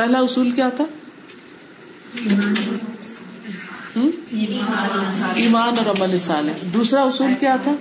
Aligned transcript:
پہلا 0.00 0.18
اصول 0.18 0.50
کیا 0.50 0.68
تھا؟ 0.68 0.84
ایمان 5.34 5.74
اور 5.78 5.90
عمل 5.90 6.18
صالح۔ 6.18 6.52
دوسرا 6.74 7.02
اصول 7.02 7.32
کیا 7.40 7.56
تھا؟ 7.62 7.72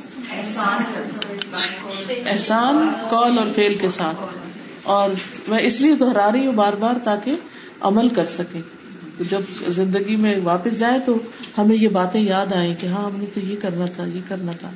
احسان 2.25 2.89
کال 3.09 3.37
اور 3.37 3.45
فیل 3.55 3.73
کے 3.73 3.89
ساتھ۔ 3.89 4.17
اور 4.83 5.09
میں 5.47 5.59
اس 5.61 5.81
لیے 5.81 5.95
دہرا 5.95 6.31
رہی 6.31 6.45
ہوں 6.45 6.53
بار 6.53 6.73
بار 6.73 6.95
تاکہ 7.03 7.35
عمل 7.81 8.09
کر 8.09 8.25
سکے 8.25 8.59
جب 9.29 9.41
زندگی 9.67 10.15
میں 10.15 10.35
واپس 10.43 10.79
جائیں 10.79 10.99
تو 11.05 11.17
ہمیں 11.57 11.75
یہ 11.75 11.87
باتیں 11.87 12.21
یاد 12.21 12.53
آئیں 12.53 12.75
کہ 12.81 12.87
ہاں 12.87 13.05
ہم 13.05 13.15
نے 13.15 13.25
تو 13.33 13.39
یہ 13.39 13.55
کرنا 13.61 13.85
تھا، 13.85 14.05
یہ 14.05 14.21
کرنا 14.27 14.51
تھا۔ 14.51 14.69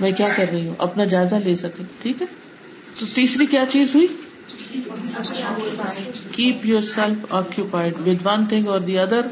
میں 0.00 0.12
کیا 0.12 0.28
کر 0.36 0.44
رہی 0.52 0.68
ہوں؟ 0.68 0.74
اپنا 0.78 1.04
جائزہ 1.04 1.34
لے 1.34 1.56
سکے 1.56 1.82
ٹھیک 2.02 2.22
ہے؟ 2.22 2.26
تو 3.00 3.06
تیسری 3.14 3.46
کیا 3.46 3.64
چیز 3.70 3.94
ہوئی؟ 3.94 4.06
Keep 6.32 6.66
yourself 6.80 7.26
occupied 7.30 7.94
with 8.06 8.26
one 8.26 8.46
thing 8.46 8.68
اور 8.68 8.80
دی 8.80 8.98
ادر 8.98 9.26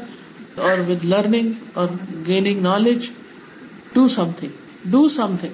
اور 0.55 0.89
ود 0.89 1.05
لرننگ 1.05 1.51
اور 1.73 1.87
gaining 2.27 2.61
knowledge 2.61 3.09
do 3.93 4.07
something 4.37 4.49
do 4.85 5.07
something 5.39 5.51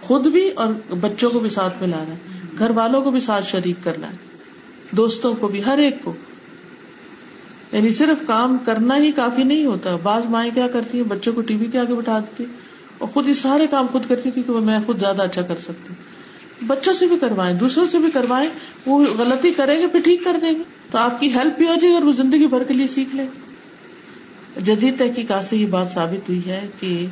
خود 0.00 0.26
بھی 0.26 0.50
اور 0.50 0.94
بچوں 0.94 1.30
کو 1.30 1.38
بھی 1.38 1.50
ساتھ 1.50 1.74
میں 1.80 1.88
لانا 1.88 2.12
ہے. 2.12 2.16
گھر 2.58 2.70
والوں 2.70 3.02
کو 3.02 3.10
بھی 3.10 3.20
ساتھ 3.20 3.46
شریک 3.46 3.84
کرنا 3.84 4.06
ہے. 4.06 4.16
دوستوں 4.90 5.34
کو 5.34 5.48
بھی، 5.48 5.64
ہر 5.64 5.78
ایک 5.78 6.04
کو. 6.04 6.12
یعنی 7.72 7.90
صرف 7.90 8.26
کام 8.26 8.56
کرنا 8.64 8.96
ہی 8.96 9.12
کافی 9.12 9.42
نہیں 9.42 9.64
ہوتا. 9.64 9.96
بعض 10.02 10.26
مائیں 10.26 10.50
کیا 10.54 10.68
کرتی 10.68 10.98
ہیں؟ 10.98 11.04
بچوں 11.04 11.32
کو 11.32 11.40
ٹی 11.40 11.56
وی 11.56 11.66
کے 11.66 11.78
آگے 11.78 11.94
بٹھا 11.94 12.18
دیتی 12.18 12.44
اور 12.98 13.08
خود 13.08 13.28
ہی 13.28 13.34
سارے 13.34 13.66
کام 13.66 13.86
خود 13.92 14.06
کرتی 14.08 14.30
کیونکہ 14.30 14.52
میں 14.52 14.78
خود 14.86 15.00
زیادہ 15.00 15.22
اچھا 15.22 15.42
کر 15.42 15.58
سکتی 15.58 15.88
ہوں. 15.88 16.19
بچوں 16.66 16.92
سے 16.92 17.06
بھی 17.06 17.16
کروائیں، 17.20 17.56
دوسروں 17.56 17.86
سے 17.86 17.98
بھی 17.98 18.10
کروائیں، 18.10 18.50
وہ 18.86 19.04
غلطی 19.18 19.50
کریں 19.50 19.80
گے، 19.80 19.86
پھر 19.86 20.00
ٹھیک 20.00 20.24
کر 20.24 20.36
دیں 20.42 20.52
گے۔ 20.52 20.62
تو 20.90 20.98
آپ 20.98 21.20
کی 21.20 21.34
ہیلپ 21.34 21.56
بھی 21.56 21.66
ہو 21.66 21.74
جائے 21.80 21.90
گی 21.90 21.98
اور 21.98 22.02
وہ 22.02 22.12
زندگی 22.12 22.46
بھر 22.46 22.64
کے 22.64 22.74
لیے 22.74 22.86
سیکھ 22.86 23.16
لیں۔ 23.16 23.26
جدید 24.60 24.98
تحقیقات 24.98 25.44
سے 25.44 25.56
یہ 25.56 25.66
بات 25.66 25.92
ثابت 25.92 26.28
ہوئی 26.28 26.40
ہے 26.46 26.66
کہ 26.80 27.06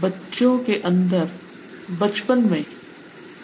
بچوں 0.00 0.58
کے 0.58 0.78
اندر 0.84 1.24
بچپن 1.98 2.40
میں 2.40 2.62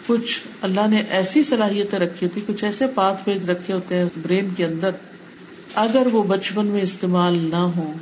کچھ 0.07 0.41
اللہ 0.61 0.87
نے 0.89 1.03
ایسی 1.09 1.43
صلاحیتیں 1.43 1.99
رکھی 1.99 2.27
ہوتی، 2.27 2.53
کچھ 2.53 2.63
ایسے 2.63 2.87
پاتھ 2.87 3.29
ویز 3.29 3.49
رکھے 3.49 3.73
ہوتے 3.73 3.95
ہیں 3.95 4.05
برین 4.21 4.49
کے 4.57 4.65
اندر۔ 4.65 4.91
اگر 5.75 6.07
وہ 6.11 6.23
بچپن 6.23 6.67
میں 6.67 6.81
استعمال 6.81 7.37
نہ 7.51 7.55
ہو 7.55 7.93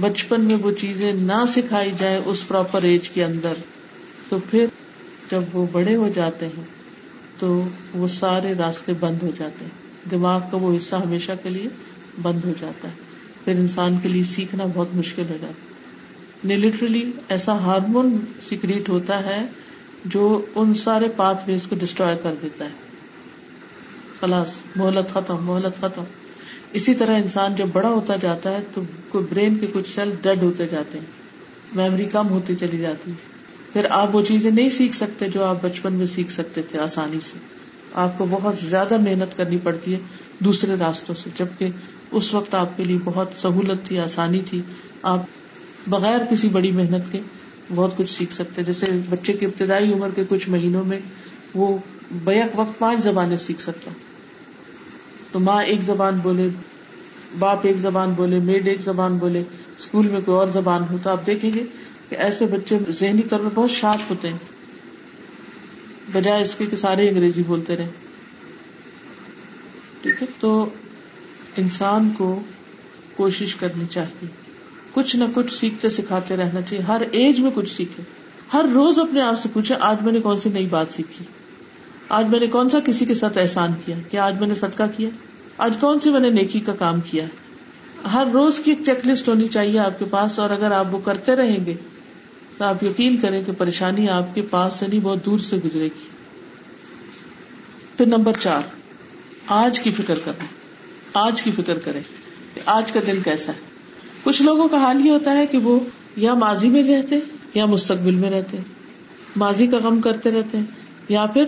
بچپن 0.00 0.40
میں 0.40 0.56
وہ 0.56 0.70
چیزیں 0.70 1.12
نہ 1.12 1.44
سکھائی 1.48 1.90
جائے 1.98 2.20
اس 2.24 2.48
پراپر 2.48 2.82
ایج 2.82 3.10
کے 3.10 3.24
اندر، 3.24 3.52
تو 4.28 4.38
پھر 4.50 4.66
جب 5.30 5.42
وہ 5.52 5.66
بڑے 5.72 5.96
ہو 5.96 6.08
جاتے 6.14 6.46
ہیں 6.46 6.64
تو 7.38 7.64
وہ 7.94 8.08
سارے 8.08 8.54
راستے 8.58 8.92
بند 9.00 9.22
ہو 9.22 9.30
جاتے 9.38 9.64
ہیں۔ 9.64 10.10
دماغ 10.10 10.40
کا 10.50 10.56
وہ 10.56 10.76
حصہ 10.76 10.96
ہمیشہ 10.96 11.32
کے 11.42 11.48
لیے 11.48 11.68
بند 12.22 12.44
ہو 12.44 12.52
جاتا 12.60 12.88
ہے۔ 12.88 12.92
پھر 13.44 13.52
انسان 13.52 13.96
کے 14.02 14.08
لیے 14.08 14.24
سیکھنا 14.24 14.64
بہت 14.74 14.88
مشکل 14.94 15.22
ہو 15.22 15.36
جاتا 15.40 15.46
ہے۔ 15.46 15.70
یعنی 16.44 16.68
لٹرلی 16.68 17.12
ایسا 17.28 17.52
ہارمون 17.52 18.20
سیکریٹ 18.40 18.88
ہوتا 18.88 19.26
ہے 19.26 19.46
جو 20.04 20.44
ان 20.54 20.74
سارے 20.74 21.06
پاتھ 21.16 21.44
ویز 21.46 21.66
کو 21.66 21.76
ڈسٹروائے 21.76 22.16
کر 22.22 22.34
دیتا 22.42 22.64
ہے۔ 22.64 22.70
خلاص 24.20 24.56
محلت 24.76 25.12
ختم 25.12 25.36
محلت 25.46 25.80
ختم۔ 25.80 26.02
اسی 26.72 26.94
طرح 26.94 27.16
انسان 27.16 27.54
جب 27.54 27.66
بڑا 27.72 27.88
ہوتا 27.88 28.16
جاتا 28.16 28.50
ہے 28.52 28.58
تو 28.74 28.82
برین 29.30 29.58
کے 29.58 29.66
کچھ 29.72 29.94
سیل 29.94 30.10
ڈیڈ 30.22 30.42
ہوتے 30.42 30.68
جاتے 30.68 30.98
ہیں۔ 30.98 31.06
میموری 31.72 32.04
کم 32.04 32.28
ہوتی 32.28 32.56
چلی 32.56 32.78
جاتی 32.78 33.10
ہے۔ 33.10 33.29
پھر 33.72 33.86
آپ 33.90 34.16
وہ 34.16 34.22
چیزیں 34.22 34.50
نہیں 34.50 34.70
سیکھ 34.70 34.96
سکتے 34.96 35.28
جو 35.28 35.44
آپ 35.44 35.56
بچپن 35.62 35.92
میں 35.92 36.06
سیکھ 36.06 36.32
سکتے 36.32 36.62
تھے 36.62 36.78
آسانی 36.78 37.20
سے۔ 37.20 37.38
آپ 37.94 38.18
کو 38.18 38.26
بہت 38.30 38.54
زیادہ 38.56 38.96
محنت 38.96 39.36
کرنی 39.36 39.56
پڑتی 39.62 39.94
ہے 39.94 39.98
دوسرے 40.38 40.74
راستوں 40.80 41.14
سے، 41.14 41.30
جبکہ 41.38 41.68
اس 42.10 42.34
وقت 42.34 42.54
آپ 42.54 42.76
کے 42.76 42.84
لیے 42.84 42.98
بہت 43.04 43.28
سہولت 43.36 43.86
تھی، 43.86 43.98
آسانی 43.98 44.40
تھی۔ 44.46 44.62
آپ 45.02 45.18
بغیر 45.86 46.18
کسی 46.30 46.48
بڑی 46.48 46.70
محنت 46.70 47.12
کے 47.12 47.20
بہت 47.74 47.96
کچھ 47.96 48.10
سیکھ 48.10 48.32
سکتے، 48.32 48.62
جیسے 48.62 48.86
بچے 49.08 49.32
کی 49.32 49.46
ابتدائی 49.46 49.92
عمر 49.92 50.08
کے 50.14 50.22
کچھ 50.28 50.48
مہینوں 50.48 50.84
میں 50.84 51.00
وہ 51.54 51.78
بیک 52.12 52.58
وقت 52.58 52.78
پانچ 52.78 53.02
زبانیں 53.02 53.36
سیکھ 53.36 53.62
سکتا۔ 53.62 53.90
تو 55.32 55.38
ماں 55.38 55.62
ایک 55.62 55.82
زبان 55.82 56.18
بولے، 56.22 56.48
باپ 57.38 57.58
ایک 57.62 57.76
زبان 57.76 58.10
بولے، 58.10 58.38
میڈ 58.38 58.68
ایک 58.68 58.80
زبان 58.80 59.16
بولے، 59.16 59.42
اسکول 59.78 60.08
میں 60.08 60.20
کوئی 60.24 60.38
اور 60.38 60.46
زبان 60.46 60.82
ہو 60.90 60.96
تو 61.02 61.10
آپ 61.10 61.26
دیکھیں 61.26 61.50
گے 61.54 61.64
کہ 62.10 62.16
ایسے 62.16 62.46
بچے 62.46 62.78
ذہنی 62.90 63.22
طور 63.22 63.38
پر 63.38 63.48
بہت 63.54 63.70
شارپ 63.70 64.10
ہوتے 64.10 64.28
ہیں۔ 64.28 64.38
بجائے 66.12 66.42
اس 66.42 66.54
کے 66.54 66.66
کہ 66.66 66.76
سارے 66.76 67.08
انگریزی 67.08 67.42
بولتے 67.42 67.76
رہے 67.76 67.88
ٹھیک 70.02 70.22
ہے؟ 70.22 70.26
تو 70.40 70.68
انسان 71.56 72.10
کو 72.18 72.40
کوشش 73.16 73.56
کرنی 73.56 73.86
چاہیے۔ 73.86 74.28
کچھ 74.92 75.16
نہ 75.16 75.24
کچھ 75.34 75.54
سیکھتے 75.54 75.90
سکھاتے 75.90 76.36
رہنا 76.36 76.60
چاہیے۔ 76.60 76.82
ہر 76.82 77.02
ایج 77.12 77.40
میں 77.40 77.50
کچھ 77.54 77.76
سیکھے۔ 77.76 78.02
ہر 78.52 78.64
روز 78.74 78.98
اپنے 78.98 79.20
آپ 79.20 79.38
سے 79.38 79.48
پوچھے، 79.52 79.74
آج 79.80 80.02
میں 80.02 80.12
نے 80.12 80.20
کون 80.20 80.36
سی 80.36 80.50
نئی 80.50 80.66
بات 80.66 80.86
سیکھی؟ 80.90 81.24
آج 82.08 82.26
میں 82.28 82.40
نے 82.40 82.46
کون 82.46 82.68
سا 82.68 82.78
کسی 82.80 83.04
کے 83.04 83.14
ساتھ 83.14 83.38
احسان 83.38 83.72
کیا؟ 83.84 83.96
کیا 84.10 84.24
آج 84.24 84.40
میں 84.40 84.48
نے 84.48 84.54
صدقہ 84.54 84.82
کیا؟ 84.96 85.08
آج 85.58 85.76
کون 85.80 85.98
سی 85.98 86.10
میں 86.10 86.20
نے 86.20 86.30
نیکی 86.30 86.60
کا 86.60 86.74
کام 86.74 87.00
کیا؟ 87.00 87.24
ہر 88.12 88.26
روز 88.32 88.60
کی 88.60 88.70
ایک 88.70 88.78
چیک 88.86 89.08
لسٹ 89.08 89.28
ہونی 89.28 89.48
چاہیے 89.48 89.78
آپ 89.78 89.98
کے 89.98 90.04
پاس 90.04 90.38
اور 90.38 90.50
اگر 90.50 90.70
آپ 90.70 90.94
وہ 90.94 90.98
کرتے 90.98 91.36
رہیں 91.36 91.66
گے 91.66 91.74
تو 92.60 92.64
آپ 92.66 92.84
یقین 92.84 93.16
کریں 93.16 93.42
کہ 93.46 93.52
پریشانی 93.58 94.08
آپ 94.08 94.34
کے 94.34 94.42
پاس 94.42 94.74
سے 94.74 94.86
نہیں، 94.86 95.00
بہت 95.00 95.26
دور 95.26 95.38
سے 95.38 95.56
گزرے 95.56 95.84
گی۔ 95.84 96.08
پھر 97.96 98.06
نمبر 98.06 98.32
چار، 98.40 98.60
آج 99.46 99.80
کی 99.80 99.90
فکر 99.90 100.18
کریں۔ 100.24 100.46
آج 101.14 101.42
کی 101.42 101.50
فکر 101.50 101.78
کریں 101.78 102.00
کہ 102.54 102.60
آج 102.66 102.92
کا 102.92 103.00
دن 103.06 103.22
کیسا 103.22 103.52
ہے۔ 103.52 103.60
کچھ 104.22 104.42
لوگوں 104.42 104.68
کا 104.68 104.76
حال 104.76 105.06
یہ 105.06 105.10
ہوتا 105.10 105.36
ہے 105.36 105.46
کہ 105.46 105.58
وہ 105.58 105.80
یا 106.16 106.34
ماضی 106.34 106.68
میں 106.68 106.82
رہتے 106.82 107.18
یا 107.54 107.66
مستقبل 107.66 108.14
میں 108.14 108.30
رہتے۔ 108.30 108.56
ماضی 109.36 109.66
کا 109.66 109.76
غم 109.76 110.00
کرتے 110.00 110.30
رہتے 110.30 110.58
ہیں 110.58 110.64
یا 111.08 111.26
پھر 111.26 111.44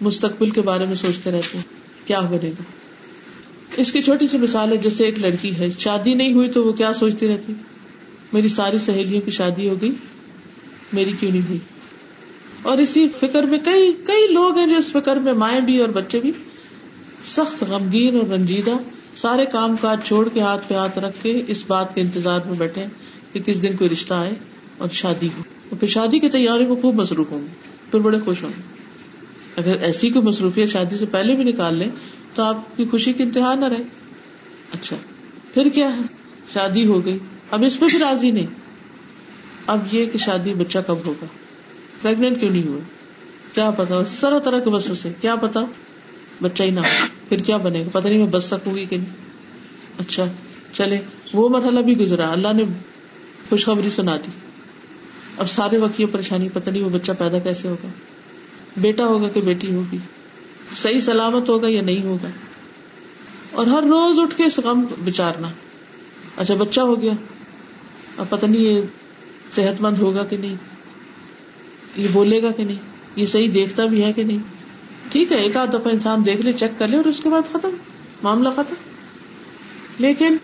مستقبل 0.00 0.50
کے 0.50 0.60
بارے 0.60 0.86
میں 0.86 0.94
سوچتے 0.94 1.30
رہتے۔ 1.30 1.58
ہیں 1.58 1.64
کیا 2.06 2.20
بنے 2.20 2.48
گا؟ 2.48 2.62
اس 3.76 3.92
کی 3.92 4.02
چھوٹی 4.02 4.26
سی 4.26 4.38
مثال 4.38 4.72
ہے، 4.72 4.76
جیسے 4.76 5.04
ایک 5.04 5.18
لڑکی 5.18 5.56
ہے، 5.56 5.68
شادی 5.78 6.14
نہیں 6.14 6.32
ہوئی 6.32 6.50
تو 6.50 6.64
وہ 6.64 6.72
کیا 6.72 6.92
سوچتی 6.92 7.28
رہتی؟ 7.28 7.52
میری 8.32 8.48
ساری 8.48 8.78
سہیلیوں 8.78 9.20
کی 9.20 9.30
شادی 9.30 9.68
ہو 9.68 9.74
گئی۔ 9.80 9.92
میری 10.92 11.10
کیوں 11.20 11.32
نہیں 11.32 11.42
ہوئی؟ 11.42 11.58
اور 12.62 12.78
اسی 12.78 13.08
فکر 13.20 13.42
میں 13.42 13.58
کئی 13.58 13.92
کئی 14.06 14.32
لوگ 14.32 14.58
ہیں 14.58 14.66
جو 14.66 14.76
اس 14.76 14.92
فکر 14.92 15.16
میں 15.16 15.32
مائیں 15.32 15.60
بھی 15.60 15.78
اور 15.78 15.88
بچے 15.88 16.20
بھی 16.20 16.32
سخت 17.24 17.62
غمگین 17.62 18.20
اور 18.20 18.28
رنجیدہ 18.28 18.70
سارے 19.14 19.46
کام 19.46 19.76
کاج 19.80 19.98
چھوڑ 20.04 20.28
کے 20.28 20.40
ہاتھ 20.40 20.68
پہ 20.68 20.74
ہاتھ 20.74 20.98
رکھ 20.98 21.16
کے 21.22 21.42
اس 21.48 21.64
بات 21.66 21.94
کے 21.94 22.00
انتظار 22.00 22.40
میں 22.46 22.54
بیٹھے 22.58 22.86
کہ 23.32 23.40
کس 23.40 23.62
دن 23.62 23.76
کوئی 23.76 23.90
رشتہ 23.90 24.14
آئے 24.14 24.32
اور 24.78 24.88
شادی 24.92 25.26
ہو۔ 25.26 25.42
اور 25.70 25.78
پھر 25.78 25.88
شادی 25.88 26.18
کی 26.18 26.28
تیاری 26.28 26.66
میں 26.66 26.76
خوب 26.82 26.94
مصروف 26.94 27.30
ہوں 27.30 27.40
گے، 27.40 27.46
پھر 27.90 27.98
بڑے 27.98 28.18
خوش 28.24 28.42
ہوں 28.42 28.50
گے۔ 28.58 28.62
اگر 29.56 29.76
ایسی 29.80 30.10
کوئی 30.10 30.24
مصروفیت 30.26 30.68
شادی 30.68 30.96
سے 30.96 31.06
پہلے 31.06 31.34
بھی 31.34 31.44
نکال 31.44 31.76
لیں 31.76 31.88
تو 32.34 32.42
آپ 32.42 32.76
کی 32.76 32.84
خوشی 32.90 33.12
کی 33.12 33.22
انتہا 33.22 33.54
نہ 33.54 33.64
رہے۔ 33.64 33.82
اچھا 34.72 34.96
پھر 35.54 35.68
کیا 35.74 35.96
ہے؟ 35.96 36.00
شادی 36.52 36.86
ہو 36.86 37.06
گئی۔ 37.06 37.18
اب 37.50 37.64
اس 37.64 37.80
پہ 37.80 37.86
بھی 37.90 37.98
راضی 37.98 38.30
نہیں۔ 38.30 38.46
اب 39.66 39.86
یہ 39.92 40.06
کہ 40.06 40.18
شادی 40.18 40.54
بچہ 40.54 40.78
کب 40.86 40.96
ہوگا؟ 41.06 41.24
پریگنٹ 42.02 42.40
کیوں 42.40 42.50
نہیں 42.50 42.68
ہوا 42.68 42.78
کیا 43.54 43.70
پتا؟ 43.70 43.94
طرح 44.20 44.38
طرح 44.38 44.58
کے 44.58 44.70
بسوں 44.70 44.94
سے 44.94 45.12
کیا 45.20 45.36
پتا؟ 45.36 45.60
بچہ 46.42 46.62
ہی 46.62 46.70
نہ 46.70 46.80
ہو، 46.80 47.06
پھر 47.28 47.38
کیا 47.38 47.56
بنے 47.56 47.80
گا؟ 47.80 47.88
پتا 47.92 48.08
نہیں 48.08 48.18
میں 48.18 48.26
بچ 48.26 48.44
سکوں 48.44 48.74
گی 48.74 48.86
کہ 48.86 48.96
نہیں۔ 48.96 49.10
اچھا 49.98 50.24
چلے، 50.72 50.98
وہ 51.32 51.48
مرحلہ 51.48 51.80
بھی 51.80 51.98
گزرا۔ 51.98 52.32
اللہ 52.32 52.52
نے 52.52 52.64
خوشخبری 53.48 53.90
سنا 53.90 54.16
دی۔ 54.16 54.30
اب 55.38 55.50
سارے 55.50 55.78
وقت 55.78 56.00
یہ 56.00 56.06
پریشانی، 56.12 56.48
پتہ 56.52 56.70
نہیں 56.70 56.82
وہ 56.82 56.88
بچہ 56.88 57.12
پیدا 57.18 57.38
کیسے 57.38 57.68
ہوگا؟ 57.68 57.88
بیٹا 58.76 59.04
ہوگا 59.06 59.28
کہ 59.28 59.40
بیٹی 59.40 59.74
ہوگی؟ 59.74 59.98
صحیح 60.72 61.00
سلامت 61.00 61.48
ہوگا 61.48 61.68
یا 61.68 61.82
نہیں 61.82 62.02
ہوگا؟ 62.02 62.28
اور 63.52 63.66
ہر 63.66 63.82
روز 63.82 64.18
اٹھ 64.18 64.36
کے 64.36 64.44
غم 64.64 64.84
بچارنا۔ 65.04 65.48
اچھا 66.36 66.54
بچہ 66.54 66.80
ہو 66.80 67.02
گیا۔ 67.02 67.12
اب 68.16 68.26
پتہ 68.28 68.46
نہیں 68.46 68.62
یہ 68.62 68.80
صحت 69.52 69.80
مند 69.80 69.98
ہوگا 69.98 70.24
کہ 70.24 70.36
نہیں؟ 70.36 70.54
یہ 71.96 72.08
بولے 72.12 72.42
گا 72.42 72.50
کہ 72.50 72.64
نہیں؟ 72.64 72.76
یہ 73.16 73.26
صحیح 73.26 73.48
دیکھتا 73.54 73.86
بھی 73.86 74.04
ہے 74.04 74.12
کہ 74.12 74.22
نہیں؟ 74.22 74.38
ٹھیک 75.12 75.32
ہے، 75.32 75.36
ایک 75.36 75.56
آدھ 75.56 75.70
دفعہ 75.70 75.92
انسان 75.92 76.26
دیکھ 76.26 76.40
لے، 76.40 76.52
چیک 76.52 76.78
کر 76.78 76.88
لے 76.88 76.96
اور 76.96 77.04
اس 77.04 77.20
کے 77.20 77.28
بعد 77.28 77.42
ختم۔ 77.52 77.68
معاملہ 78.22 78.48
ختم۔ 78.48 78.74
لیکن 79.98 80.36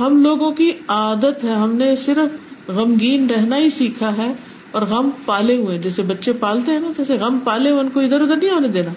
ہم 0.00 0.22
لوگوں 0.22 0.52
کی 0.52 0.72
عادت 0.88 1.44
ہے، 1.44 1.52
ہم 1.52 1.76
نے 1.76 1.96
صرف 1.96 2.36
غمگین 2.70 3.26
رہنا 3.30 3.56
ہی 3.56 3.70
سیکھا 3.70 4.16
ہے 4.16 4.32
اور 4.70 4.82
غم 4.82 5.10
پالے 5.24 5.56
ہوئے۔ 5.56 5.78
جیسے 5.78 6.02
بچے 6.02 6.32
پالتے 6.32 6.72
ہیں 6.72 6.80
نا، 6.80 6.88
جیسے 6.98 7.16
غم 7.16 7.38
پالے 7.44 7.70
ہوئے، 7.70 7.80
ان 7.80 7.88
کو 7.88 8.00
ادھر 8.00 8.20
ادھر 8.20 8.36
نہیں 8.36 8.50
ہونے 8.50 8.68
دینا۔ 8.68 8.90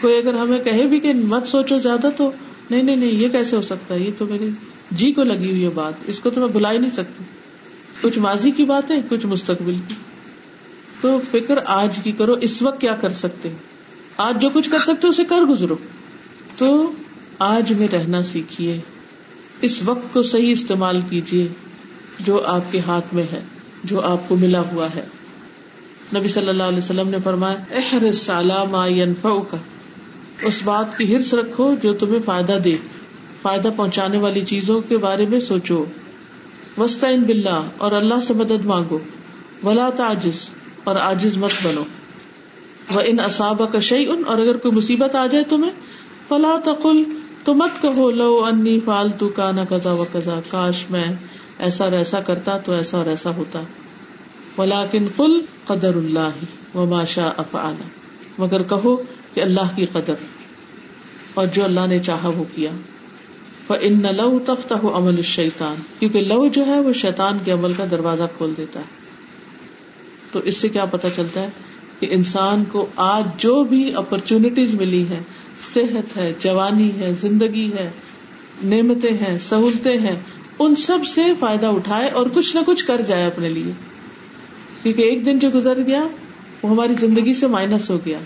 کوئی 0.00 0.16
اگر 0.16 0.34
ہمیں 0.34 0.58
کہے 0.58 0.86
بھی 0.86 1.00
کہ 1.00 1.12
مت 1.14 1.46
سوچو 1.46 1.78
زیادہ 1.78 2.08
تو، 2.16 2.30
نہیں 2.70 2.82
نہیں 2.82 2.96
نہیں، 2.96 3.10
یہ 3.10 3.28
کیسے 3.28 3.56
ہو 3.56 3.62
سکتا 3.62 3.94
ہے؟ 3.94 4.00
یہ 4.00 4.10
تو 4.18 4.26
میری 4.26 4.48
جی 4.90 5.12
کو 5.12 5.22
لگی 5.22 5.50
ہوئی 5.50 5.64
ہے 5.64 5.68
بات، 5.68 5.92
اس 6.06 6.20
کو 6.20 6.30
تو 6.30 6.40
میں 6.40 6.48
بلا 6.48 6.72
ہی 6.72 6.78
نہیں 6.78 6.90
سکتی۔ 6.90 7.24
کچھ 8.00 8.18
ماضی 8.18 8.50
کی 8.50 8.64
بات 8.64 8.90
ہے 8.90 8.96
کچھ 9.08 9.26
مستقبل 9.26 9.76
کی۔ 9.88 9.94
تو 11.00 11.20
فکر 11.30 11.58
آج 11.66 11.98
کی 12.02 12.12
کرو، 12.12 12.32
اس 12.32 12.62
وقت 12.62 12.80
کیا 12.80 12.92
کر 12.92 13.12
سکتے؟ 13.12 13.48
آج 14.16 14.42
جو 14.42 14.48
کچھ 14.54 14.70
کر 14.70 14.78
سکتے، 14.80 15.08
اسے 15.08 15.24
کر 15.24 15.40
گزرو۔ 15.40 15.76
تو 16.56 16.92
آج 17.38 17.72
میں 17.72 17.88
رہنا 17.92 18.22
سیکھیے۔ 18.22 18.80
اس 19.60 19.82
وقت 19.82 20.14
کو 20.14 20.22
صحیح 20.22 20.52
استعمال 20.52 21.00
کیجیے، 21.10 21.48
جو 22.20 22.44
آپ 22.44 22.72
کے 22.72 22.80
ہاتھ 22.86 23.14
میں 23.14 23.24
ہے، 23.32 23.40
جو 23.84 24.00
آپ 24.00 24.28
کو 24.28 24.36
ملا 24.36 24.60
ہوا 24.60 24.86
ہے۔ 24.94 25.04
نبی 26.16 26.28
صلی 26.28 26.48
اللہ 26.48 26.62
علیہ 26.62 26.78
وسلم 26.78 27.08
نے 27.08 27.16
فرمایا، 27.24 27.56
احرص 27.76 28.30
ما 28.70 28.86
ينفعك 28.86 29.54
اس 30.42 30.62
بات 30.64 30.98
کی 30.98 31.16
ہرس 31.16 31.34
رکھو 31.34 31.74
جو 31.82 31.92
تمہیں 31.92 32.18
فائدہ 32.24 32.58
دے، 32.64 32.76
فائدہ 33.42 33.70
پہنچانے 33.76 34.18
والی 34.18 34.44
چیزوں 34.44 34.80
کے 34.80 34.98
بارے 34.98 35.26
میں 35.26 35.40
سوچو۔ 35.40 35.84
وسطین 36.78 37.10
ان 37.10 37.22
بلّہ 37.22 37.62
اور 37.78 37.92
اللہ 37.92 38.20
سے 38.22 38.34
مدد 38.34 38.64
مانگو۔ 38.64 38.98
ولا 39.64 39.90
تعجز، 39.96 40.50
اور 40.84 40.96
آجز 40.96 41.36
مت 41.36 41.66
بنو۔ 41.66 41.84
وہ 42.90 43.00
ان 43.04 43.20
اصاب 43.20 43.72
کا 43.72 43.78
شعی 43.78 44.04
ان 44.08 44.22
اور 44.26 44.38
اگر 44.38 44.56
کوئی 44.56 44.74
مصیبت 44.74 45.14
آ 45.14 45.26
جائے 45.26 45.44
تمہیں، 45.44 45.70
فلا 46.28 46.56
تقل، 46.64 47.02
تو 47.44 47.54
مت 47.54 47.82
کہو، 47.82 48.10
لو 48.10 48.44
انی 48.44 48.80
فالتو 48.84 49.28
کا 49.28 49.50
نہ 49.50 49.60
کزا 49.70 49.92
و 49.92 50.04
کزا 50.12 50.40
کاش 50.50 50.90
میں 50.90 51.04
ایسا 51.58 51.84
اور 51.84 51.92
ایسا 51.92 52.20
کرتا 52.20 52.58
تو 52.58 52.72
ایسا 52.72 52.98
اور 52.98 53.06
ایسا 53.06 53.30
ہوتا۔ 53.30 53.60
ولاکن 54.58 55.06
کل 55.16 55.40
قدر 55.66 55.94
اللہ 55.94 56.76
و 56.76 56.86
ماشا 56.86 57.30
افعال 57.36 57.74
مگر 58.38 58.62
کہو 58.62 58.96
کہ 59.34 59.40
اللہ 59.40 59.76
کی 59.76 59.86
قدر۔ 59.92 60.14
اور 61.34 61.46
جو 61.46 61.64
اللہ 61.64 61.86
نے 61.88 61.98
چاہا 61.98 62.28
وہ 62.28 62.44
کیا۔ 62.54 62.70
ان 63.74 64.06
لو 64.16 64.38
تفتا 64.38 64.74
ہو 64.82 64.96
عمل 64.96 65.16
الشیطان 65.16 65.76
کیونکہ 65.98 66.20
لو 66.20 66.48
جو 66.48 66.66
ہے 66.66 66.80
وہ 66.80 66.92
شیطان 66.92 67.38
کے 67.44 67.52
عمل 67.52 67.72
کا 67.72 67.84
دروازہ 67.90 68.22
کھول 68.36 68.54
دیتا 68.56 68.80
ہے۔ 68.80 68.84
تو 70.32 70.38
اس 70.38 70.56
سے 70.56 70.68
کیا 70.68 70.84
پتا 70.84 71.10
چلتا 71.10 71.42
ہے 71.42 71.48
کہ 72.00 72.06
انسان 72.10 72.64
کو 72.72 72.86
آج 72.96 73.24
جو 73.38 73.64
بھی 73.64 73.94
اپرچونٹیز 73.94 74.74
ملی 74.74 75.04
ہے 75.10 75.18
صحت 75.74 76.16
ہے، 76.16 76.32
جوانی 76.40 76.90
ہے، 77.00 77.12
زندگی 77.20 77.70
ہے، 77.78 77.90
نعمتیں 78.64 79.10
ہیں، 79.10 79.38
سہولتیں 79.38 79.98
ہیں، 79.98 80.16
ان 80.58 80.74
سب 80.74 80.98
سے 81.06 81.22
فائدہ 81.40 81.66
اٹھائے 81.66 82.08
اور 82.08 82.26
کچھ 82.34 82.56
نہ 82.56 82.60
کچھ 82.66 82.86
کر 82.86 83.00
جائے 83.00 83.24
اپنے 83.24 83.48
لیے۔ 83.48 83.72
کیونکہ 84.82 85.02
ایک 85.02 85.26
دن 85.26 85.38
جو 85.38 85.48
گزر 85.54 85.82
گیا، 85.86 86.04
وہ 86.62 86.70
ہماری 86.70 86.94
زندگی 86.94 87.34
سے 87.34 87.46
مائنس 87.46 87.90
ہو 87.90 87.98
گیا۔ 88.06 88.18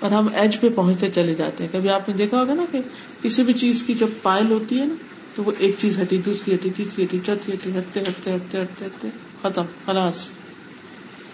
اور 0.00 0.10
ہم 0.10 0.28
ایج 0.34 0.60
پہ 0.60 0.68
پہنچتے 0.74 1.10
چلے 1.10 1.34
جاتے 1.34 1.64
ہیں۔ 1.64 1.72
کبھی 1.72 1.88
آپ 1.88 2.08
نے 2.08 2.14
دیکھا 2.14 2.40
ہوگا 2.40 2.54
نا 2.54 2.64
کہ 2.70 2.78
کسی 3.26 3.42
بھی 3.42 3.52
چیز 3.52 3.82
کی 3.82 3.94
جب 3.94 4.06
پائل 4.22 4.50
ہوتی 4.50 4.80
ہے 4.80 4.84
نا، 4.84 4.94
تو 5.34 5.44
وہ 5.44 5.52
ایک 5.58 5.74
چیز 5.78 6.00
ہٹی، 6.00 6.16
دوسری 6.16 6.54
ہٹی، 6.54 6.70
تیسری 6.76 7.04
ہٹی، 7.04 7.18
چوتھی 7.26 7.52
ہٹی، 7.52 7.70
ہٹتے 7.70 8.00
ہٹتے 8.00 8.34
ہٹتے 8.34 8.62
ہٹتے 8.62 8.84
ہٹتے، 8.84 9.08
ختم، 9.42 9.62
خلاص، 9.86 10.14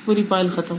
پوری 0.05 0.23
پائل 0.29 0.49
ختم۔ 0.49 0.77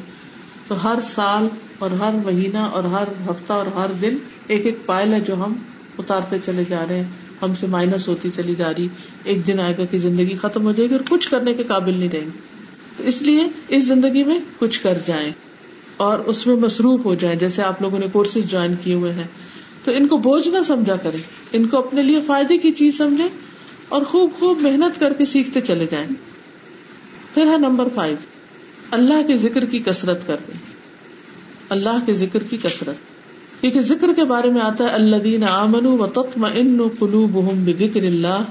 تو 0.67 0.83
ہر 0.83 0.99
سال 1.03 1.47
اور 1.79 1.91
ہر 1.91 2.11
مہینہ 2.25 2.57
اور 2.57 2.83
ہر 2.83 3.03
ہفتہ 3.03 3.53
اور 3.53 3.65
ہر 3.65 3.87
دن 4.01 4.17
ایک 4.47 4.65
ایک 4.65 4.85
پائل 4.85 5.13
ہے 5.13 5.19
جو 5.19 5.33
ہم 5.33 5.53
اتارتے 5.99 6.35
چلے 6.45 6.63
جا 6.69 6.85
رہے 6.89 6.95
ہیں۔ 6.95 7.09
ہم 7.41 7.55
سے 7.55 7.67
مائنس 7.67 8.07
ہوتی 8.07 8.29
چلی 8.35 8.55
جا 8.55 8.71
رہی، 8.71 8.87
ایک 9.23 9.47
دن 9.47 9.59
آئے 9.59 9.73
گا 9.77 9.85
کہ 9.85 9.97
زندگی 9.97 10.35
ختم 10.35 10.65
ہو 10.65 10.71
جائے 10.71 10.89
گی 10.89 10.93
اور 10.93 11.03
کچھ 11.09 11.31
کرنے 11.31 11.53
کے 11.53 11.63
قابل 11.63 11.93
نہیں 11.97 12.09
رہیں 12.09 12.25
گے۔ 12.25 12.39
تو 12.97 13.03
اس 13.03 13.21
لیے 13.21 13.47
اس 13.67 13.85
زندگی 13.87 14.23
میں 14.23 14.39
کچھ 14.59 14.81
کر 14.81 14.97
جائیں 15.05 15.31
اور 15.97 16.17
اس 16.17 16.47
میں 16.47 16.55
مصروف 16.55 17.05
ہو 17.05 17.15
جائیں۔ 17.15 17.39
جیسے 17.39 17.61
آپ 17.61 17.81
لوگوں 17.81 17.99
نے 17.99 18.05
کورسز 18.11 18.51
جوائن 18.51 18.73
کیے 18.83 18.93
ہوئے 18.93 19.13
ہیں۔ 19.13 19.27
تو 19.83 19.91
ان 19.91 20.07
کو 20.07 20.17
بوجھ 20.17 20.47
نہ 20.47 20.57
سمجھا 20.65 20.95
کرے 20.95 21.17
ان 21.53 21.67
کو 21.67 21.77
اپنے 21.77 22.01
لیے 22.01 22.21
فائدے 22.27 22.57
کی 22.57 22.71
چیز 22.71 22.97
سمجھے 22.97 23.27
اور 23.89 24.01
خوب 24.01 24.29
خوب 24.39 24.61
محنت 24.61 24.99
کر 24.99 25.13
کے 25.13 25.25
سیکھتے 25.25 25.61
چلے 25.61 25.85
جائیں۔ 25.91 26.07
پھر 27.33 27.47
ہے 27.47 27.57
نمبر 27.57 27.87
فائیو 27.95 28.17
اللہ 28.91 29.27
کے 29.27 29.37
ذکر 29.37 29.65
کی 29.65 29.79
کسرت 29.79 30.27
کر 30.27 30.35
دیں 30.47 30.59
اللہ 31.69 31.97
کے 32.05 32.13
ذکر 32.13 32.43
کی 32.43 32.57
کسرت 32.63 32.95
کیونکہ 33.61 33.81
ذکر 33.81 34.13
کے 34.15 34.23
بارے 34.23 34.49
میں 34.49 34.61
آتا 34.61 34.83
ہے 34.83 34.89
اللہ 34.89 35.15
دین 35.15 35.43
آمن 35.43 35.85
و 35.85 36.07
تتم 36.07 36.47
ان 36.53 36.87
قلوب 36.99 37.53
بکر 37.65 38.03
اللہ۔ 38.03 38.43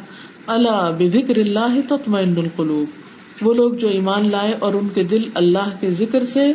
اللہ 0.47 0.91
بکر 0.99 1.37
اللہ 1.37 1.81
تتم 1.89 2.15
القلوب۔ 2.15 3.03
وہ 3.47 3.55
لوگ 3.55 3.73
جو 3.75 3.89
ایمان 3.89 4.31
لائے 4.31 4.55
اور 4.59 4.75
ان 4.75 4.89
کے 4.95 5.03
دل 5.03 5.23
اللہ 5.35 5.69
کے 5.81 5.91
ذکر 5.91 6.25
سے 6.25 6.53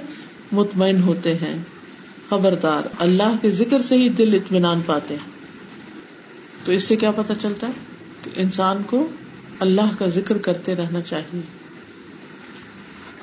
مطمئن 0.52 1.02
ہوتے 1.02 1.34
ہیں۔ 1.34 1.60
خبردار 2.30 2.88
اللہ 3.00 3.36
کے 3.42 3.50
ذکر 3.50 3.82
سے 3.82 3.98
ہی 3.98 4.10
دل 4.10 4.34
اطمینان 4.34 4.82
پاتے 4.86 5.14
ہیں۔ 5.14 5.38
تو 6.66 6.72
اس 6.72 6.84
سے 6.84 6.96
کیا 6.96 7.12
پتا 7.12 7.36
چلتا 7.36 7.68
ہے 7.68 7.72
کہ 8.24 8.32
انسان 8.36 8.82
کو 8.86 9.08
اللہ 9.60 9.96
کا 10.00 10.06
ذکر 10.08 10.38
کرتے 10.38 10.76
رہنا 10.76 11.02
چاہیے۔ 11.02 11.42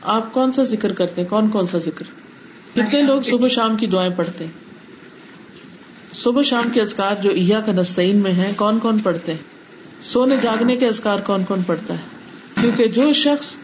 آپ 0.02 0.32
کون 0.32 0.52
سا 0.52 0.64
ذکر 0.64 0.92
کرتے 0.92 1.20
ہیں؟ 1.20 1.28
کون 1.28 1.48
کون 1.48 1.66
سا 1.66 1.78
ذکر؟ 1.78 2.04
کتنے 2.74 3.02
لوگ 3.02 3.22
صبح 3.22 3.48
شام 3.48 3.76
کی 3.76 3.86
دعائیں 3.86 4.12
پڑھتے 4.16 4.44
ہیں؟ 4.44 4.52
صبح 6.12 6.42
شام 6.42 6.70
کے 6.72 6.80
ازکار 6.80 7.16
جو 7.22 7.30
ایا 7.30 7.60
کا 7.60 7.72
نستعین 7.72 8.16
میں 8.16 8.32
ہے 8.32 8.52
کون 8.56 8.78
کون 8.78 8.98
پڑھتے 8.98 9.32
ہیں؟ 9.32 9.38
سونے 10.02 10.34
جاگنے 10.42 10.76
کے 10.76 10.88
ازکار 10.88 11.18
کون 11.18 11.44
کون 11.44 11.62
پڑھتا 11.62 11.94
ہے؟ 11.94 12.02
کیونکہ 12.60 12.84
جو 12.84 13.12
شخص 13.12 13.56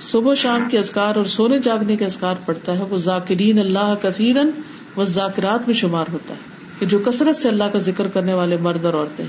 صبح 0.00 0.34
شام 0.34 0.68
کے 0.70 0.78
ازکار 0.78 1.16
اور 1.16 1.24
سونے 1.24 1.58
جاگنے 1.58 1.96
کے 1.96 2.04
ازکار 2.04 2.34
پڑھتا 2.44 2.78
ہے 2.78 2.82
وہ 2.82 2.98
ذاکرین 2.98 3.58
اللہ 3.58 3.94
کثیرن 4.02 4.50
و 4.96 5.04
ذاکرات 5.04 5.66
میں 5.66 5.74
شمار 5.74 6.04
ہوتا 6.12 6.34
ہے 6.34 6.38
کہ 6.78 6.86
جو 6.86 6.98
کثرت 6.98 7.36
سے 7.36 7.48
اللہ 7.48 7.64
کا 7.64 7.78
ذکر 7.78 8.08
کرنے 8.08 8.34
والے 8.34 8.56
مرد 8.60 8.84
اور 8.84 8.94
عورتیں 8.94 9.24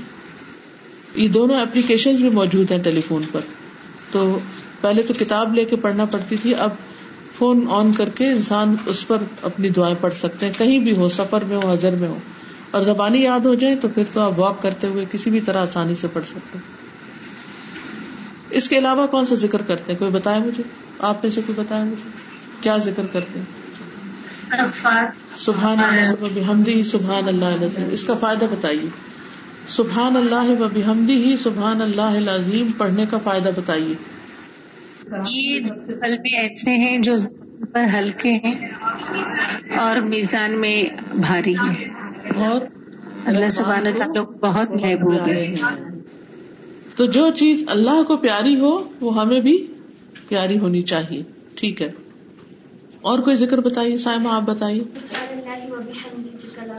یہ 1.14 1.28
دونوں 1.28 1.60
اپلیکیشن 1.60 2.14
بھی 2.14 2.30
موجود 2.30 2.70
ہیں 2.70 2.78
ٹیلی 2.78 3.00
فون 3.00 3.22
پر۔ 3.32 3.40
تو 4.12 4.38
پہلے 4.80 5.02
تو 5.02 5.14
کتاب 5.18 5.54
لے 5.54 5.64
کے 5.64 5.76
پڑھنا 5.76 6.04
پڑتی 6.04 6.36
تھی، 6.42 6.54
اب 6.54 6.70
فون 7.38 7.66
آن 7.70 7.92
کر 7.92 8.08
کے 8.08 8.30
انسان 8.30 8.76
اس 8.86 9.08
پر 9.08 9.16
اپنی 9.42 9.68
دعائیں 9.68 9.96
پڑھ 10.00 10.14
سکتے 10.14 10.46
ہیں۔ 10.46 10.52
کہیں 10.58 10.78
بھی 10.78 10.96
ہو، 10.96 11.08
سفر 11.08 11.44
میں 11.44 11.56
ہو، 11.56 11.72
حضر 11.72 11.94
میں 11.94 12.08
ہو۔ 12.08 12.18
اور 12.70 12.82
زبانی 12.82 13.22
یاد 13.22 13.40
ہو 13.40 13.54
جائے 13.54 13.76
تو 13.76 13.88
پھر 13.88 14.02
تو 14.12 14.20
آپ 14.20 14.38
واک 14.38 14.62
کرتے 14.62 14.86
ہوئے 14.86 15.04
کسی 15.12 15.30
بھی 15.30 15.40
طرح 15.40 15.62
آسانی 15.62 15.94
سے 15.94 16.08
پڑھ 16.08 16.26
سکتے 16.26 16.58
اس 18.50 18.68
کے 18.68 18.78
علاوہ 18.78 19.06
کون 19.06 19.26
سا 19.26 19.34
ذکر 19.34 19.62
کرتے 19.62 19.92
ہیں؟ 19.92 19.98
کوئی 19.98 20.10
بتایا 20.10 20.38
مجھے؟ 20.38 20.62
آپ 20.98 21.16
میں 21.22 21.30
سے 21.30 21.40
کوئی 21.46 21.60
بتایا 21.60 21.84
مجھے؟ 21.84 22.10
کیا 22.60 22.76
ذکر 22.76 23.02
کرتے 23.12 23.38
ہیں؟ 23.38 23.46
سبحان 25.38 25.76
اللہ 25.78 26.40
ہمدی 26.40 26.82
سبحان 26.82 27.28
اللہ 27.28 27.64
اس 27.92 28.04
کا 28.04 28.14
فائدہ 28.14 28.44
بتائیے۔ 28.44 28.88
سبحان 29.68 30.16
اللہ 30.16 30.60
و 30.60 30.68
بحمدی 30.74 31.24
ہی 31.24 31.36
سبحان 31.36 31.82
اللہ 31.82 32.30
عظیم 32.30 32.70
پڑھنے 32.78 33.04
کا 33.10 33.18
فائدہ 33.18 33.50
بتائیے۔ 33.56 33.94
یہ 35.26 35.60
حلبے 36.04 36.40
ایسے 36.40 36.70
ہیں 36.70 36.98
جو 36.98 37.12
پر 37.72 37.84
ہلکے 37.84 38.30
ہیں 38.30 38.68
اور 39.78 39.96
میزان 39.96 40.60
میں 40.60 40.82
بھاری 41.16 41.52
ہیں۔ 41.52 41.84
بہت۔ 42.34 42.62
اللہ 43.24 43.48
سبحانہ 43.48 43.88
تعالیٰ 43.96 44.24
بہت 44.24 44.70
محبوب 44.70 45.28
ہے۔ 45.28 45.54
تو 46.96 47.06
جو 47.06 47.30
چیز 47.30 47.64
اللہ 47.68 48.02
کو 48.02 48.16
پیاری 48.16 48.60
ہو 48.60 48.88
وہ 49.00 49.20
ہمیں 49.20 49.40
بھی 49.40 49.66
پیاری 50.28 50.58
ہونی 50.58 50.82
چاہیے۔ 50.82 51.22
ٹھیک 51.54 51.82
ہے۔ 51.82 51.90
اور 53.00 53.18
کوئی 53.18 53.36
ذکر 53.36 53.60
بتائیے؟ 53.60 53.98
سائمہ 53.98 54.28
آپ 54.28 54.42
بتائیے۔ 54.42 54.84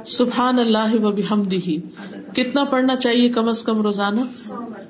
سبحان 0.06 0.60
اللہ 0.60 0.94
و 0.94 1.12
بحمدہ 1.12 1.70
کتنا 2.36 2.64
پڑھنا 2.64 2.96
چاہیے 2.96 3.30
کم 3.30 3.50
از 3.50 3.64
کم 3.64 3.82
روزانہ؟ 3.82 4.22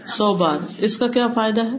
سو 0.06 0.34
بار۔ 0.34 0.58
اس 0.78 0.98
کا 0.98 1.08
کیا 1.08 1.28
فائدہ 1.36 1.62
ہے؟ 1.62 1.78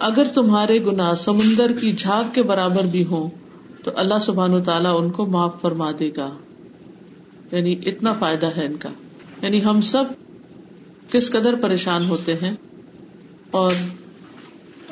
اگر 0.00 0.24
تمہارے 0.34 0.84
گنا 0.84 1.14
سمندر 1.14 1.72
کی 1.80 1.92
جھاگ 1.92 2.24
کے 2.32 2.42
برابر 2.42 2.82
بھی 2.82 3.04
ہوں 3.04 3.30
تو 3.84 3.90
اللہ 3.94 4.18
سبحان 4.20 4.54
و 4.54 4.60
تعالیٰ 4.60 5.02
ان 5.02 5.10
کو 5.10 5.26
معاف 5.26 5.60
فرما 5.60 5.90
دے 5.98 6.10
گا۔ 6.16 6.30
یعنی 7.52 7.76
اتنا 7.86 8.12
فائدہ 8.12 8.46
ہے 8.56 8.66
ان 8.66 8.76
کا۔ 8.76 8.88
یعنی 9.42 9.64
ہم 9.64 9.80
سب 9.80 10.04
کس 11.10 11.30
قدر 11.30 11.54
پریشان 11.54 12.08
ہوتے 12.08 12.34
ہیں 12.34 12.54
اور 13.50 13.70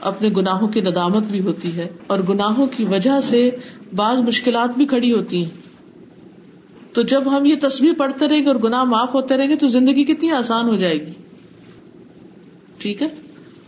اپنے 0.03 0.29
گناہوں 0.29 0.69
کی 0.69 0.81
ندامت 0.81 1.25
بھی 1.25 1.41
ہوتی 1.41 1.77
ہے 1.77 1.89
اور 2.07 2.19
گناہوں 2.29 2.67
کی 2.77 2.85
وجہ 2.85 3.21
سے 3.23 3.51
بعض 3.95 4.21
مشکلات 4.21 4.77
بھی 4.77 4.87
کھڑی 4.87 5.13
ہوتی 5.13 5.45
ہیں۔ 5.45 5.51
تو 6.93 7.03
جب 7.03 7.37
ہم 7.37 7.45
یہ 7.45 7.55
تصویر 7.63 7.93
پڑھتے 7.93 8.29
رہیں 8.29 8.43
گے 8.43 8.47
اور 8.47 8.57
گناہ 8.57 8.85
معاف 8.85 9.15
ہوتے 9.15 9.37
رہیں 9.37 9.49
گے 9.49 9.57
تو 9.57 9.67
زندگی 9.67 10.05
کتنی 10.05 10.31
آسان 10.31 10.69
ہو 10.69 10.77
جائے 10.77 11.07
گی۔ 11.07 11.13
ٹھیک 12.79 13.03
ہے؟ 13.03 13.09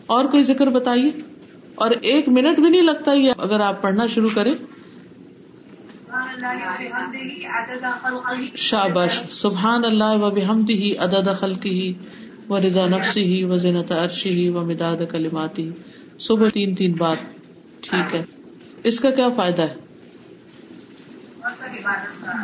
اور 0.06 0.24
کوئی 0.24 0.42
ذکر 0.42 0.66
بتائیے؟ 0.66 1.10
اور 1.74 1.90
ایک 2.00 2.28
منٹ 2.28 2.60
بھی 2.60 2.70
نہیں 2.70 2.82
لگتا 2.82 3.12
یہ 3.12 3.32
اگر 3.38 3.60
آپ 3.60 3.82
پڑھنا 3.82 4.06
شروع 4.06 4.28
کریں۔ 4.34 4.54
شابش 8.56 9.22
سبحان 9.30 9.84
اللہ 9.84 10.16
و 10.16 10.30
بحمدہ 10.30 10.72
ہی 10.72 10.96
عدد 10.96 11.28
خلقی 11.38 11.70
ہی 11.70 11.92
و 12.48 12.58
رضا 12.58 12.86
نفسی 12.86 13.22
ہی 13.22 13.44
و 13.44 13.56
زینت 13.56 13.92
عرشی 13.92 14.30
ہی 14.30 14.48
و 14.48 14.60
مداد 14.60 14.96
کلماتی 15.10 15.70
صبح 16.18 16.48
تین 16.48 16.74
تین 16.74 16.92
بار 16.92 17.16
ٹھیک 17.80 18.14
ہے۔ 18.14 18.24
اس 18.84 19.00
کا 19.00 19.10
کیا 19.10 19.28
فائدہ 19.36 19.62
ہے؟ 19.62 19.74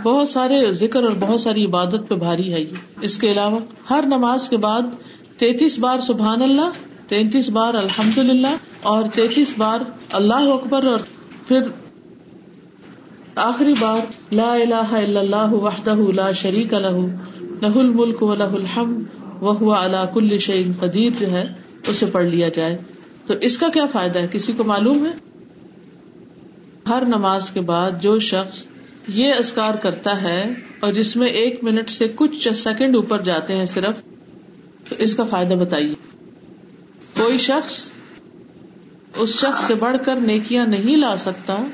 بہت 0.03 0.29
سارے 0.29 0.73
ذکر 0.73 1.03
اور 1.03 1.13
بہت 1.13 1.41
ساری 1.41 1.65
عبادت 1.65 2.09
پہ 2.09 2.15
بھاری 2.15 2.53
ہے 2.53 2.61
یہ۔ 2.61 2.75
اس 3.01 3.19
کے 3.19 3.33
علاوہ 3.33 3.61
ہر 3.91 4.05
نماز 4.07 4.49
کے 4.49 4.57
بعد 4.57 4.83
تینتیس 5.37 5.79
بار 5.79 5.99
سبحان 5.99 6.43
اللہ، 6.43 6.71
تینتیس 7.07 7.51
بار 7.51 7.75
الحمد 7.75 8.19
للہ 8.19 8.57
اور 8.83 9.05
تینتیس 9.15 9.55
بار 9.57 9.81
اللہ 10.13 10.35
اکبر 10.35 10.85
اور 10.85 10.99
پھر 11.49 11.61
آخری 13.35 13.75
بار 13.81 14.35
لا 14.35 14.53
الہ 14.53 14.75
الا 14.75 15.21
اللہ 15.21 15.53
وحدہ 15.53 15.97
لا 16.15 16.33
شریک 16.33 16.75
لہ 16.75 16.97
لہ 17.41 17.79
الملک 17.79 18.23
و 18.23 18.35
لہ 18.35 18.45
الحمد 18.45 19.05
وہ 19.41 19.75
علا 19.75 20.05
کل 20.05 20.39
شعین 20.39 20.73
قدیر 20.81 21.13
جو 21.19 21.31
ہے، 21.31 21.45
اسے 21.89 22.07
پڑھ 22.07 22.25
لیا 22.25 22.49
جائے۔ 22.49 22.79
تو 23.31 23.37
اس 23.41 23.59
کا 23.59 23.69
کیا 23.69 23.87
فائدہ 23.93 24.19
ہے؟ 24.19 24.27
کسی 24.33 24.53
کو 24.53 24.65
معلوم 24.65 25.07
ہے؟ 25.07 25.11
ہر 26.89 27.03
نماز 27.09 27.51
کے 27.51 27.61
بعد 27.61 27.91
جو 28.01 28.19
شخص 28.19 28.67
یہ 29.09 29.33
اسکار 29.39 29.75
کرتا 29.75 30.23
ہے 30.23 30.55
اور 30.81 30.93
جس 30.93 31.17
میں 31.17 31.29
ایک 31.29 31.65
منٹ 31.65 31.91
سے 31.91 32.07
کچھ 32.15 32.49
سیکنڈ 32.55 32.97
اوپر 32.97 33.23
جاتے 33.23 33.57
ہیں 33.57 33.67
صرف، 33.67 34.03
تو 34.89 34.95
اس 34.99 35.17
کا 35.17 35.25
فائدہ 35.25 35.55
بتائیے۔ 35.55 35.95
کوئی 37.17 37.39
شخص 37.39 37.91
اس 39.17 39.41
شخص 39.41 39.67
سے 39.67 39.75
بڑھ 39.75 39.97
کر 40.05 40.17
نیکیاں 40.17 40.67
نہیں 40.67 40.97
لا 40.97 41.17
سکتا، 41.17 41.67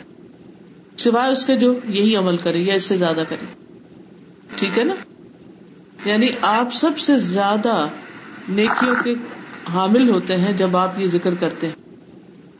سوائے 0.96 1.32
اس 1.32 1.44
کے 1.44 1.56
جو 1.56 1.74
یہی 1.88 2.16
عمل 2.16 2.36
کرے 2.36 2.58
یا 2.58 2.74
اس 2.74 2.84
سے 2.84 2.96
زیادہ 2.96 3.22
کرے۔ 3.28 3.46
ٹھیک 4.56 4.78
ہے 4.78 4.84
نا؟ 4.84 4.94
یعنی 6.04 6.28
آپ 6.40 6.74
سب 6.74 6.98
سے 6.98 7.18
زیادہ 7.18 7.86
نیکیوں 8.48 8.94
کے 9.04 9.14
حامل 9.72 10.08
ہوتے 10.10 10.36
ہیں 10.36 10.52
جب 10.52 10.76
آپ 10.76 10.98
یہ 11.00 11.06
ذکر 11.06 11.34
کرتے 11.34 11.66
ہیں۔ 11.66 11.74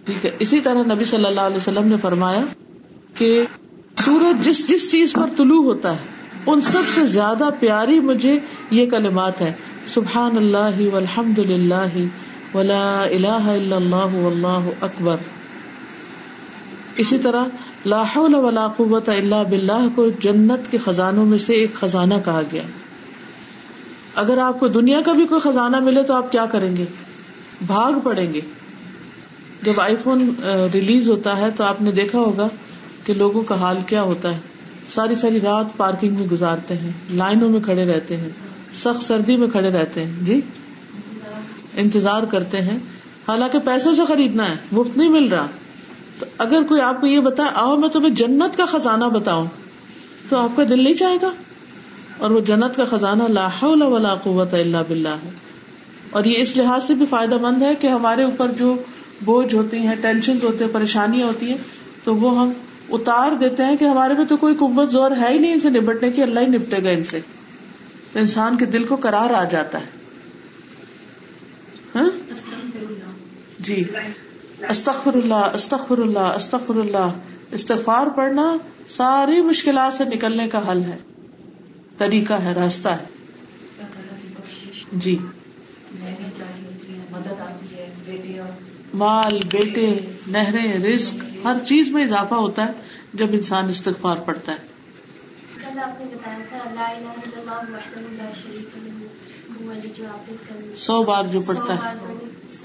ٹھیک 0.05 0.25
ہے، 0.25 0.31
اسی 0.39 0.61
طرح 0.61 0.83
نبی 0.95 1.05
صلی 1.05 1.27
اللہ 1.27 1.41
علیہ 1.41 1.57
وسلم 1.57 1.89
نے 1.89 1.97
فرمایا 2.03 2.41
کہ 3.15 3.45
سورج 4.05 4.45
جس 4.45 4.69
جس 4.69 4.91
چیز 4.91 5.13
پر 5.13 5.27
طلوع 5.37 5.63
ہوتا 5.65 5.93
ہے، 5.93 6.15
ان 6.47 6.61
سب 6.61 6.83
سے 6.95 7.07
زیادہ 7.07 7.49
پیاری 7.61 8.01
مجھے 8.01 8.39
یہ 8.71 8.91
کلمات 8.91 9.41
ہے 9.41 9.53
سبحان 9.87 10.37
اللہ 10.37 10.81
والحمد 10.93 11.39
للہ 11.39 12.07
ولا 12.55 13.03
الہ 13.03 13.43
الا 13.49 13.77
اللہ 13.77 14.15
واللہ 14.15 14.71
اکبر۔ 14.81 15.17
اسی 16.97 17.19
طرح 17.19 17.45
لا 17.87 18.03
حول 18.03 18.35
ولا 18.35 18.67
قوت 18.77 19.09
الا 19.09 19.43
باللہ 19.43 19.87
کو 19.95 20.09
جنت 20.21 20.71
کے 20.71 20.79
خزانوں 20.79 21.27
میں 21.27 21.39
سے 21.39 21.55
ایک 21.55 21.75
خزانہ 21.75 22.15
کہا 22.25 22.43
گیا۔ 22.53 22.63
اگر 24.17 24.39
آپ 24.39 24.61
کو 24.61 24.69
دنیا 24.69 25.01
کا 25.01 25.13
بھی 25.13 25.27
کوئی 25.27 25.41
خزانہ 25.41 25.81
ملے 25.81 26.03
تو 26.03 26.15
آپ 26.15 26.33
کیا 26.33 26.47
کریں 26.47 26.77
گے؟ 26.77 26.85
بھاگ 27.67 27.93
پڑیں 28.03 28.35
گے۔ 28.35 28.41
جب 29.63 29.81
آئی 29.81 29.97
فون 29.97 30.35
ریلیز 30.75 31.11
ہوتا 31.11 31.37
ہے 31.37 31.51
تو 31.57 31.65
آپ 31.65 31.83
نے 31.83 31.93
دیکھا 31.93 32.19
ہوگا 32.19 32.49
کہ 33.05 33.15
لوگوں 33.15 33.43
کا 33.43 33.55
حال 33.55 33.77
کیا 33.87 34.03
ہوتا 34.03 34.35
ہے۔ 34.35 34.39
ساری 34.89 35.15
ساری 35.15 35.41
رات 35.41 35.67
پارکنگ 35.77 36.15
میں 36.15 36.27
گزارتے 36.27 36.77
ہیں، 36.77 36.91
لائنوں 37.11 37.49
میں 37.49 37.61
کھڑے 37.61 37.85
رہتے 37.85 38.17
ہیں، 38.17 38.29
سخت 38.73 39.03
سردی 39.03 39.37
میں 39.37 39.49
کھڑے 39.49 39.71
رہتے 39.71 40.05
ہیں۔ 40.05 40.13
جی؟ 40.23 40.41
انتظار 41.77 42.23
کرتے 42.23 42.61
ہیں۔ 42.61 42.79
حالانکہ 43.29 43.59
پیسوں 43.59 43.95
سے 43.95 44.03
خریدنا 44.09 44.49
ہے، 44.49 44.55
مفت 44.73 44.97
نہیں 44.97 45.09
مل 45.09 45.29
رہا۔ 45.29 45.47
تو 46.19 46.27
اگر 46.39 46.63
کوئی 46.69 46.81
آپ 46.81 47.01
کو 47.01 47.07
یہ 47.07 47.21
بتا 47.21 47.45
آؤ 47.55 47.77
میں 47.77 47.89
تمہیں 47.89 48.11
جنت 48.11 48.57
کا 48.57 48.67
خزانہ 48.67 49.05
بتاؤں، 49.05 49.47
تو 50.29 50.37
آپ 50.37 50.57
کا 50.57 50.63
دل 50.69 50.85
نہیں 50.85 50.95
چاہے 50.95 51.17
گا؟ 51.23 51.31
اور 52.19 52.31
وہ 52.31 52.41
جنت 52.41 52.77
کا 52.77 52.85
خزانہ 52.85 53.23
لاہ 53.23 53.65
ولا 53.65 54.15
قوت 54.15 54.55
اللہ 54.55 54.77
بلّہ 54.89 55.09
ہے۔ 55.09 55.31
اور 56.11 56.25
یہ 56.25 56.35
اس 56.37 56.57
لحاظ 56.57 56.85
سے 56.85 56.95
بھی 56.95 57.07
فائدہ 57.07 57.37
مند 57.37 57.63
ہے 57.63 57.75
کہ 57.75 57.87
ہمارے 57.87 58.23
اوپر 58.23 58.49
جو 58.49 58.77
بوجھ 59.25 59.55
ہوتی 59.55 59.77
ہیں 59.77 59.95
ٹینشن 60.01 60.37
ہوتے 60.43 60.65
ہیں، 60.65 60.75
پریشانیاں 60.75 61.27
ہوتی 61.27 61.49
ہیں، 61.49 61.57
تو 62.05 62.17
وہ 62.17 62.41
ہم 62.41 62.53
اتار 62.91 63.33
دیتے 63.33 63.65
ہیں 63.65 63.77
کہ 63.77 63.85
ہمارے 63.85 64.15
میں 64.15 64.25
تو 64.25 64.37
کوئی 64.37 64.55
قوت 64.55 64.91
زور 64.91 65.11
ہے 65.11 65.29
ہی 65.29 65.39
نہیں 65.39 65.53
ان 65.53 65.61
سے 65.61 65.71
نپٹنے 65.71 66.11
کی، 66.11 66.23
اللہ 66.23 66.41
ہی 66.41 66.47
نپٹے 66.47 66.85
گا 66.85 66.91
ان 66.91 67.03
سے۔ 67.03 67.21
انسان 68.15 68.57
کے 68.57 68.65
دل 68.65 68.85
کو 68.85 68.97
کرار 68.97 69.31
آ 69.31 69.45
جاتا 69.45 69.81
ہے۔ 69.81 69.87
ہاں؟ 71.95 72.11
جی۔ 73.59 73.85
استخر 74.69 75.15
اللہ 75.15 75.35
استخر 75.35 75.99
اللہ 75.99 76.19
استخر 76.19 76.77
اللہ 76.77 77.13
استغفار 77.51 78.07
پڑھنا 78.07 78.57
ساری 78.89 79.43
مشکلات 79.43 79.95
سے 79.95 80.05
نکلنے 80.05 80.49
کا 80.49 80.73
حل 80.73 80.83
ہے۔ 80.85 80.97
طریقہ 81.99 82.35
ہے، 82.35 82.53
راستہ 82.53 82.89
ہے۔ 82.89 83.05
جی۔ 84.93 85.19
مال، 88.95 89.41
بیٹے، 89.53 90.01
نہریں 90.27 90.85
رسک 90.85 91.15
ہر 91.45 91.57
چیز 91.67 91.89
میں 91.91 92.05
اضافہ 92.05 92.35
ہوتا 92.35 92.67
ہے 92.67 92.73
جب 93.15 93.27
انسان 93.33 93.69
استغفار 93.69 94.17
پڑتا 94.17 94.53
ہے۔ 94.53 94.77
سو 100.77 101.03
بار 101.03 101.25
جو 101.25 101.41
پڑھتا 101.41 101.75
ہے۔ 101.75 102.15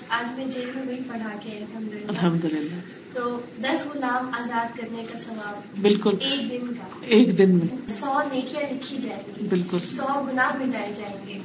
آج 0.09 0.37
میں 0.37 0.45
جیل 0.45 0.71
میں 0.75 0.83
وہی 0.87 0.99
پڑھا 1.07 1.29
کے 1.43 1.63
الحمد 2.07 2.45
للہ 2.45 2.75
تو 3.13 3.39
دس 3.61 3.87
غلام 3.93 4.29
آزاد 4.33 4.77
کرنے 4.77 5.03
کا 5.11 5.17
سواب 5.17 5.81
بالکل۔ 5.81 6.15
ایک 6.19 6.51
دن 6.51 6.67
کا۔ 6.67 6.87
ایک 7.01 7.37
دن 7.37 7.55
میں۔ 7.55 7.89
سو 7.89 8.19
نیکیاں 8.31 8.73
لکھی 8.73 8.97
جائیں 8.97 9.23
گی۔ 9.27 9.47
بالکل۔ 9.47 9.77
سو 9.79 10.25
گناہ 10.31 10.51
مٹائے 10.55 10.93
جائیں 10.93 11.17
گے۔ 11.27 11.39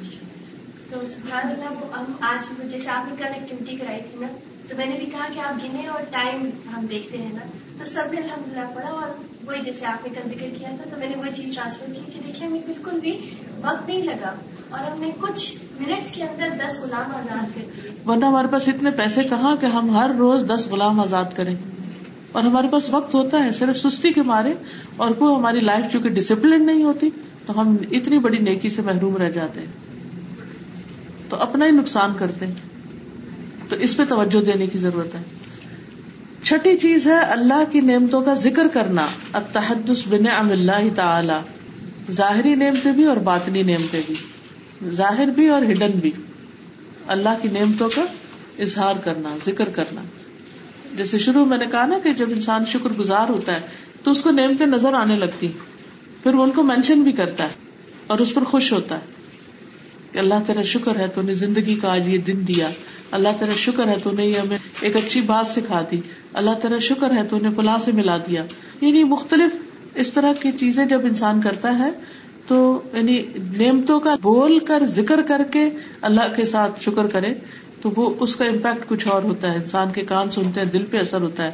تو 0.90 1.06
سبحان 1.06 1.46
اللہ 1.46 1.72
وہ 1.72 1.98
ہم 1.98 2.04
آج 2.20 2.70
جیسے 2.70 2.90
آپ 2.90 3.08
نے 3.08 3.14
کل 3.18 3.24
ایکٹیویٹی 3.24 3.76
کرائی 3.76 4.00
تھی 4.10 4.18
نا 4.20 4.26
تو 4.68 4.76
میں 4.76 4.86
نے 4.86 4.96
بھی 4.98 5.06
کہا 5.06 5.26
کہ 5.34 5.40
آپ 5.40 5.64
گنے 5.64 5.86
اور 5.86 6.02
ٹائم 6.10 6.50
ہم 6.76 6.86
دیکھتے 6.86 7.18
ہیں 7.18 7.32
نا۔ 7.32 7.40
تو 7.78 7.84
سب 7.84 8.02
نے 8.12 8.20
الحمد 8.20 8.52
للہ 8.52 8.74
پڑھا 8.74 8.88
اور 8.88 9.08
وہی 9.46 9.62
جیسے 9.62 9.86
آپ 9.86 10.06
نے 10.06 10.14
کل 10.14 10.28
ذکر 10.28 10.46
کیا 10.58 10.68
تھا، 10.68 10.90
تو 10.90 10.96
میں 10.98 11.08
نے 11.08 11.14
وہی 11.16 11.30
چیز 11.34 11.54
ٹرانسفر 11.54 11.86
کی 11.86 12.12
کہ 12.12 12.20
دیکھیے 12.26 12.48
ہمیں 12.48 12.60
بالکل 12.66 13.00
بھی 13.00 13.30
وقت 13.62 13.88
نہیں 13.88 14.02
لگا 14.02 14.34
اور 14.70 14.90
ہم 14.90 15.00
نے 15.00 15.10
کچھ 15.20 15.56
منٹس 15.80 16.10
کے 16.10 16.22
اندر 16.22 16.48
دس 16.66 16.80
غلام 16.80 17.16
آزاد 17.16 17.54
کر 17.54 17.60
دیے۔ 17.60 17.90
ورنہ 18.06 18.24
ہمارے 18.24 18.48
پاس 18.48 18.68
اتنے 18.68 18.90
پیسے 18.90 19.22
کہاں 19.24 19.56
کہ 19.56 19.66
ہم 19.66 19.96
ہر 19.96 20.10
روز 20.18 20.44
دس 20.46 20.68
غلام 20.68 21.00
آزاد 21.00 21.24
کریں۔ 21.34 21.54
اور 22.32 22.42
ہمارے 22.44 22.68
پاس 22.68 22.90
وقت 22.90 23.14
ہوتا 23.14 23.44
ہے 23.44 23.52
صرف 23.52 23.78
سستی 23.78 24.12
کے 24.12 24.22
مارے 24.22 24.54
اور 24.96 25.10
کوئی 25.10 25.34
ہماری 25.34 25.60
لائف 25.60 25.92
چونکہ 25.92 26.08
ڈسپلن 26.08 26.66
نہیں 26.66 26.84
ہوتی، 26.84 27.10
تو 27.46 27.60
ہم 27.60 27.76
اتنی 27.90 28.18
بڑی 28.18 28.38
نیکی 28.38 28.70
سے 28.70 28.82
محروم 28.82 29.16
رہ 29.16 29.30
جاتے 29.30 29.60
ہیں۔ 29.60 29.66
تو 31.28 31.36
اپنا 31.36 31.66
ہی 31.66 31.70
نقصان 31.70 32.12
کرتے 32.18 32.46
ہیں۔ 32.46 32.54
تو 33.68 33.76
اس 33.76 33.96
پہ 33.96 34.04
توجہ 34.04 34.44
دینے 34.44 34.66
کی 34.66 34.78
ضرورت 34.78 35.14
ہے۔ 35.14 35.35
چھٹی 36.46 36.78
چیز 36.78 37.06
ہے 37.06 37.18
اللہ 37.18 37.62
کی 37.72 37.80
نعمتوں 37.80 38.22
کا 38.22 38.34
ذکر 38.34 38.66
کرنا 38.72 39.06
اتحدس 39.32 40.06
بن 40.06 40.26
ام 40.38 40.50
اللہ 40.50 40.94
تعالی، 40.94 41.32
ظاہری 42.12 42.54
نعمتیں 42.54 42.92
بھی 42.92 43.04
اور 43.04 43.16
باطنی 43.16 43.62
نعمتیں 43.62 44.02
بھی، 44.06 44.14
ظاہر 44.90 45.26
بھی 45.26 45.48
اور 45.48 45.62
ہڈن 45.62 45.90
بھی۔ 45.90 46.10
اللہ 47.06 47.28
کی 47.42 47.48
نعمتوں 47.48 47.88
کا 47.94 48.02
اظہار 48.58 48.94
کرنا، 49.04 49.36
ذکر 49.46 49.64
کرنا۔ 49.64 50.02
جیسے 50.96 51.18
شروع 51.18 51.44
میں 51.44 51.58
نے 51.58 51.64
کہا 51.70 51.86
نا 51.86 51.98
کہ 52.02 52.10
جب 52.10 52.30
انسان 52.30 52.64
شکر 52.64 52.90
گزار 52.98 53.28
ہوتا 53.28 53.52
ہے، 53.52 53.60
تو 54.02 54.10
اس 54.10 54.22
کو 54.22 54.30
نعمتیں 54.30 54.66
نظر 54.66 54.94
آنے 54.94 55.16
لگتی 55.16 55.48
پھر 56.22 56.34
وہ 56.34 56.42
ان 56.42 56.50
کو 56.50 56.62
مینشن 56.62 57.00
بھی 57.00 57.12
کرتا 57.12 57.44
ہے 57.44 57.54
اور 58.06 58.18
اس 58.18 58.34
پر 58.34 58.44
خوش 58.44 58.72
ہوتا 58.72 58.94
ہے 58.94 59.04
کہ 60.12 60.18
اللہ 60.18 60.34
تیرا 60.46 60.62
شکر 60.62 60.96
ہے، 60.96 61.06
تو 61.14 61.22
نے 61.22 61.34
زندگی 61.34 61.74
کا 61.74 61.92
آج 61.92 62.08
یہ 62.08 62.18
دن 62.18 62.40
دیا۔ 62.48 62.68
اللہ 63.10 63.28
تعالیٰ 63.38 63.56
شکر 63.56 63.88
ہے 63.88 63.94
تو 64.02 64.10
نے 64.10 64.30
ہمیں 64.30 64.58
ایک 64.80 64.96
اچھی 64.96 65.20
بات 65.20 65.46
سکھا 65.46 65.82
دی۔ 65.90 66.00
اللہ 66.32 66.50
تعالیٰ 66.50 66.80
شکر 66.80 67.10
ہے 67.10 67.24
تو 67.30 67.38
نے 67.42 67.48
فلاں 67.56 67.78
سے 67.78 67.92
ملا 67.92 68.16
دیا۔ 68.16 68.44
یعنی 68.80 69.04
مختلف 69.04 69.56
اس 69.94 70.12
طرح 70.12 70.32
کی 70.32 70.52
چیزیں 70.52 70.86
جب 70.86 71.00
انسان 71.04 71.40
کرتا 71.40 71.78
ہے 71.78 71.90
تو 72.46 72.82
یعنی 72.92 73.22
نعمتوں 73.36 74.00
کا 74.00 74.14
بول 74.22 74.58
کر 74.58 74.82
ذکر 74.84 75.22
کر 75.22 75.42
کے 75.50 75.70
اللہ 76.00 76.32
کے 76.36 76.44
ساتھ 76.44 76.82
شکر 76.82 77.06
کرے 77.06 77.34
تو 77.82 77.90
وہ 77.96 78.14
اس 78.20 78.36
کا 78.36 78.44
امپیکٹ 78.44 78.88
کچھ 78.88 79.08
اور 79.08 79.22
ہوتا 79.22 79.52
ہے۔ 79.52 79.56
انسان 79.56 79.92
کے 79.92 80.00
کان 80.00 80.30
سنتے 80.30 80.60
ہیں، 80.60 80.66
دل 80.66 80.84
پہ 80.84 80.98
اثر 80.98 81.20
ہوتا 81.20 81.42
ہے۔ 81.42 81.50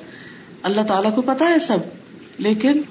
اللہ 0.62 0.80
تعالیٰ 0.80 1.14
کو 1.14 1.22
پتا 1.22 1.48
ہے 1.48 1.58
سب۔ 1.58 1.78
لیکن 2.38 2.82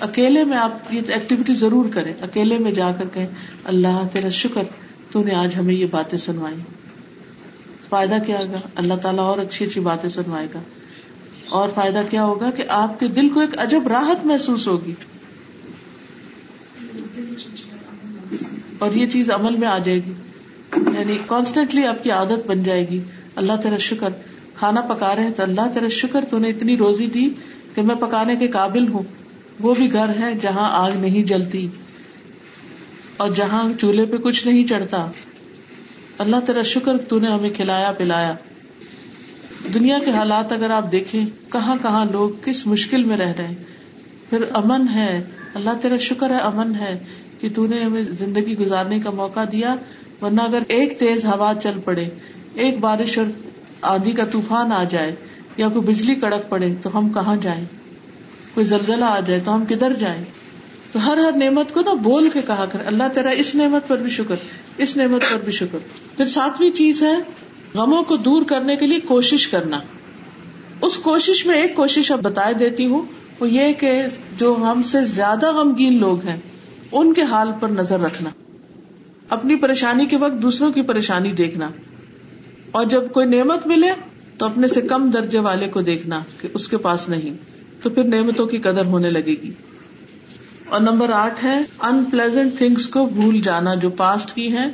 اکیلے 0.00 0.44
میں 0.44 0.58
آپ 0.58 0.94
یہ 0.94 1.00
ایکٹیویٹی 1.08 1.54
ضرور 1.54 1.86
کریں۔ 1.94 2.12
اکیلے 2.22 2.58
میں 2.58 2.72
جا 2.72 2.90
کر 2.98 3.04
کہ 3.14 3.26
اللہ 3.64 4.02
تیرا 4.12 4.28
شکر، 4.28 4.62
تو 5.10 5.22
نے 5.22 5.34
آج 5.34 5.56
ہمیں 5.58 5.74
یہ 5.74 5.86
باتیں 5.90 6.18
سنوائی 6.18 6.56
فائدہ 7.88 8.14
کیا 8.26 8.38
ہوگا؟ 8.38 8.60
اللہ 8.74 8.94
تعالیٰ 8.94 9.24
اور 9.24 9.38
اچھی 9.38 9.66
اچھی 9.66 9.80
باتیں 9.80 10.08
سنوائے 10.08 10.46
گا۔ 10.54 10.58
اور 11.48 11.68
فائدہ 11.74 12.02
کیا 12.10 12.24
ہوگا 12.24 12.50
کہ 12.50 12.64
آپ 12.68 13.00
کے 13.00 13.08
دل 13.08 13.28
کو 13.28 13.40
ایک 13.40 13.58
عجب 13.58 13.88
راحت 13.88 14.26
محسوس 14.26 14.68
ہوگی۔ 14.68 14.94
اور 18.78 18.90
یہ 18.92 19.06
چیز 19.06 19.30
عمل 19.30 19.56
میں 19.56 19.68
آ 19.68 19.78
جائے 19.78 20.00
گی۔ 20.06 20.12
یعنی 20.76 21.18
کانسٹینٹلی 21.26 21.86
آپ 21.86 22.04
کی 22.04 22.10
عادت 22.10 22.46
بن 22.46 22.62
جائے 22.62 22.88
گی۔ 22.88 23.00
اللہ 23.36 23.52
تیرا 23.62 23.76
شکر۔ 23.76 24.08
کھانا 24.56 24.80
پکا 24.80 25.16
رہے 25.16 25.22
ہیں 25.22 25.30
تو 25.30 25.42
اللہ 25.42 25.60
تیرا 25.74 25.88
شکر 25.88 26.24
تو 26.30 26.38
نے 26.38 26.48
اتنی 26.48 26.76
روزی 26.76 27.06
دی 27.06 27.30
کہ 27.74 27.82
میں 27.82 27.94
پکانے 27.94 28.36
کے 28.36 28.48
قابل 28.48 28.88
ہوں۔ 28.88 29.02
وہ 29.60 29.74
بھی 29.74 29.92
گھر 29.92 30.08
ہے 30.08 30.32
جہاں 30.40 30.68
آگ 30.72 30.92
نہیں 30.92 31.22
جلتی 31.22 31.68
اور 33.16 33.30
جہاں 33.30 33.80
چولہے 33.80 34.06
پہ 34.06 34.16
کچھ 34.16 34.46
نہیں 34.46 34.66
چڑھتا۔ 34.66 35.10
اللہ 36.18 36.36
تیرا 36.46 36.62
شکر 36.62 36.96
تو 37.08 37.18
نے 37.18 37.28
ہمیں 37.28 37.50
کھلایا، 37.50 37.92
پلایا۔ 37.92 38.34
دنیا 39.74 39.98
کے 40.04 40.10
حالات 40.10 40.52
اگر 40.52 40.70
آپ 40.70 40.92
دیکھیں، 40.92 41.26
کہاں 41.52 41.76
کہاں 41.82 42.04
لوگ 42.04 42.30
کس 42.44 42.66
مشکل 42.66 43.04
میں 43.04 43.16
رہ 43.16 43.32
رہے 43.38 43.46
ہیں۔ 43.46 43.54
پھر 44.30 44.44
امن 44.50 44.88
ہے، 44.88 45.22
اللہ 45.54 45.70
تیرا 45.82 45.96
شکر 45.96 46.30
ہے، 46.30 46.36
امن 46.36 46.74
ہے 46.74 46.98
کہ 47.40 47.48
تو 47.54 47.66
نے 47.66 47.84
ہمیں 47.84 48.02
زندگی 48.02 48.58
گزارنے 48.58 49.00
کا 49.00 49.10
موقع 49.10 49.44
دیا۔ 49.52 49.74
ورنہ 50.22 50.42
اگر 50.42 50.58
ایک 50.68 50.98
تیز 50.98 51.24
ہوا 51.24 51.52
چل 51.62 51.78
پڑے، 51.84 52.08
ایک 52.54 52.78
بارش 52.78 53.18
اور 53.18 53.26
آندھی 53.82 54.12
کا 54.12 54.24
طوفان 54.24 54.72
آ 54.72 54.84
جائے 54.84 55.14
یا 55.56 55.68
کوئی 55.68 55.94
بجلی 55.94 56.14
کڑک 56.14 56.48
پڑے، 56.48 56.74
تو 56.82 56.98
ہم 56.98 57.08
کہاں 57.08 57.36
جائیں؟ 57.42 57.64
کوئی 58.54 58.66
زلزلہ 58.66 59.04
آ 59.04 59.20
جائے، 59.20 59.40
تو 59.44 59.54
ہم 59.54 59.64
کدھر 59.68 59.92
جائیں؟ 59.92 60.24
تو 60.92 61.06
ہر 61.06 61.16
ہر 61.16 61.32
نعمت 61.36 61.74
کو 61.74 61.80
نا 61.80 61.92
بول 61.92 62.30
کے 62.30 62.40
کہا 62.46 62.64
کر، 62.72 62.78
اللہ 62.86 63.04
تیرا 63.14 63.30
اس 63.30 63.54
نعمت 63.54 63.88
پر 63.88 63.98
بھی 63.98 64.10
شکر۔ 64.10 64.34
اس 64.78 64.96
نعمت 64.96 65.20
پر 65.32 65.38
بھی 65.44 65.52
شکر۔ 65.52 65.78
پھر 66.16 66.24
ساتویں 66.24 66.70
چیز 66.70 67.02
ہے، 67.02 67.16
غموں 67.74 68.02
کو 68.02 68.16
دور 68.16 68.42
کرنے 68.42 68.76
کے 68.76 68.86
لیے 68.86 69.00
کوشش 69.00 69.48
کرنا۔ 69.48 69.80
اس 70.82 70.96
کوشش 70.96 71.46
میں 71.46 71.62
ایک 71.62 71.74
کوشش 71.74 72.12
اب 72.12 72.22
بتا 72.22 72.50
دیتی 72.58 72.86
ہوں، 72.86 73.02
وہ 73.40 73.50
یہ 73.50 73.72
کہ 73.72 74.02
جو 74.36 74.56
ہم 74.60 74.82
سے 74.82 75.04
زیادہ 75.04 75.52
غمگین 75.52 75.98
لوگ 75.98 76.26
ہیں، 76.26 76.36
ان 76.92 77.14
کے 77.14 77.22
حال 77.22 77.48
پر 77.60 77.68
نظر 77.68 78.00
رکھنا۔ 78.00 78.30
اپنی 79.28 79.56
پریشانی 79.56 80.06
کے 80.06 80.16
وقت 80.16 80.42
دوسروں 80.42 80.72
کی 80.72 80.82
پریشانی 80.82 81.30
دیکھنا۔ 81.32 81.70
اور 82.70 82.84
جب 82.84 83.12
کوئی 83.12 83.26
نعمت 83.26 83.66
ملے، 83.66 83.88
تو 84.38 84.46
اپنے 84.46 84.68
سے 84.68 84.80
کم 84.80 85.10
درجے 85.10 85.38
والے 85.38 85.68
کو 85.68 85.80
دیکھنا 85.80 86.22
کہ 86.40 86.48
اس 86.54 86.68
کے 86.68 86.76
پاس 86.76 87.08
نہیں، 87.08 87.30
تو 87.82 87.90
پھر 87.90 88.04
نعمتوں 88.04 88.46
کی 88.46 88.58
قدر 88.58 88.84
ہونے 88.84 89.10
لگے 89.10 89.34
گی۔ 89.42 89.50
اور 90.68 90.80
نمبر 90.80 91.10
آٹھ 91.10 91.44
ہے 91.44 91.62
ان 91.80 92.04
پلیزنٹ 92.04 92.58
تھنگس 92.58 92.88
کو 92.88 93.06
بھول 93.06 93.40
جانا، 93.40 93.74
جو 93.74 93.90
پاسٹ 93.90 94.32
کی 94.32 94.48
ہیں، 94.52 94.70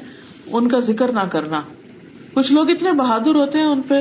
ان 0.47 0.69
کا 0.69 0.79
ذکر 0.79 1.13
نہ 1.13 1.21
کرنا۔ 1.21 1.61
کچھ 2.35 2.53
لوگ 2.53 2.71
اتنے 2.71 2.93
بہادر 2.93 3.35
ہوتے 3.35 3.59
ہیں، 3.59 3.65
ان 3.65 3.83
پہ 3.89 3.95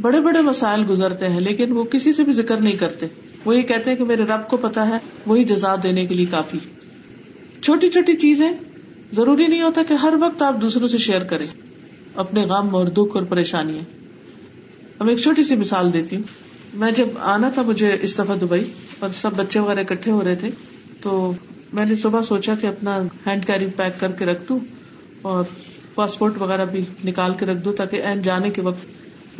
بڑے 0.00 0.20
بڑے 0.20 0.40
مسائل 0.40 0.82
گزرتے 0.88 1.28
ہیں، 1.28 1.40
لیکن 1.40 1.72
وہ 1.72 1.84
کسی 1.84 2.12
سے 2.12 2.22
بھی 2.22 2.32
ذکر 2.32 2.56
نہیں 2.56 2.76
کرتے۔ 2.76 3.06
وہ 3.44 3.56
یہ 3.56 3.62
کہتے 3.62 3.90
ہیں 3.90 3.96
کہ 3.96 4.04
میرے 4.04 4.22
رب 4.22 4.48
کو 4.48 4.56
پتا 4.56 4.88
ہے، 4.88 4.98
وہی 5.26 5.44
جزا 5.44 5.74
دینے 5.82 6.06
کے 6.06 6.14
لیے 6.14 6.26
کافی۔ 6.26 6.58
چھوٹی 7.60 7.88
چھوٹی 7.88 8.14
چیزیں، 8.14 8.52
ضروری 9.12 9.46
نہیں 9.46 9.62
ہوتا 9.62 9.82
کہ 9.88 9.94
ہر 9.94 10.14
وقت 10.20 10.42
آپ 10.42 10.60
دوسروں 10.60 10.88
سے 10.88 10.98
شیئر 10.98 11.22
کریں۔ 11.22 11.46
اپنے 12.14 12.44
غم 12.44 12.74
اور 12.74 12.86
دکھ 12.86 13.16
اور 13.16 13.22
پریشانیاں 13.22 13.84
اب 14.98 15.08
ایک 15.08 15.18
چھوٹی 15.18 15.42
سی 15.42 15.56
مثال 15.56 15.92
دیتی 15.92 16.16
ہوں۔ 16.16 16.22
میں 16.74 16.92
جب 16.92 17.06
آنا 17.20 17.50
تھا 17.50 17.62
مجھے 17.62 17.96
اس 18.00 18.14
دفعہ 18.14 18.36
دبئی 18.36 18.64
اور 18.98 19.10
سب 19.10 19.30
بچے 19.36 19.60
وغیرہ 19.60 19.80
اکٹھے 19.80 20.10
ہو 20.10 20.24
رہے 20.24 20.34
تھے 20.34 20.50
تو 21.04 21.32
میں 21.72 21.84
نے 21.84 21.94
صبح 21.94 22.22
سوچا 22.22 22.54
کہ 22.60 22.66
اپنا 22.66 23.02
ہینڈ 23.26 23.46
کیری 23.46 23.66
پیک 23.76 24.00
کر 24.00 24.12
کے 24.12 24.24
رکھ 24.24 24.48
دوں 24.48 24.58
اور 25.22 25.44
پاسپورٹ 25.94 26.38
وغیرہ 26.38 26.64
بھی 26.64 26.84
نکال 27.04 27.32
کے 27.38 27.46
رکھ 27.46 27.64
دوں 27.64 27.72
تاکہ 27.72 27.96
این 27.96 28.22
جانے 28.22 28.50
کے 28.50 28.60
وقت 28.60 28.86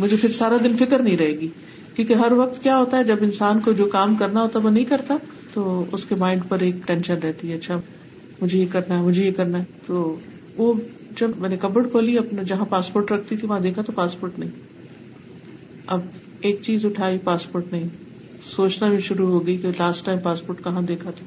مجھے 0.01 0.17
پھر 0.17 0.33
سارا 0.33 0.57
دن 0.65 0.77
فکر 0.77 0.99
نہیں 0.99 1.17
رہے 1.17 1.33
گی۔ 1.33 1.49
کیونکہ 1.95 2.15
ہر 2.15 2.33
وقت 2.33 2.63
کیا 2.63 2.79
ہوتا 2.79 2.99
ہے، 2.99 3.05
جب 3.05 3.17
انسان 3.21 3.61
کو 3.61 3.73
جو 3.73 3.85
کام 3.85 4.15
کرنا 4.15 4.43
ہوتا 4.43 4.59
ہے 4.59 4.65
وہ 4.65 4.71
نہیں 4.71 4.85
کرتا، 4.85 5.17
تو 5.53 5.85
اس 5.93 6.07
کے 6.07 6.15
مائنڈ 6.15 6.43
پر 6.49 6.61
ایک 6.61 6.75
ٹینشن 6.87 7.19
رہتی 7.23 7.51
ہے 7.51 7.57
اچھا 7.57 7.81
مجھے 8.41 8.59
یہ 8.59 8.67
کرنا 8.73 8.99
ہے، 8.99 9.03
مجھے 9.03 9.27
یہ 9.27 9.33
کرنا 9.33 9.59
ہے۔ 9.59 9.65
تو 9.87 10.17
وہ 10.57 10.73
جب 11.21 11.31
میں 11.39 11.49
نے 11.49 11.57
کبڈ 11.61 11.91
کھولی، 11.91 12.19
اپنا 12.19 12.43
جہاں 12.43 12.65
پاسپورٹ 12.65 13.13
رکھتی 13.13 13.37
تھی، 13.37 13.49
وہاں 13.49 13.61
دیکھا 13.61 13.83
تو 13.83 13.93
پاسپورٹ 13.93 14.39
نہیں۔ 14.39 14.51
اب 15.87 16.01
ایک 16.41 16.59
چیز 16.63 16.85
اٹھائی، 16.85 17.19
پاسپورٹ 17.19 17.73
نہیں۔ 17.73 17.89
سوچنا 18.51 18.89
بھی 18.89 19.01
شروع 19.01 19.29
ہو 19.29 19.47
گئی 19.47 19.57
کہ 19.57 19.69
لاسٹ 19.69 20.07
ٹائم 20.07 20.19
پاسپورٹ 20.19 20.65
کہاں 20.65 20.83
دیکھا 20.83 21.11
تھا۔ 21.11 21.25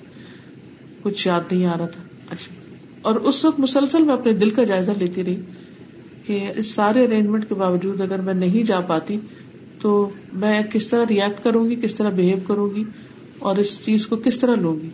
کچھ 1.10 1.28
یاد 1.28 1.42
نہیں 1.52 1.66
آ 1.66 1.78
رہا 1.78 1.86
تھا۔ 1.86 2.04
اچھا۔ 2.30 2.54
اور 3.02 3.16
اس 3.16 3.46
وقت 3.46 3.60
مسلسل 3.60 4.04
میں 4.04 4.14
اپنے 4.14 4.34
دل 4.34 4.50
کا 4.50 4.64
جائزہ 4.64 4.92
لیتی 4.92 5.24
رہی 5.24 5.36
کہ 6.26 6.48
اس 6.56 6.68
سارے 6.68 7.06
ارینجمنٹ 7.06 7.50
کے 7.50 7.56
باوجود 7.56 8.02
اگر 8.02 8.22
میں 8.22 8.34
نہیں 8.34 8.64
جا 8.64 8.80
پاتی 8.80 9.18
تو 9.82 10.10
میں 10.34 10.62
کس 10.64 10.88
طرح 10.88 11.06
ریئیکٹ 11.10 11.44
کروں 11.44 11.70
گی، 11.70 11.76
کس 11.76 11.96
طرح 11.96 12.10
بہیو 12.10 12.38
کروں 12.48 12.76
گی 12.76 12.84
اور 13.40 13.56
اس 13.56 13.80
چیز 13.86 14.08
کو 14.08 14.16
کس 14.16 14.38
طرح 14.38 14.56
لوں 14.56 14.76
گی۔ 14.84 14.90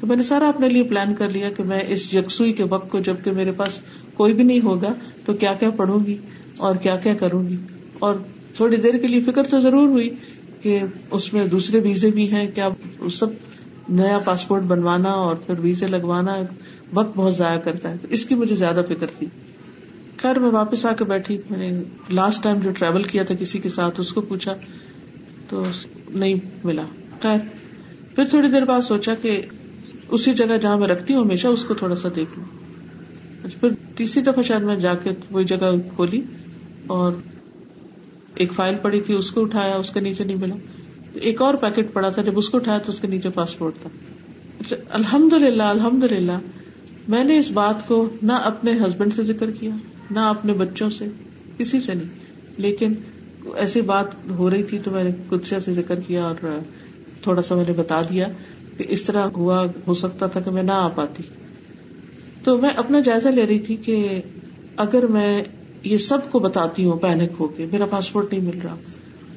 تو 0.00 0.06
میں 0.06 0.16
نے 0.16 0.22
سارا 0.22 0.48
اپنے 0.48 0.68
لیے 0.68 0.82
پلان 0.82 1.14
کر 1.14 1.30
لیا 1.30 1.50
کہ 1.56 1.62
میں 1.62 1.80
اس 1.88 2.14
یکسوئی 2.14 2.52
کے 2.52 2.64
وقت 2.68 2.90
کو 2.90 2.98
جبکہ 3.00 3.30
میرے 3.32 3.52
پاس 3.52 3.80
کوئی 4.14 4.34
بھی 4.34 4.44
نہیں 4.44 4.60
ہوگا 4.60 4.92
تو 5.24 5.34
کیا 5.34 5.54
کیا 5.54 5.70
پڑھوں 5.70 6.06
گی 6.06 6.16
اور 6.56 6.76
کیا 6.76 6.96
کیا 6.96 7.14
کروں 7.14 7.48
گی۔ 7.48 7.56
اور 7.98 8.14
تھوڑی 8.56 8.76
دیر 8.76 8.98
کے 8.98 9.06
لیے 9.08 9.20
فکر 9.20 9.42
تو 9.42 9.60
ضرور 9.60 9.88
ہوئی 9.88 10.10
کہ 10.62 10.78
اس 11.10 11.32
میں 11.32 11.46
دوسرے 11.46 11.80
ویزے 11.80 12.10
بھی 12.10 12.30
ہیں، 12.30 12.50
کیا 12.54 12.68
سب 13.12 13.26
نیا 13.88 14.18
پاسپورٹ 14.18 14.62
بنوانا 14.62 15.10
اور 15.10 15.34
پھر 15.34 15.54
ویزے 15.58 15.86
لگوانا 15.86 16.36
وقت 16.94 17.16
بہت 17.16 17.34
ضائع 17.34 17.58
کرتا 17.58 17.90
ہے۔ 17.90 17.96
اس 18.10 18.24
کی 18.24 18.34
مجھے 18.34 18.56
زیادہ 18.56 18.80
فکر 18.88 19.06
تھی۔ 19.18 19.26
خیر، 20.16 20.38
میں 20.38 20.50
واپس 20.50 20.86
آ 20.86 20.92
کے 20.92 21.04
بیٹھی۔ 21.04 21.38
میں 21.50 21.70
نے 21.70 21.82
لاسٹ 22.10 22.42
ٹائم 22.42 22.56
جو 22.58 22.70
ٹریول 22.70 23.02
کیا 23.02 23.22
تھا 23.22 23.34
کسی 23.34 23.58
کے 23.58 23.68
ساتھ، 23.68 24.00
اس 24.00 24.12
کو 24.12 24.20
پوچھا 24.20 24.54
تو 25.48 25.64
نہیں 26.10 26.34
ملا۔ 26.64 26.82
خیر، 27.22 27.38
پھر 28.14 28.24
تھوڑی 28.24 28.48
دیر 28.48 28.64
بعد 28.64 28.80
سوچا 28.80 29.14
کہ 29.22 29.42
اسی 30.08 30.32
جگہ 30.32 30.56
جہاں 30.62 30.76
میں 30.76 30.88
رکھتی 30.88 31.14
ہوں 31.14 31.24
ہمیشہ، 31.24 31.46
اس 31.46 31.64
کو 31.64 31.74
تھوڑا 31.74 31.94
سا 31.94 32.08
دیکھ 32.16 32.38
لوں۔ 32.38 32.44
اچھا، 33.44 33.58
پھر 33.60 33.68
تیسری 33.96 34.22
دفعہ 34.22 34.42
شاید 34.42 34.62
میں 34.62 34.76
جا 34.76 34.94
کے 34.94 35.10
وہی 35.30 35.44
جگہ 35.44 35.72
کھولی 35.94 36.22
اور 36.86 37.12
ایک 38.34 38.52
فائل 38.52 38.74
پڑی 38.82 39.00
تھی، 39.00 39.14
اس 39.14 39.30
کو 39.30 39.42
اٹھایا، 39.42 39.74
اس 39.74 39.90
کے 39.90 40.00
نیچے 40.00 40.24
نہیں 40.24 40.36
ملا۔ 40.36 40.54
ایک 41.14 41.42
اور 41.42 41.54
پیکٹ 41.54 41.92
پڑا 41.92 42.08
تھا، 42.08 42.22
جب 42.22 42.38
اس 42.38 42.48
کو 42.48 42.56
اٹھایا 42.56 42.78
تو 42.78 42.92
اس 42.92 43.00
کے 43.00 43.08
نیچے 43.08 43.30
پاسپورٹ 43.30 43.74
تھا۔ 43.82 43.90
اچھا 44.60 44.76
الحمد 44.90 45.32
للہ 45.32 45.62
الحمد 45.62 46.04
للہ 46.04 46.38
میں 47.08 47.24
نے 47.24 47.38
اس 47.38 47.50
بات 47.50 47.88
کو 47.88 48.08
نہ 48.22 48.32
اپنے 48.32 48.72
ہسبینڈ 48.72 49.14
سے 49.14 49.22
ذکر 49.22 49.50
کیا، 49.50 49.74
نہ 50.10 50.20
اپنے 50.20 50.52
بچوں 50.52 50.90
سے، 50.90 51.04
کسی 51.58 51.80
سے 51.80 51.94
نہیں۔ 51.94 52.08
لیکن 52.56 52.92
ایسی 53.56 53.80
بات 53.80 54.06
ہو 54.30 54.50
رہی 54.50 54.62
تھی 54.62 54.78
تو 54.78 54.90
میں 54.90 55.04
نے 55.04 55.10
کچھ 55.28 55.54
سے 55.62 55.72
ذکر 55.72 56.00
کیا 56.00 56.24
اور 56.24 56.58
تھوڑا 57.22 57.42
سا 57.42 57.54
میں 57.54 57.64
نے 57.66 57.72
بتا 57.72 58.02
دیا 58.02 58.28
کہ 58.76 58.84
اس 58.88 59.04
طرح 59.04 59.22
ہوا، 59.22 59.66
ہو 59.86 59.94
سکتا 59.94 60.26
تھا 60.26 60.40
کہ 60.40 60.50
میں 60.50 60.62
نہ 60.62 60.72
آ 60.72 60.88
پاتی۔ 60.88 61.22
تو 62.44 62.58
میں 62.58 62.70
اپنا 62.76 63.00
جائزہ 63.00 63.28
لے 63.28 63.46
رہی 63.46 63.58
تھی 63.58 63.76
کہ 63.76 64.20
اگر 64.76 65.06
میں 65.06 65.44
یہ 65.84 65.96
سب 65.96 66.18
کو 66.30 66.38
بتاتی 66.38 66.84
ہوں 66.84 66.98
پینک 66.98 67.32
ہو 67.40 67.48
کے، 67.48 67.66
میرا 67.72 67.86
پاسپورٹ 67.86 68.32
نہیں 68.32 68.42
مل 68.42 68.58
رہا۔ 68.64 68.76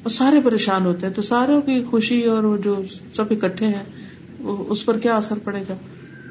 اور 0.02 0.10
سارے 0.10 0.40
پریشان 0.44 0.86
ہوتے 0.86 1.06
ہیں 1.06 1.14
تو 1.14 1.22
ساروں 1.22 1.60
کی 1.60 1.84
خوشی 1.84 2.24
اور 2.24 2.42
وہ 2.42 2.56
جو 2.56 2.82
سب 3.14 3.24
اکٹھے 3.30 3.66
ہیں 3.66 3.82
اس 4.68 4.84
پر 4.84 4.98
کیا 4.98 5.16
اثر 5.16 5.38
پڑے 5.44 5.62
گا؟ 5.68 5.74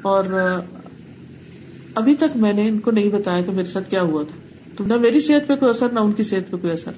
اور 0.02 0.24
ابھی 1.94 2.14
تک 2.14 2.36
میں 2.36 2.52
نے 2.52 2.68
ان 2.68 2.78
کو 2.78 2.90
نہیں 2.90 3.08
بتایا 3.08 3.42
کہ 3.42 3.52
میرے 3.52 3.68
ساتھ 3.68 3.90
کیا 3.90 4.02
ہوا 4.02 4.22
تھا۔ 4.22 4.36
تو 4.76 4.84
نہ 4.84 4.94
میری 4.94 5.20
صحت 5.20 5.46
پہ 5.46 5.54
کوئی 5.54 5.70
اثر، 5.70 5.88
نہ 5.92 6.00
ان 6.00 6.12
کی 6.12 6.22
صحت 6.22 6.50
پہ 6.50 6.56
کوئی 6.56 6.72
اثر۔ 6.72 6.92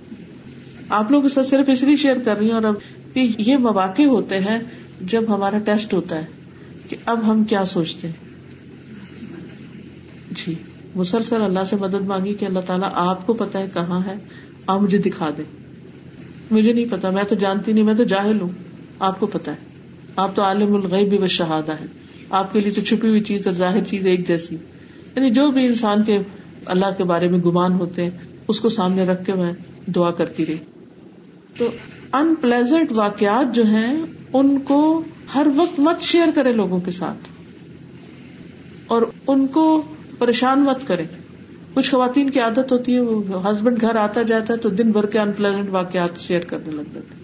آپ 0.88 1.11
لوگ 1.11 1.22
کے 1.22 1.28
ساتھ 1.28 1.46
صرف 1.46 1.68
اس 1.68 1.83
لیے 1.83 1.96
شیئر 1.96 2.16
کر 2.24 2.37
رہی 2.38 2.46
ہوں 2.46 2.54
اور 2.54 2.64
اب 2.64 2.74
کہ 3.14 3.28
یہ 3.38 3.56
مواقع 3.56 4.02
ہوتے 4.02 4.38
ہیں 4.38 4.59
جب 5.00 5.22
ہمارا 5.28 5.59
ٹیسٹ 5.59 5.94
ہوتا 5.94 6.16
ہے 6.16 6.26
کہ 6.88 6.96
اب 7.04 7.33
ہم 7.33 7.44
کیا 7.44 7.64
سوچتے 7.64 8.09
ہیں۔ 8.09 8.14
جی 10.30 10.54
مسلسل 10.94 11.42
اللہ 11.42 11.64
سے 11.66 11.76
مدد 11.76 12.06
مانگی 12.06 12.35
کہ 12.35 12.44
اللہ 12.44 12.61
تعالیٰ 12.66 12.88
آپ 12.92 13.26
کو 13.26 13.33
پتا 13.35 13.59
ہے 13.59 13.66
کہاں 13.74 14.00
ہے، 14.06 14.14
آپ 14.66 14.80
مجھے 14.80 14.98
دکھا 14.98 15.30
دے۔ 15.38 15.42
مجھے 16.51 16.73
نہیں 16.73 16.85
پتا، 16.91 17.11
میں 17.11 17.25
تو 17.25 17.35
جانتی 17.35 17.73
نہیں، 17.73 17.85
میں 17.85 17.95
تو 17.95 18.05
جاہل 18.05 18.41
ہوں۔ 18.41 18.49
آپ 18.99 19.21
کو 19.21 19.27
پتا 19.27 19.53
ہے۔ 19.53 19.57
آپ 20.17 20.37
تو 20.37 20.43
عالم 20.43 20.75
الغیب 20.75 21.19
بھی 21.19 21.29
شہادہ 21.29 21.73
ہے 21.73 21.85
آپ 22.31 22.53
کے 22.53 22.61
لیے 22.61 22.73
تو 22.73 22.81
چھپی 22.81 23.09
ہوئی 23.09 23.21
چیز 23.21 23.47
اور 23.47 23.55
ظاہر 23.55 23.85
چیز 23.85 24.07
ایک 24.07 24.29
جیسی۔ 24.29 24.57
یعنی 25.17 25.31
جو 25.31 25.51
بھی 25.51 25.67
انسان 25.67 26.05
کے 26.05 26.19
اللہ 26.67 26.87
کے 26.97 27.05
بارے 27.05 27.29
میں 27.29 27.39
گمان 27.39 27.73
ہوتے 27.73 28.03
ہیں، 28.03 28.11
اس 28.49 28.61
کو 28.61 28.69
سامنے 28.69 29.05
رکھ 29.05 29.25
کے 29.25 29.35
میں 29.35 29.53
دعا 29.87 30.11
کرتی 30.11 30.47
رہی۔ 30.47 30.57
تو 31.57 31.69
ان 32.13 32.35
پلیزنٹ 32.41 32.93
واقعات 32.97 33.55
جو 33.55 33.67
ہیں، 33.67 34.03
ان 34.33 34.59
کو 34.59 35.03
ہر 35.35 35.47
وقت 35.57 35.81
مت 35.81 36.01
شیئر 36.01 36.29
کرے 36.35 36.53
لوگوں 36.53 36.81
کے 36.81 36.91
ساتھ۔ 36.91 37.29
اور 38.87 39.03
ان 39.27 39.47
کو 39.47 39.83
پریشان 40.19 40.61
مت 40.61 40.87
کرے۔ 40.87 41.05
کچھ 41.74 41.90
خواتین 41.90 42.30
کی 42.30 42.40
عادت 42.40 42.72
ہوتی 42.72 42.94
ہے، 42.94 43.00
وہ 43.00 43.50
ہسبینڈ 43.50 43.80
گھر 43.80 43.96
آتا 43.96 44.22
جاتا 44.22 44.52
ہے 44.52 44.59
تو 44.59 44.68
دن 44.68 44.90
بھر 44.90 45.06
کے 45.06 45.18
انپلزنٹ 45.18 45.68
واقعات 45.70 46.18
شیئر 46.18 46.40
کرنے 46.40 46.70
لگ 46.70 46.83
جاتے 46.94 47.20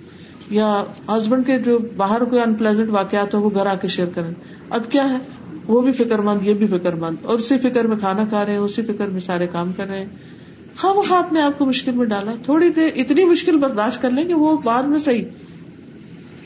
یا 0.50 0.84
ہسبینڈ 1.08 1.46
کے 1.46 1.58
جو 1.58 1.78
باہر 1.96 2.24
کوئی 2.24 2.42
انپلزنٹ 2.42 2.88
واقعات 2.88 3.34
ہو، 3.34 3.40
وہ 3.40 3.50
گھر 3.54 3.66
آ 3.66 3.74
کے 3.74 3.88
شیئر 3.88 4.06
کریں 4.14 4.30
اب 4.70 4.82
کیا 4.90 5.10
ہے؟ 5.10 5.18
وہ 5.68 5.80
بھی 5.80 5.92
فکر 5.92 6.18
مند، 6.18 6.46
یہ 6.46 6.54
بھی 6.54 6.66
فکر 6.66 6.92
مند۔ 6.92 7.16
اور 7.22 7.34
اسی 7.34 7.58
فکر 7.58 7.86
میں 7.86 7.96
کھانا 7.96 8.24
کھا 8.28 8.44
رہے 8.44 8.52
ہیں، 8.52 8.58
اسی 8.58 8.82
فکر 8.82 9.06
میں 9.06 9.20
سارے 9.20 9.46
کام 9.46 9.72
کر 9.72 9.86
رہے 9.86 9.98
ہیں۔ 9.98 10.08
خواہ 10.76 10.92
وہ 10.92 11.02
خواہ 11.02 11.22
اپنے 11.22 11.42
آپ 11.42 11.58
کو 11.58 11.66
مشکل 11.66 11.92
میں 11.92 12.06
ڈالا، 12.06 12.32
تھوڑی 12.42 12.68
دیر 12.68 12.90
اتنی 12.96 13.24
مشکل 13.24 13.56
برداشت 13.56 14.02
کر 14.02 14.10
لیں 14.10 14.24
کہ 14.24 14.34
وہ 14.34 14.56
بعد 14.56 14.82
میں 14.82 14.98
صحیح۔ 14.98 15.24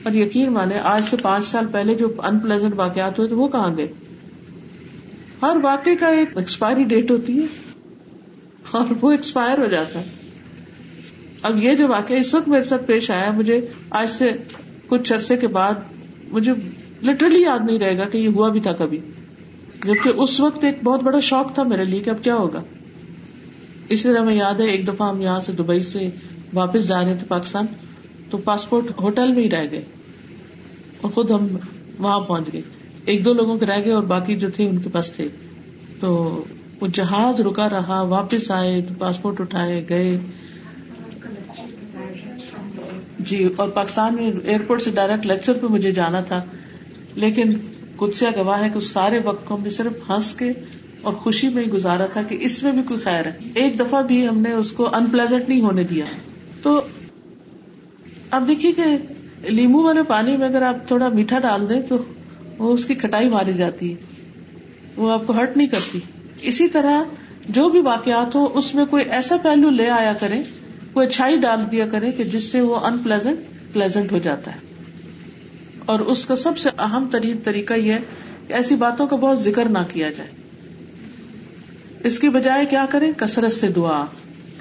اور 0.02 0.12
یقین 0.12 0.52
مانے، 0.52 0.78
آج 0.82 1.04
سے 1.04 1.16
پانچ 1.22 1.46
سال 1.46 1.66
پہلے 1.72 1.94
جو 1.94 2.08
انپلزنٹ 2.18 2.72
واقعات 2.76 3.18
ہوئے 3.18 3.30
تو 3.30 3.38
وہ 3.38 3.48
کہاں 3.48 3.76
گئے؟ 3.76 3.88
ہر 5.42 5.56
واقع 5.62 5.90
کا 6.00 6.06
ایک 6.06 6.38
ایکسپائری 6.38 6.84
ڈیٹ 6.84 7.10
ہوتی 7.10 7.38
ہے۔ 7.38 7.46
اور 8.72 8.87
وہ 9.00 9.11
ایکسپائر 9.11 9.59
ہو 9.59 9.66
جاتا 9.66 10.00
ہے۔ 10.00 10.04
اب 11.42 11.64
یہ 11.64 11.74
جو 11.74 11.88
واقعہ 11.88 12.16
اس 12.16 12.35
وقت 12.35 12.48
میرے 12.48 12.62
ساتھ 12.62 12.83
پیش 12.87 13.11
آیا، 13.11 13.30
مجھے 13.30 13.66
آج 13.90 14.11
سے 14.11 14.30
کچھ 14.87 15.12
عرصے 15.12 15.37
کے 15.37 15.48
بعد 15.48 15.72
مجھے 16.33 16.52
لٹرلی 17.02 17.42
یاد 17.42 17.59
نہیں 17.66 17.78
رہے 17.78 17.98
گا 17.98 18.04
کہ 18.04 18.18
یہ 18.18 18.28
ہوا 18.28 18.48
بھی 18.48 18.61
تھا 18.61 18.72
کبھی۔ 18.72 18.98
جبکہ 19.85 20.09
اس 20.16 20.40
وقت 20.40 20.64
ایک 20.64 20.85
بہت 20.85 21.02
بڑا 21.02 21.20
شوق 21.20 21.54
تھا 21.54 21.62
میرے 21.62 21.85
لیے 21.85 22.00
کہ 22.00 22.11
اب 22.11 22.24
کیا 22.24 22.35
ہوگا۔ 22.35 22.62
اسی 23.88 24.09
طرح 24.09 24.22
میں 24.22 24.35
یاد 24.35 24.61
ہے، 24.61 24.70
ایک 24.70 24.88
دفعہ 24.88 25.09
ہم 25.09 25.20
یہاں 25.20 25.40
سے 25.40 25.52
دبئی 25.52 25.83
سے 25.83 26.11
واپس 26.54 26.88
جا 26.88 27.04
رہے 27.04 27.16
تھے 27.18 27.26
پاکستان، 27.26 27.66
تو 28.30 28.38
پاسپورٹ 28.38 29.00
ہوٹل 29.00 29.33
میں 29.33 29.42
ہی 29.42 29.50
رہ 29.50 29.66
گئے۔ 29.70 29.85
اور 31.00 31.11
خود 31.11 31.30
ہم 31.30 31.46
وہاں 31.98 32.20
پہنچ 32.20 32.52
گئے۔ 32.52 32.62
ایک 33.04 33.24
دو 33.24 33.33
لوگوں 33.33 33.59
کے 33.59 33.66
رہ 33.66 33.85
گئے 33.85 33.92
اور 33.92 34.02
باقی 34.02 34.37
جو 34.37 34.50
تھے 34.50 34.68
ان 34.68 34.78
کے 34.78 34.88
پاس 34.88 35.12
تھے۔ 35.12 35.28
تو 36.00 36.42
وہ 36.81 36.87
جہاز 36.87 37.40
رکا 37.40 37.69
رہا، 37.69 38.03
واپس 38.03 38.51
آئے، 38.51 38.81
پاسپورٹ 38.99 39.40
اٹھائے، 39.40 39.87
گئے۔ 39.88 40.19
جی 43.19 43.49
اور 43.57 43.69
پاکستان 43.69 44.14
میں 44.14 44.31
ایئرپورٹ 44.45 44.83
سے 44.83 44.90
ڈائریکٹ 44.90 45.27
لیکچر 45.27 45.53
پہ 45.53 45.66
مجھے 45.66 45.93
جانا 45.93 46.21
تھا، 46.21 46.43
لیکن 47.14 47.53
کتسیا 47.97 48.31
گواہ 48.37 48.62
ہے 48.62 48.69
کہ 48.75 48.81
سارے 48.81 49.19
وقت 49.25 49.49
کو 49.49 49.57
ہم 49.57 49.62
نے 49.62 49.71
صرف 49.71 50.11
ہنس 50.11 50.33
کے 50.33 50.51
اور 51.03 51.12
خوشی 51.12 51.49
میں 51.49 51.62
ہی 51.64 51.71
گزارا 51.71 52.07
تھا 52.07 52.23
کہ 52.23 52.37
اس 52.40 52.62
میں 52.62 52.73
بھی 52.73 52.83
کوئی 52.83 53.01
خیر 53.01 53.27
ہے۔ 53.27 53.33
ایک 53.55 53.81
دفعہ 53.81 54.03
بھی 54.03 54.29
ہم 54.29 54.38
نے 54.38 54.53
اس 54.53 54.73
کو 54.73 54.95
ان 54.95 55.07
پلیزنٹ 55.07 55.49
نہیں 55.49 55.61
ہونے 55.61 55.85
دیا۔ 55.85 56.05
تو 56.62 56.81
اب 58.31 58.49
دیکھیے 58.49 58.73
کہ 58.73 58.83
لیمو 59.49 59.83
والے 59.83 60.01
پانی 60.09 60.37
میں 60.37 60.49
اگر 60.49 60.62
آپ 60.62 60.88
تھوڑا 60.88 61.09
میٹھا 61.09 61.38
ڈال 61.38 61.69
دیں 61.69 61.83
تو 61.88 61.97
وہ 62.59 62.73
اس 62.73 62.85
کی 62.85 62.95
کٹائی 62.95 63.29
ماری 63.29 63.53
جاتی 63.53 63.90
ہے۔ 63.90 63.97
وہ 64.97 65.12
آپ 65.12 65.27
کو 65.27 65.33
ہرٹ 65.33 65.57
نہیں 65.57 65.69
کرتی۔ 65.69 65.99
اسی 66.42 66.68
طرح 66.68 67.03
جو 67.48 67.68
بھی 67.68 67.81
واقعات 67.81 68.35
ہو 68.35 68.59
اس 68.59 68.74
میں 68.74 68.85
کوئی 68.85 69.05
ایسا 69.11 69.37
پہلو 69.42 69.70
لے 69.70 69.90
آیا 69.90 70.12
کرے، 70.12 70.42
کوئی 70.92 71.07
اچھائی 71.07 71.37
ڈال 71.37 71.72
دیا 71.72 71.87
کرے 71.87 72.11
کہ 72.11 72.24
جس 72.24 72.44
سے 72.44 72.61
وہ 72.61 72.76
ان 72.76 72.98
پلیزنٹ 72.98 73.38
پلیزنٹ 73.72 74.12
ہو 74.12 74.18
جاتا 74.18 74.53
ہے۔ 74.53 74.59
اور 75.87 76.00
اس 76.00 76.26
کا 76.26 76.37
سب 76.37 76.59
سے 76.59 76.70
اہم 76.79 77.09
ترین 77.11 77.37
طریقہ 77.44 77.74
یہ 77.74 77.92
ہے 77.92 77.98
کہ 78.46 78.53
ایسی 78.53 78.76
باتوں 78.76 79.07
کا 79.07 79.16
بہت 79.16 79.40
ذکر 79.40 79.64
نہ 79.64 79.79
کیا 79.92 80.11
جائے۔ 80.11 80.31
اس 82.05 82.18
کی 82.18 82.29
بجائے 82.29 82.66
کیا 82.66 82.87
کرے؟ 82.90 83.12
کثرت 83.16 83.53
سے 83.53 83.68
دعا۔ 83.68 84.05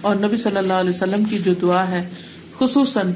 اور 0.02 0.16
نبی 0.16 0.36
صلی 0.36 0.58
اللہ 0.58 0.74
علیہ 0.74 0.90
وسلم 0.90 1.24
کی 1.24 1.40
جو 1.40 1.54
دعا 1.54 1.88
ہے، 1.88 2.10
خصوصاً 2.60 3.12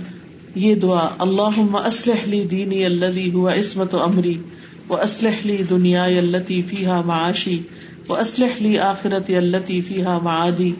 یہ 0.55 0.75
دعا 0.75 1.07
اللہ 1.19 1.77
اسلح 1.85 2.25
لی 2.25 2.43
دینی 2.43 2.85
اللہ 2.85 3.33
ہوا 3.33 3.53
عصمت 3.53 3.95
و 3.95 4.03
امری 4.03 4.41
وہ 4.87 4.97
اسلح 4.97 5.35
لی 5.45 5.57
دنیا 5.57 6.03
التی 6.03 6.61
فیحا 6.61 7.01
معاشی۔ 7.01 7.61
وہ 8.09 8.15
اسلح 8.17 8.61
لی 8.61 8.77
آخرت 8.79 9.29
التی 9.37 9.79
فیحا 9.81 10.17
معادی 10.23 10.71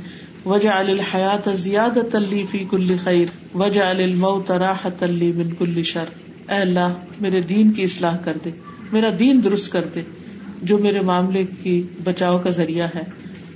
وجہ 0.46 0.70
الحیات 0.70 1.48
زیادت 1.58 2.16
علی 2.16 2.44
فی 2.52 2.64
کل 2.70 2.96
خیر 3.04 3.30
وجہ 3.58 3.84
الموت 3.84 4.52
راحت 4.52 5.04
علی 5.04 5.32
من 5.36 5.54
کل 5.60 5.82
شر. 5.84 6.10
اے 6.50 6.56
اللہ، 6.56 6.94
میرے 7.22 7.42
دین 7.50 7.72
کی 7.72 7.84
اصلاح 7.84 8.18
کر 8.24 8.38
دے، 8.46 8.50
میرا 8.92 9.10
دین 9.20 9.44
درست 9.44 9.72
کر 9.72 9.86
دے، 9.96 10.02
جو 10.62 10.78
میرے 10.78 11.02
معاملے 11.02 11.44
کی 11.64 11.82
بچاؤ 12.04 12.38
کا 12.38 12.50
ذریعہ 12.50 12.88
ہے، 12.96 13.04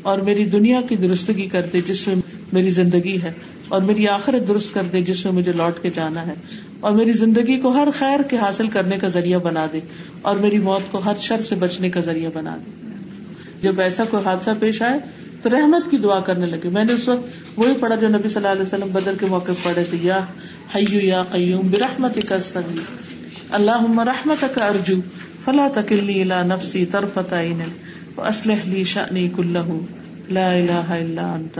اور 0.02 0.20
میری 0.20 0.46
دنیا 0.50 0.82
کی 0.90 0.96
درستگی 0.96 1.48
کر 1.48 1.66
دے 1.74 1.82
جس 1.88 2.08
میں 2.08 2.16
میری 2.54 2.70
زندگی 2.70 3.18
ہے، 3.24 3.32
اور 3.68 3.82
میری 3.82 4.08
آخرت 4.08 4.48
درست 4.48 4.74
کر 4.74 4.84
دے 4.84 5.02
جس 5.02 5.26
میں 5.26 5.34
مجھے 5.34 5.52
لوٹ 5.52 5.82
کے 5.82 5.90
جانا 5.94 6.26
ہے، 6.28 6.34
اور 6.80 6.92
میری 6.92 7.14
زندگی 7.14 7.60
کو 7.60 7.70
ہر 7.70 7.88
خیر 7.94 8.22
کے 8.30 8.38
حاصل 8.38 8.68
کرنے 8.70 8.98
کا 8.98 9.08
ذریعہ 9.08 9.40
بنا 9.40 9.66
دے، 9.74 9.80
اور 10.22 10.36
میری 10.36 10.58
موت 10.60 10.92
کو 10.92 10.98
ہر 11.06 11.18
شر 11.20 11.42
سے 11.42 11.56
بچنے 11.56 11.90
کا 11.90 12.02
ذریعہ 12.02 12.30
بنا 12.34 12.56
دے۔ 12.66 12.96
جب 13.62 13.80
ایسا 13.80 14.04
کوئی 14.06 14.24
حادثہ 14.26 14.50
پیش 14.60 14.82
آئے 14.82 15.00
تو 15.42 15.50
رحمت 15.50 15.92
کی 15.92 15.98
دعا 15.98 16.20
کرنے 16.20 16.46
لگے۔ 16.46 16.70
میں 16.70 16.84
نے 16.84 16.94
اس 16.94 17.08
وقت 17.08 17.60
وہی 17.60 17.74
پڑھا 17.80 17.96
جو 17.96 18.08
نبی 18.08 18.30
صلی 18.30 18.36
اللہ 18.36 18.48
علیہ 18.48 18.62
وسلم 18.62 18.90
بدر 18.94 19.14
کے 19.20 19.26
موقع 19.26 19.52
پڑھے 19.64 19.84
تھے، 19.84 19.98
یا 20.02 20.20
حیو 20.76 21.00
یا 21.00 21.24
قیوم 21.32 21.68
برحمت 21.72 22.18
کا 22.30 22.36
اللہ 23.52 24.00
رحمت 24.00 24.46
کا 24.56 24.66
ارجو، 24.66 24.96
فلا 25.46 25.68
تکلنی 25.74 26.22
الا 26.22 26.44
نفسی 26.44 26.86
طرفت 26.86 27.34
عین 27.34 27.62
اسلح 28.18 28.56
لی 28.66 28.84
شأنی 28.84 29.30
کلہ، 29.36 29.68
لا 30.30 30.52
الہ 30.52 30.90
الا 30.90 31.34
انت۔ 31.34 31.60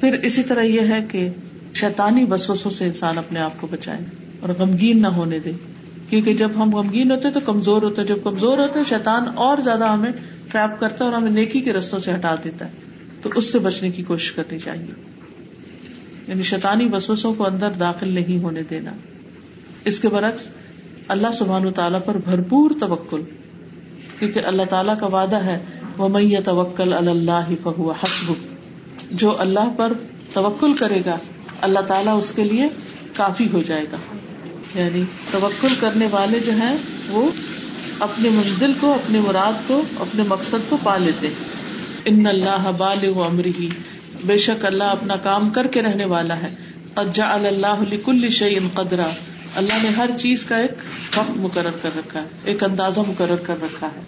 پھر 0.00 0.18
اسی 0.22 0.42
طرح 0.42 0.62
یہ 0.62 0.80
ہے 0.80 1.04
کہ 1.08 1.28
شیطانی 1.74 2.24
وسوسوں 2.30 2.70
سے 2.70 2.86
انسان 2.86 3.18
اپنے 3.18 3.40
آپ 3.40 3.60
کو 3.60 3.66
بچائے 3.70 3.98
اور 4.40 4.48
غمگین 4.58 5.02
نہ 5.02 5.06
ہونے 5.06 5.38
دے۔ 5.38 5.52
کیونکہ 6.08 6.34
جب 6.34 6.50
ہم 6.56 6.74
غمگین 6.74 7.10
ہوتے 7.10 7.30
تو 7.30 7.40
کمزور 7.40 7.82
ہوتے 7.82 8.04
جب 8.04 8.16
کمزور 8.22 8.58
ہوتے 8.58 8.78
شیطان 8.88 9.24
اور 9.34 9.58
زیادہ 9.58 9.84
ہمیں 9.84 10.12
ٹریپ 10.54 10.80
کرتا 10.80 11.04
ہے 11.04 11.10
اور 11.10 11.18
ہمیں 11.18 11.30
نیکی 11.30 11.60
کے 11.60 11.72
رستوں 11.72 11.98
سے 11.98 12.14
ہٹا 12.14 12.34
دیتا 12.44 12.66
ہے۔ 12.66 12.70
تو 13.22 13.30
اس 13.34 13.52
سے 13.52 13.58
بچنے 13.58 13.90
کی 13.90 14.02
کوشش 14.02 14.32
کرنی 14.32 14.58
چاہیے۔ 14.58 15.02
یعنی 16.28 16.42
شیطانی 16.42 16.88
وسوسوں 16.92 17.32
کو 17.32 17.46
اندر 17.46 17.70
داخل 17.70 18.12
نہیں 18.12 18.42
ہونے 18.42 18.62
دینا۔ 18.62 18.92
اس 19.84 20.00
کے 20.00 20.08
برعکس 20.08 20.48
اللہ 21.08 21.28
سبحان 21.38 21.66
و 21.66 21.70
تعالیٰ 21.70 22.00
پر 22.04 22.16
بھرپور 22.24 22.70
توکل، 22.80 23.22
کیونکہ 24.18 24.40
اللہ 24.44 24.62
تعالیٰ 24.62 24.98
کا 25.00 25.06
وعدہ 25.06 25.36
ہے 25.36 25.58
وہ 25.98 26.08
میں 26.08 26.40
توکل 26.44 26.92
اللہ 26.92 27.48
فہو 27.62 27.90
حسب 27.90 28.32
جو 29.10 29.40
اللہ 29.40 29.74
پر 29.76 29.92
توکل 30.32 30.72
کرے 30.72 31.02
گا، 31.06 31.16
اللہ 31.60 31.80
تعالیٰ 31.80 32.18
اس 32.18 32.32
کے 32.36 32.44
لیے 32.44 32.68
کافی 33.16 33.48
ہو 33.52 33.62
جائے 33.62 33.84
گا۔ 33.92 33.96
یعنی 34.78 35.02
توکل 35.30 35.74
کرنے 35.80 36.06
والے 36.06 36.40
جو 36.40 36.52
ہیں، 36.52 36.76
وہ 37.08 37.30
اپنے 38.00 38.28
منزل 38.28 38.72
کو، 38.74 38.94
اپنے 38.94 39.20
مراد 39.20 39.52
کو، 39.66 39.82
اپنے 39.96 40.22
مقصد 40.22 40.68
کو 40.68 40.76
پا 40.76 40.96
لیتے۔ 40.96 41.28
ان 42.04 42.26
اللہ 42.26 42.70
بال 42.76 42.98
امری 43.26 43.68
بے 44.24 44.36
شک 44.36 44.64
اللہ 44.64 44.84
اپنا 44.84 45.16
کام 45.16 45.50
کر 45.50 45.66
کے 45.66 45.82
رہنے 45.82 46.04
والا 46.04 46.36
ہے۔ 46.36 46.54
اجا 46.96 47.32
اللہ 47.32 47.94
کل 48.04 48.30
شعین 48.30 48.68
قدرا۔ 48.74 49.06
اللہ 49.54 49.82
نے 49.82 49.88
ہر 49.88 50.10
چیز 50.18 50.46
کا 50.46 50.56
ایک 50.56 50.70
وقت 51.16 51.30
مقرر 51.36 51.70
کر 51.82 51.90
رکھا 51.96 52.22
ہے، 52.22 52.26
ایک 52.44 52.64
اندازہ 52.64 53.00
مقرر 53.00 53.36
کر 53.36 53.54
رکھا 53.62 53.86
ہے۔ 53.86 54.00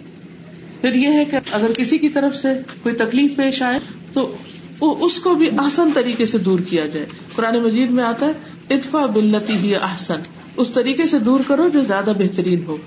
پھر 0.81 0.95
یہ 0.95 1.07
ہے 1.07 1.25
کہ 1.25 1.37
اگر 1.51 1.71
کسی 1.77 1.97
کی 1.97 2.09
طرف 2.09 2.35
سے 2.35 2.47
کوئی 2.83 2.95
تکلیف 2.95 3.35
پیش 3.35 3.61
آئے، 3.61 3.79
تو 4.13 4.37
وہ 4.79 4.95
اس 4.99 5.19
کو 5.19 5.35
بھی 5.35 5.49
آسان 5.57 5.91
طریقے 5.93 6.25
سے 6.25 6.37
دور 6.37 6.59
کیا 6.59 6.85
جائے۔ 6.85 7.05
قرآن 7.35 7.59
مجید 7.59 7.91
میں 7.91 8.03
آتا 8.03 8.25
ہے 8.25 8.31
اتفا 8.69 9.05
بلتی 9.05 9.53
ہی 9.53 9.75
احسن۔ 9.75 10.19
اس 10.57 10.71
طریقے 10.71 11.05
سے 11.05 11.19
دور 11.19 11.39
کرو 11.47 11.69
جو 11.69 11.81
زیادہ 11.81 12.13
بہترین 12.17 12.63
ہو۔ 12.67 12.77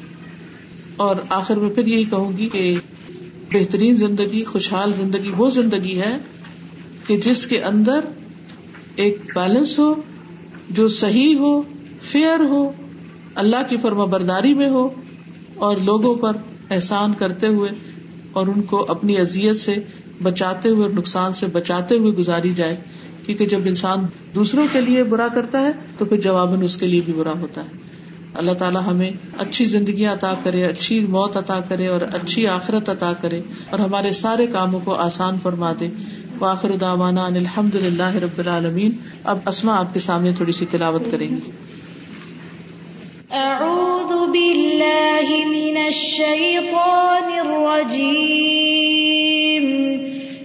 اور 0.97 1.17
آخر 1.29 1.57
میں 1.57 1.71
پھر 1.71 1.87
یہی 1.87 2.05
کہوں 2.05 2.39
گی 2.39 2.49
کہ 2.49 2.77
بہترین 3.53 3.97
زندگی، 3.97 4.45
خوشحال 4.45 4.93
زندگی 4.93 5.31
وہ 5.37 5.51
زندگی 5.51 6.01
ہے 6.01 6.17
کہ 7.07 7.17
جس 7.17 7.47
کے 7.47 7.63
اندر 7.63 8.01
ایک 8.97 9.19
بیلنس 9.35 9.79
ہو، 9.79 9.95
جو 10.71 10.89
صحیح 10.89 11.35
ہو، 11.37 11.63
فیئر 12.03 12.41
ہو، 12.41 12.73
اللہ 13.35 13.57
کی 13.69 13.77
فرما 13.77 14.05
برداری 14.05 14.55
میں 14.55 14.69
ہو 14.69 14.89
اور 15.55 15.77
لوگوں 15.77 16.15
پر 16.15 16.33
احسان 16.71 17.13
کرتے 17.19 17.47
ہوئے 17.47 17.71
اور 18.33 18.47
ان 18.47 18.63
کو 18.63 18.87
اپنی 18.89 19.17
ازیت 19.17 19.57
سے 19.57 19.75
بچاتے 20.23 20.69
ہوئے 20.69 20.83
اور 20.83 20.91
نقصان 20.91 21.33
سے 21.33 21.47
بچاتے 21.47 21.95
ہوئے 21.95 22.13
گزاری 22.13 22.53
جائے۔ 22.57 22.77
کیونکہ 23.27 23.47
جب 23.47 23.61
انسان 23.65 23.99
دوسروں 24.35 24.67
کے 24.73 24.81
لیے 24.81 25.05
برا 25.05 25.29
کرتا 25.29 25.61
ہے 25.61 25.71
تو 25.99 26.05
پھر 26.05 26.21
جواباً 26.21 26.63
اس 26.63 26.77
کے 26.77 26.87
لیے 26.87 27.01
بھی 27.01 27.13
برا 27.13 27.33
ہوتا 27.41 27.65
ہے۔ 27.65 27.90
اللہ 28.35 28.53
تعالیٰ 28.53 28.83
ہمیں 28.87 29.11
اچھی 29.39 29.65
زندگی 29.65 30.07
عطا 30.07 30.35
کرے، 30.43 30.65
اچھی 30.65 31.01
موت 31.01 31.37
عطا 31.37 31.61
کرے 31.69 31.87
اور 31.87 32.01
اچھی 32.01 32.47
آخرت 32.47 32.89
عطا 32.89 33.13
کرے 33.21 33.41
اور 33.71 33.79
ہمارے 33.79 34.13
سارے 34.13 34.47
کاموں 34.47 34.81
کو 34.85 34.95
آسان 34.95 35.37
فرما 35.43 35.73
دے۔ 35.81 35.89
واخر 36.39 36.77
داوانا 36.77 37.27
الحمد 37.27 37.75
للہ 37.75 38.03
رب 38.03 38.39
العالمین۔ 38.39 38.93
اب 39.25 39.39
اسما 39.47 39.79
آپ 39.79 39.95
کے 39.95 40.01
سامنے 40.01 40.33
تھوڑی 40.33 40.53
سی 40.53 40.67
تلاوت 40.71 41.03
کریں 41.11 41.29
گی 41.29 41.51
اعوذ 43.31 44.29
باللہ 44.29 45.47
من 45.47 45.79
الشیطان 45.85 47.39
الرجیم۔ 47.39 48.51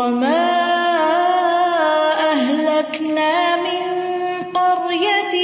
وما 0.00 0.46
أهلكنا 2.32 3.56
من 3.56 3.84
قرية 4.54 5.34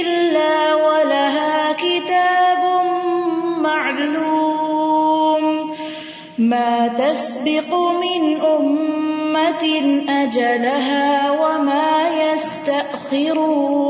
إلا 0.00 0.74
ولها 0.74 1.72
كتاب 1.72 2.62
معلوم 3.60 5.42
ما 6.38 6.88
تسبق 6.88 7.74
من 7.74 8.40
أمة 8.40 9.64
أجلها 10.08 11.30
وما 11.30 12.08
يستأخرون 12.08 13.89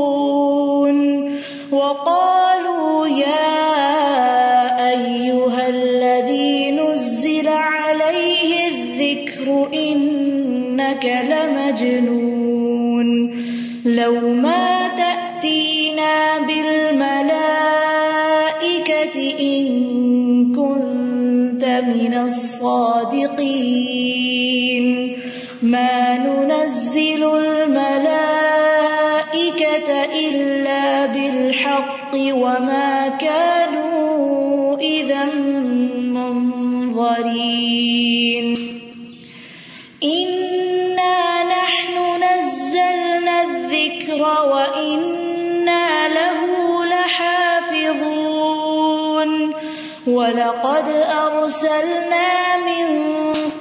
منظرين 37.01 38.47
إنا 40.03 41.43
نحن 41.43 41.95
نزلنا 42.23 43.41
الذكر 43.41 44.21
وإنا 44.21 46.07
له 46.09 46.41
لحافظون 46.85 48.31
ولقد 50.07 50.85
أرسلنا 51.25 52.57
من 52.65 52.87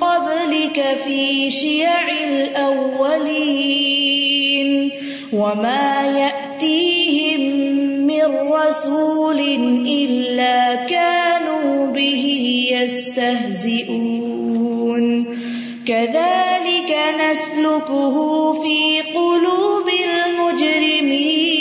قبلك 0.00 0.98
في 1.04 1.50
شيع 1.50 2.08
الأولين 2.24 3.70
وما 5.32 6.02
يأتيهم 6.18 7.40
من 8.06 8.52
رسول 8.52 9.38
إلا 9.86 10.74
كانوا 10.74 11.10
به 11.10 11.19
يستهزئون. 12.82 15.24
كذلك 15.86 16.96
نسلكه 17.20 18.52
في 18.52 19.00
قلوب 19.00 19.88
المجرمين. 20.04 21.60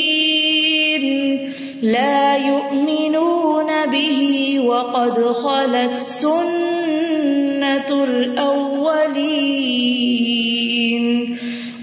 لا 1.82 2.38
يؤمنون 2.38 3.86
به 3.92 4.60
وقد 4.60 5.22
خلت 5.22 5.98
سنة 6.08 8.04
الأولين. 8.04 9.40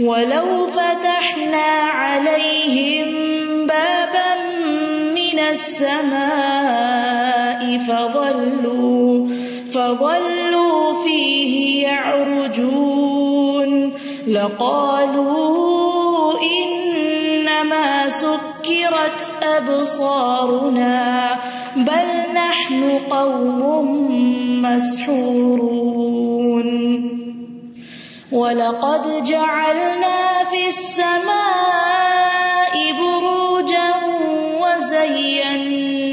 ولو 0.01 0.67
فتحنا 0.67 1.83
عليهم 1.83 3.07
بابا 3.67 4.35
من 5.15 5.39
السماء 5.39 6.87
فظلوا 7.79 8.96
فظلوا 9.77 11.05
فيه 11.05 11.87
يعرجون 11.89 13.93
لقالوا 14.29 15.55
إنما 16.43 18.09
سكرت 18.09 19.35
أبصارنا 19.43 21.31
بل 21.77 22.09
نحن 22.35 22.99
قوم 23.11 24.13
مسحورون 24.63 26.67
ولقد 28.33 29.25
جعلنا 29.25 30.45
في 30.51 30.69
السماء 30.69 32.75
بروجا 33.01 33.95
وزيناها 34.61 36.06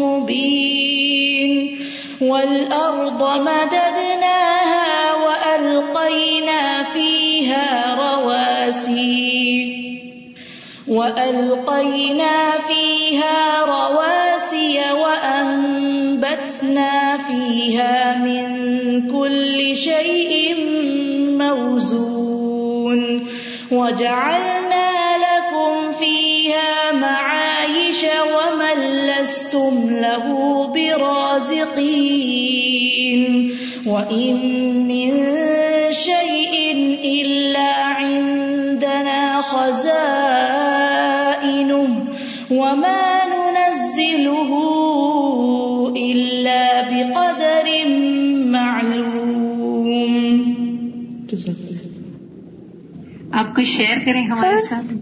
مبين. 0.00 1.78
والأرض 2.20 3.22
مددناها 3.40 5.14
وألقينا 5.14 6.84
فيها 6.84 7.94
رواسي. 7.94 9.38
وألقينا 10.88 12.50
فيها 12.68 13.64
رواسي 13.64 14.80
وأنبتنا 16.62 17.16
فيها 17.16 18.16
من 18.18 18.46
كل 19.10 19.76
شيء 19.76 20.54
موزون 21.38 23.26
وجعلنا 23.70 24.90
لكم 25.18 25.92
فيها 25.92 26.92
معايش 26.92 28.04
ومن 28.04 28.78
لستم 29.06 29.90
له 29.90 30.66
برازقين 30.74 31.98
وإن 33.86 34.34
من 34.88 35.12
شيء 35.92 36.72
إلا 37.04 37.74
عندنا 37.74 39.42
خزائنه 39.42 39.88
وما 42.50 42.97
آپ 53.32 53.56
کچھ 53.56 53.68
شیئر 53.68 53.98
کریں 54.04 54.26
ہمارے 54.26 54.58
ساتھ؟ 54.58 54.94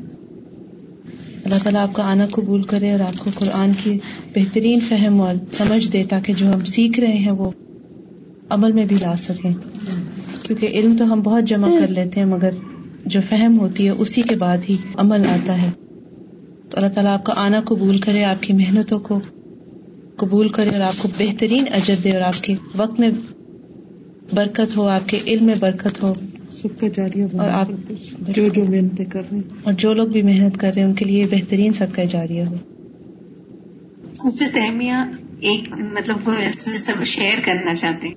اللہ 1.44 1.58
تعالیٰ 1.62 1.82
آپ 1.82 1.92
کا 1.92 2.02
آنا 2.02 2.26
قبول 2.26 2.62
کرے 2.62 2.92
اور 2.92 3.00
آپ 3.00 3.18
کو 3.18 3.30
قرآن 3.34 3.72
کی 3.72 3.98
بہترین 4.34 4.80
فہم 4.80 5.20
اور 5.20 5.34
سمجھ 5.52 5.90
دے 5.90 6.04
تاکہ 6.04 6.32
جو 6.32 6.54
ہم 6.54 6.64
سیکھ 6.64 7.00
رہے 7.00 7.16
ہیں 7.16 7.30
وہ 7.30 7.50
عمل 8.50 8.72
میں 8.72 8.84
بھی 8.84 8.96
لا 8.96 9.16
سکیں۔ 9.16 9.50
کیونکہ 10.42 10.66
علم 10.66 10.96
تو 10.96 11.04
ہم 11.04 11.20
بہت 11.20 11.44
جمع 11.44 11.68
کر 11.80 11.88
لیتے 11.88 12.20
ہیں 12.20 12.26
مگر 12.26 12.50
جو 13.06 13.20
فہم 13.28 13.60
ہوتی 13.60 13.84
ہے 13.84 13.90
اسی 13.90 14.22
کے 14.22 14.34
بعد 14.34 14.58
ہی 14.68 14.76
عمل 14.94 15.26
آتا 15.26 15.62
ہے۔ 15.62 15.70
تو 16.70 16.78
اللہ 16.78 16.88
تعالیٰ 16.88 17.12
آپ 17.12 17.24
کا 17.24 17.32
آنا 17.36 17.60
قبول 17.64 17.98
کرے 17.98 18.24
آپ 18.24 18.42
کی 18.42 18.52
محنتوں 18.52 18.98
کو 18.98 19.20
قبول 20.16 20.48
کرے 20.48 20.70
اور 20.70 20.80
آپ 20.80 20.94
کو 20.98 21.08
بہترین 21.18 21.64
اجر 21.74 21.94
دے 22.04 22.10
اور 22.10 22.20
آپ 22.20 22.42
کے 22.42 22.54
وقت 22.76 23.00
میں 23.00 23.10
برکت 24.32 24.76
ہو 24.76 24.88
آپ 24.88 25.08
کے 25.08 25.18
علم 25.26 25.44
میں 25.44 25.54
برکت 25.60 26.02
ہو۔ 26.02 26.12
سب 26.56 26.80
کا 26.80 26.86
جاری 26.96 27.22
اور 27.22 27.48
آپ 27.48 27.68
جو 28.28 28.48
جو 28.48 28.64
محنتیں 28.64 29.04
کر 29.04 29.20
رہے 29.20 29.38
ہیں۔ 29.38 29.58
اور 29.62 29.72
جو 29.72 29.92
لوگ 29.92 30.08
بھی 30.08 30.22
محنت 30.22 30.58
کر 30.58 30.72
رہے 30.74 30.82
ہیں 30.82 30.88
ان 30.88 30.94
کے 30.94 31.04
لیے 31.04 31.26
بہترین 31.30 31.72
صدقہ 31.72 32.00
جاریہ 32.00 32.42
ہو 32.42 32.54
سسٹر 34.14 34.46
تہمیہ 34.52 34.92
ایک 35.40 35.72
مطلب 35.72 36.30
سب 36.52 37.04
شیئر 37.04 37.38
کرنا 37.44 37.74
چاہتے 37.74 38.08
ہیں؟ 38.08 38.14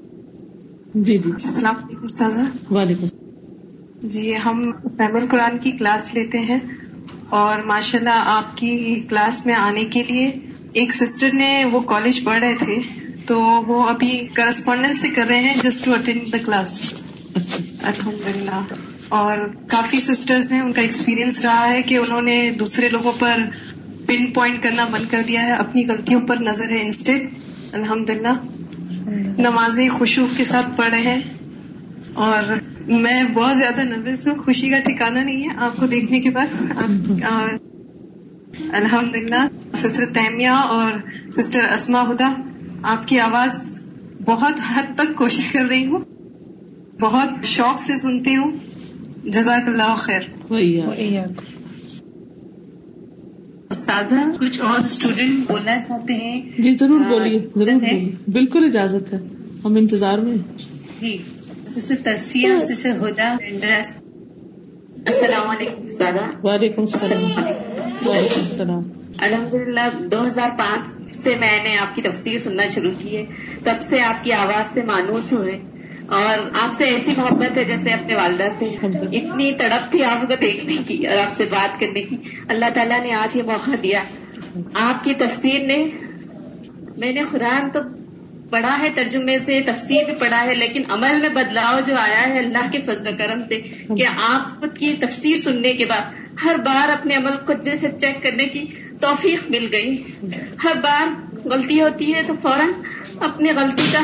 جی 0.93 1.17
جی۔ 1.17 1.31
السلام 1.31 1.75
علیکم 1.77 2.03
استاذہ۔ 2.03 2.73
وعلیکم۔ 2.73 3.07
جی 4.07 4.33
ہم 4.45 4.71
فیمل 4.97 5.25
قرآن 5.27 5.57
کی 5.57 5.71
کلاس 5.71 6.13
لیتے 6.13 6.39
ہیں 6.39 6.59
اور 7.29 7.63
ماشاء 7.65 7.99
اللہ 7.99 8.23
آپ 8.25 8.57
کی 8.57 9.03
کلاس 9.09 9.45
میں 9.45 9.55
آنے 9.55 9.85
کے 9.85 10.03
لیے 10.03 10.31
ایک 10.73 10.91
سسٹر 10.91 11.29
نے 11.33 11.65
وہ 11.71 11.79
کالج 11.79 12.23
پڑھ 12.23 12.43
رہے 12.43 12.53
تھے 12.59 12.75
تو 13.25 13.39
وہ 13.67 13.83
ابھی 13.83 14.27
کرسپونڈنس 14.33 15.01
سے 15.01 15.09
کر 15.09 15.25
رہے 15.29 15.39
ہیں 15.39 15.53
just 15.63 15.85
to 15.85 15.93
attend 15.93 16.33
the 16.33 16.37
class 16.45 16.93
الحمد 17.35 18.37
للہ 18.37 18.63
اور 19.09 19.37
کافی 19.67 19.99
سسٹرز 19.99 20.51
نے 20.51 20.59
ان 20.59 20.73
کا 20.73 20.81
ایکسپیرئنس 20.81 21.45
رہا 21.45 21.73
ہے 21.73 21.81
کہ 21.81 21.97
انہوں 21.97 22.21
نے 22.21 22.51
دوسرے 22.59 22.89
لوگوں 22.89 23.11
پر 23.19 23.37
پن 24.05 24.31
پوائنٹ 24.33 24.63
کرنا 24.63 24.85
بند 24.91 25.11
کر 25.11 25.21
دیا 25.27 25.41
ہے 25.41 25.51
اپنی 25.51 25.87
غلطیوں 25.87 26.21
پر 26.21 26.37
نظر 26.41 26.71
ہے 26.71 26.81
انسٹیٹ 26.81 27.29
الحمد 27.71 28.09
للہ 28.09 28.33
نمازیں 29.37 29.89
خوشو 29.89 30.25
کے 30.37 30.43
ساتھ 30.43 30.67
پڑھ 30.77 30.89
رہے 30.89 31.01
ہیں۔ 31.01 31.21
اور 32.13 32.53
میں 32.87 33.23
بہت 33.23 33.57
زیادہ 33.57 33.81
نروس 33.81 34.27
ہوں 34.27 34.35
خوشی 34.43 34.69
کا 34.69 34.79
ٹھکانا 34.79 35.23
نہیں 35.23 35.43
ہے 35.43 35.57
آپ 35.57 35.77
کو 35.77 35.87
دیکھنے 35.87 36.19
کے 36.19 36.29
بعد۔ 36.29 36.61
الحمد 38.69 39.15
للہ 39.15 39.47
سسٹر 39.73 40.05
تیمیہ 40.05 40.49
اور 40.49 40.91
سسٹر 41.31 41.65
اسما 41.73 42.01
ہدا 42.01 42.33
آپ 42.83 43.07
کی 43.07 43.19
آواز 43.19 43.83
بہت 44.25 44.53
حد 44.75 44.83
تک 44.95 45.15
کوشش 45.15 45.47
کر 45.47 45.65
رہی 45.65 45.85
ہوں۔ 45.85 46.18
بہت 46.99 47.45
شوق 47.45 47.79
سے 47.79 47.97
سنتی 47.97 48.35
ہوں۔ 48.35 48.51
جزاک 49.23 49.67
اللہ 49.67 49.95
خیر۔ 49.97 50.21
استاذہ 53.69 54.15
کچھ 54.39 54.61
اور 54.61 54.79
اسٹوڈینٹ 54.79 55.51
بولنا 55.51 55.81
چاہتے 55.81 56.13
ہیں؟ 56.13 56.61
جی 56.61 56.77
ضرور 56.79 56.99
بولیے 56.99 57.39
ضرور 57.55 57.81
بولیے۔ 57.81 58.11
بالکل 58.27 58.65
اجازت 58.65 59.13
ہے۔ 59.13 59.19
ہم 59.65 59.75
انتظار 59.75 60.17
میں 60.17 60.37
جی 60.99 61.17
ہدا 61.65 63.35
السلام 65.07 65.49
علیکم 65.49 65.83
استاذہ۔ 65.83 66.45
وعلیکم 66.45 66.81
السلام۔ 66.81 67.21
وعلیکم 68.05 68.41
السلام۔ 68.41 68.83
الحمد 69.17 69.53
للہ 69.53 70.07
دو 70.11 70.27
ہزار 70.27 70.49
پانچ 70.49 71.17
سے 71.17 71.35
میں 71.39 71.63
نے 71.63 71.77
آپ 71.77 71.95
کی 71.95 72.01
تفصیل 72.01 72.37
سننا 72.39 72.65
شروع 72.65 72.91
کی 72.97 73.17
ہے۔ 73.17 73.25
تب 73.63 73.81
سے 73.81 74.01
آپ 74.01 74.23
کی 74.23 74.33
آواز 74.33 74.73
سے 74.73 74.83
مانوس 74.83 75.33
ہوئے 75.33 75.61
اور 76.11 76.49
آپ 76.61 76.73
سے 76.73 76.83
ایسی 76.83 77.13
محبت 77.17 77.57
ہے 77.57 77.63
جیسے 77.63 77.89
اپنے 77.89 78.15
والدہ 78.15 78.47
سے۔ 78.59 78.65
اتنی 79.17 79.51
تڑپ 79.51 79.91
تھی 79.91 80.03
آپ 80.03 80.27
کو 80.27 80.33
دیکھنے 80.41 80.77
کی 80.87 81.07
اور 81.07 81.17
آپ 81.17 81.31
سے 81.31 81.45
بات 81.49 81.79
کرنے 81.79 82.01
کی۔ 82.01 82.17
اللہ 82.49 82.65
تعالیٰ 82.73 83.01
نے 83.01 83.13
آج 83.13 83.37
یہ 83.37 83.43
موقع 83.43 83.71
دیا۔ 83.83 84.03
آپ 84.73 85.03
کی 85.03 85.13
تفسیر 85.13 85.65
نے 85.65 85.89
میں 86.97 87.13
نے 87.13 87.21
قرآن 87.31 87.69
تو 87.69 87.79
پڑھا 88.49 88.79
ہے 88.79 88.89
ترجمے 88.95 89.39
سے 89.39 89.61
تفسیر 89.65 90.03
بھی 90.03 90.13
پڑھا 90.13 90.43
ہے 90.43 90.55
لیکن 90.55 90.83
عمل 90.89 91.19
میں 91.19 91.29
بدلاؤ 91.29 91.79
جو 91.85 91.95
آیا 91.95 92.27
ہے 92.27 92.39
اللہ 92.39 92.71
کے 92.71 92.81
فضل 92.81 93.07
و 93.07 93.17
کرم 93.17 93.45
سے 93.49 93.61
کہ 93.97 94.05
آپ 94.31 94.59
خود 94.59 94.77
کی 94.77 94.93
تفسیر 94.99 95.35
سننے 95.35 95.73
کے 95.73 95.85
بعد 95.85 96.01
ہر 96.45 96.55
بار 96.57 96.89
اپنے 96.89 97.15
عمل 97.15 97.45
کو 97.45 97.53
جیسے 97.53 97.87
چیک 97.99 98.23
کرنے 98.23 98.45
کی 98.45 98.65
توفیق 99.01 99.51
مل 99.51 99.67
گئی۔ 99.71 100.03
ہر 100.63 100.79
بار 100.81 101.37
غلطی 101.47 101.81
ہوتی 101.81 102.13
ہے 102.15 102.21
تو 102.27 102.33
فوراً 102.41 102.69
اپنی 103.19 103.49
غلطی 103.51 103.85
کا 103.93 103.99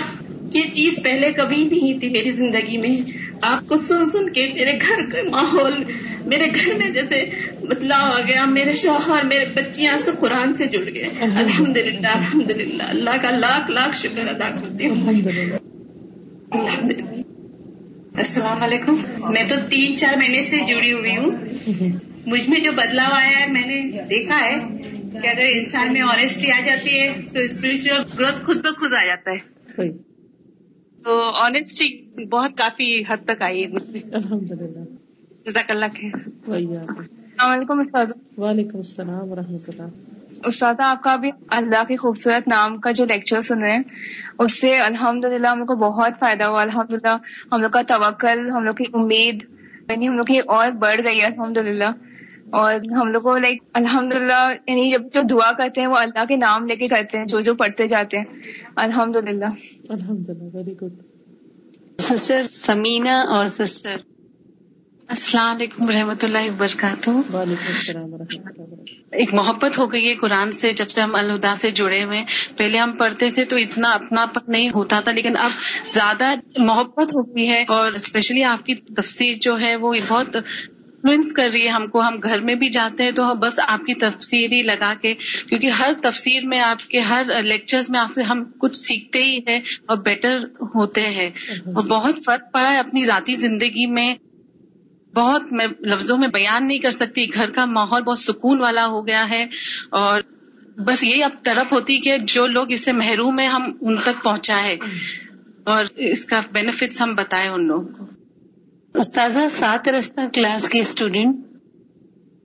یہ 0.56 0.64
چیز 0.74 1.00
پہلے 1.04 1.32
کبھی 1.34 1.64
نہیں 1.64 2.00
تھی 2.00 2.10
میری 2.10 2.32
زندگی 2.32 2.78
میں۔ 2.78 3.12
آپ 3.42 3.70
کو 3.70 3.78
سن 3.78 4.06
سن 4.06 4.30
کے 4.30 4.52
میرے 4.54 4.72
گھر 4.72 5.10
کا 5.12 5.30
ماحول 5.30 5.84
میرے 6.26 6.46
گھر 6.56 6.78
میں 6.78 6.90
جیسے 6.90 7.26
بدلاؤ 7.62 8.12
آ 8.14 8.22
گیا 8.28 8.46
میرے 8.46 8.74
شوہر 8.74 9.26
میرے 9.26 9.46
بچیاں 9.54 9.98
سب 10.00 10.20
قرآن 10.20 10.54
سے 10.54 10.66
جڑ 10.66 10.94
گئے۔ 10.94 11.08
الحمد 11.22 11.78
للہ 11.78 12.08
الحمد 12.08 12.52
للہ 12.52 12.84
اللہ 12.84 13.10
کا 13.22 13.32
لاکھ 13.32 13.72
لاکھ 13.72 13.98
شکر 13.98 14.28
ادا 14.28 14.50
کرتی 14.50 14.88
ہوں۔ 14.88 15.08
الحمد 16.52 16.92
للہ 16.92 17.22
السلام 18.18 18.64
علیکم۔ 18.64 18.96
میں 19.30 19.44
تو 19.50 19.56
تین 19.70 19.98
چار 19.98 20.18
مہینے 20.18 20.44
سے 20.44 20.58
جڑی 20.68 20.94
ہوئی 20.94 21.18
ہوں۔ 21.18 21.32
مجھ 22.26 22.50
میں 22.50 22.60
جو 22.60 22.72
بدلاؤ 22.72 23.12
آیا 23.12 23.40
ہے 23.40 23.52
میں 23.52 23.66
نے 23.66 24.04
دیکھا 24.10 24.40
ہے 24.46 24.56
کہ 25.22 25.28
اگر 25.28 25.46
انسان 25.52 25.94
میں 25.94 26.02
آنےسٹی 26.02 26.52
آ 26.52 26.60
جاتی 26.66 27.00
ہے 27.00 27.14
تو 27.34 27.40
اسپرچل 27.40 27.94
گروتھ 28.20 28.46
خود 28.46 28.58
بخود 28.58 28.94
آ 28.94 29.06
جاتا 29.06 29.32
ہے۔ 29.32 30.15
تو 31.06 31.32
آنےسٹی 31.34 31.88
بہت 32.26 32.58
کافی 32.58 33.04
حد 33.10 33.18
تک 33.26 33.42
آئی 33.42 33.64
ہے۔ 33.64 34.00
الحمد 34.14 34.52
للہ 34.52 34.84
جزاک 35.46 35.72
اللہ 35.72 35.86
خیر۔ 35.86 36.16
السلام 36.48 37.52
علیکم 37.52 37.80
استاذ 37.80 38.12
وعلیکم 38.38 38.78
السلام 38.78 39.32
و 39.32 39.36
رحمۃ 39.36 39.66
اللہ۔ 39.68 39.84
استاذہ 40.44 40.82
آپ 40.82 41.04
کا 41.04 41.16
بھی 41.16 41.32
اللہ 41.48 41.84
کے 41.88 41.98
خوبصورت 41.98 42.48
نام 42.48 42.78
کا 42.78 42.92
جو 42.92 43.06
لیکچر 43.06 43.42
سن 43.42 43.62
رہے 43.62 43.72
ہیں 43.72 43.84
اس 44.40 44.62
سے 44.62 44.78
الحمد 44.78 45.26
للہ 45.26 45.48
ہم 45.48 45.58
لوگ 45.58 45.66
کو 45.66 45.76
بہت 45.76 46.20
فائدہ 46.20 46.44
ہوا۔ 46.44 46.62
الحمد 46.62 46.92
للہ 46.92 47.16
ہم 47.52 47.62
لوگ 47.62 47.70
کا 47.70 47.82
توکل 47.88 48.50
ہم 48.50 48.64
لوگ 48.64 48.74
کی 48.74 48.84
امید 48.94 49.44
یعنی 49.90 50.08
ہم 50.08 50.16
لوگ 50.16 50.26
کی 50.26 50.40
اور 50.48 50.72
بڑھ 50.72 51.02
گئی 51.06 51.20
ہے۔ 51.22 51.26
الحمد 51.26 51.58
للہ 51.58 51.90
اور 52.50 52.74
ہم 52.74 53.08
لوگ 53.08 53.22
کو 53.22 53.38
لائک 53.38 53.64
الحمد 53.74 54.14
للہ 54.14 54.54
یعنی 54.68 54.92
جب 54.92 55.02
جو 55.14 55.22
دعا 55.30 55.52
کرتے 55.52 55.82
ہیں 55.82 55.88
وہ 55.88 55.98
اللہ 55.98 56.26
کے 56.26 56.36
نام 56.36 56.66
لے 56.66 56.76
کے 56.76 56.88
کرتے 56.88 57.18
ہیں 57.18 57.26
جو 57.26 57.40
جو 57.40 57.54
پڑھتے 57.54 57.88
جاتے 57.88 58.18
ہیں۔ 58.18 58.26
الحمد 58.76 59.16
للہ 59.16 59.46
الحمد 59.90 60.30
للہ 60.30 60.56
ویری 60.56 60.74
گڈ 60.82 61.02
سسٹر 62.02 62.44
سمینا 62.44 63.22
اور 63.36 63.46
سسٹر 63.54 63.96
السلام 65.08 65.56
علیکم 65.56 65.86
ورحمۃ 65.86 66.24
اللہ 66.24 66.38
وبرکاتہ۔ 66.48 67.10
وعلیکم 67.10 67.68
السلام 67.68 68.14
و 68.14 68.18
رحمۃ 68.18 68.38
اللہ 68.38 68.62
وبرکاتہ۔ 68.62 69.16
ایک 69.16 69.34
محبت 69.34 69.78
ہو 69.78 69.94
گئی 69.94 70.10
ہے 70.10 70.16
قرآن 70.16 70.52
سے 70.52 70.74
جب 70.74 70.90
سے 70.90 71.02
ہم 71.02 71.16
الہدا 71.16 71.56
سے 71.56 71.72
جڑے 71.72 72.04
ہوئے 72.04 72.22
پہلے 72.58 72.78
ہم 72.78 72.92
پڑھتے 72.92 73.32
تھے 73.32 73.46
تو 73.46 73.56
اتنا 73.56 73.90
اپنا 73.92 74.26
نہیں 74.48 74.70
ہوتا 74.70 75.00
تھا 75.00 75.12
لیکن 75.12 75.38
اب 75.38 75.52
زیادہ 75.88 76.34
محبت 76.58 77.16
ہو 77.16 77.36
گئی 77.36 77.50
ہے۔ 77.50 77.64
اور 77.68 77.94
اسپیشلی 77.94 78.44
آپ 78.44 78.66
کی 78.66 78.76
تفسیر 78.76 79.36
جو 79.42 79.58
ہے 79.60 79.76
وہ 79.76 79.94
بہت 80.08 80.38
انفلوئنس 81.06 81.34
کر 81.34 81.50
رہی 81.54 81.64
ہے 81.64 81.70
ہم 81.70 81.88
کو 81.88 82.02
ہم 82.02 82.20
گھر 82.24 82.42
میں 82.42 82.56
بھی 82.56 82.70
جاتے 82.70 83.04
ہیں 83.04 83.12
تو 83.12 83.34
بس 83.40 83.60
آپ 83.68 83.80
کی 83.80 83.94
تفسیر 83.94 84.52
ہی 84.52 84.62
لگا 84.62 84.94
کے 84.94 85.14
کیونکہ 85.50 85.68
ہر 85.68 85.92
تفسیر 86.02 86.46
میں 86.46 86.60
آپ 86.60 86.90
کے 86.90 87.00
ہر 87.00 87.24
لیکچرز 87.44 87.90
میں 87.90 88.00
آپ 88.00 88.20
ہم 88.32 88.44
کچھ 88.58 88.78
سیکھتے 88.78 89.24
ہی 89.24 89.38
ہیں 89.48 89.60
اور 89.86 89.98
بیٹر 89.98 90.44
ہوتے 90.76 91.02
ہیں۔ 91.02 91.30
اور 91.66 91.86
بہت 91.88 92.16
فرق 92.26 92.54
پڑا 92.54 92.74
ہے 92.74 92.78
اپنی 92.78 93.06
ذاتی 93.06 93.34
زندگی 93.34 93.86
میں۔ 93.86 94.16
بہت 95.16 95.52
میں 95.52 95.68
لفظوں 95.80 96.18
میں 96.18 96.28
بیان 96.28 96.68
نہیں 96.68 96.80
کر 96.80 96.90
سکتی 96.90 97.34
گھر 97.34 97.50
کا 97.50 97.66
ماحول 97.66 98.02
بہت 98.02 98.20
سکون 98.20 98.62
والا 98.62 98.86
ہو 98.86 99.08
گیا 99.08 99.30
ہے۔ 99.30 99.46
اور 99.90 100.22
بس 100.78 101.04
یہی 101.04 101.24
اب 101.24 101.32
طرف 101.44 101.72
ہوتی 101.72 101.98
کہ 102.00 102.18
جو 102.18 102.48
لوگ 102.48 102.72
اس 102.72 102.86
سے 102.86 102.92
محروم 102.92 103.40
ہیں 103.40 103.48
ہم 103.48 103.74
ان 103.82 103.96
تک 103.96 104.24
پہنچائے۔ 104.24 104.78
اور 105.64 105.86
اس 105.96 106.26
کا 106.26 106.40
بینیفٹس 106.52 107.02
ہم 107.02 107.16
بتائیں 107.16 107.50
ان 107.50 107.68
لوگوں 107.68 107.88
کو۔ 107.88 108.15
استاذہ 109.00 109.40
سات 109.50 109.90
رستہ 109.90 110.22
کلاس 110.34 110.70
کی 110.70 110.80
اسٹوڈینٹ 110.80 111.36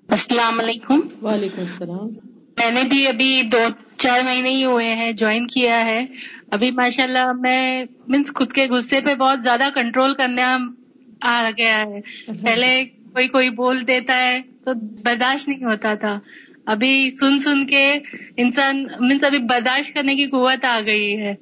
السلام 0.08 0.60
علیکم۔ 0.60 1.00
وعلیکم 1.22 1.60
السلام۔ 1.60 2.06
میں 2.58 2.70
نے 2.70 2.88
بھی 2.88 3.08
ابھی 3.08 3.42
دو 3.52 3.58
چار 3.96 4.20
مہینے 4.24 4.48
ہی 4.48 4.64
ہوئے 4.64 4.94
ہیں 4.94 5.12
جوائن 5.12 5.46
کیا 5.46 5.84
ہے۔ 5.84 6.06
ابھی 6.50 6.70
ماشاء 6.70 7.04
اللہ 7.04 7.32
میں 7.32 7.84
مینس 8.08 8.34
خود 8.34 8.52
کے 8.52 8.66
غصے 8.68 9.00
پہ 9.00 9.14
بہت 9.14 9.38
زیادہ 9.42 9.68
کنٹرول 9.74 10.14
کرنا 10.14 10.58
آ 11.22 11.50
گیا 11.58 11.82
ہے۔ 11.82 12.00
پہلے 12.42 12.84
کوئی 12.84 13.28
کوئی 13.28 13.50
بول 13.50 13.86
دیتا 13.86 14.16
ہے 14.16 14.40
تو 14.64 14.72
برداشت 15.02 15.48
نہیں 15.48 15.64
ہوتا 15.64 15.94
تھا۔ 15.94 16.18
ابھی 16.66 17.10
سن 17.10 17.38
سن 17.38 17.66
کے 17.66 17.92
انسان 18.36 18.86
مینس 19.00 19.24
ابھی 19.24 19.38
برداشت 19.38 19.94
کرنے 19.94 20.16
کی 20.16 20.26
قوت 20.26 20.64
آ 20.64 20.80
گئی 20.86 21.18
ہے۔ 21.18 21.34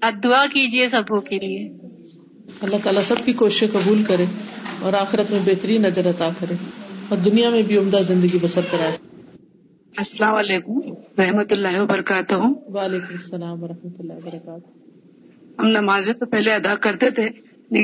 آپ 0.00 0.24
دعا 0.24 0.44
کیجیے 0.52 0.86
سبوں 0.86 1.20
کے 1.20 1.38
لیے۔ 1.38 1.87
اللہ 2.62 2.76
تعالیٰ 2.82 3.02
سب 3.02 3.14
کی 3.24 3.32
کوششیں 3.32 3.68
قبول 3.72 4.02
کرے 4.02 4.24
اور 4.80 4.92
آخرت 4.92 5.30
میں 5.30 5.40
بہترین 5.44 5.82
نظر 5.82 6.08
عطا 6.10 6.28
کرے 6.40 6.54
اور 7.08 7.18
دنیا 7.18 7.50
میں 7.50 7.62
بھی 7.62 7.76
عمدہ 7.76 8.00
زندگی 8.06 8.38
بسر 8.42 8.60
کرائے۔ 8.70 8.96
السلام 9.96 10.34
علیکم 10.34 10.80
رحمۃ 11.18 11.50
اللہ 11.50 11.80
وبرکاتہ۔ 11.80 12.34
وعلیکم 12.34 13.14
السلام 13.14 13.62
و 13.62 13.68
رحمۃ 13.68 13.96
اللہ 13.98 14.12
وبرکاتہ۔ 14.12 15.60
ہم 15.60 15.66
نمازیں 15.66 16.14
تو 16.14 16.26
پہلے 16.26 16.54
ادا 16.54 16.74
کرتے 16.74 17.10
تھے 17.10 17.28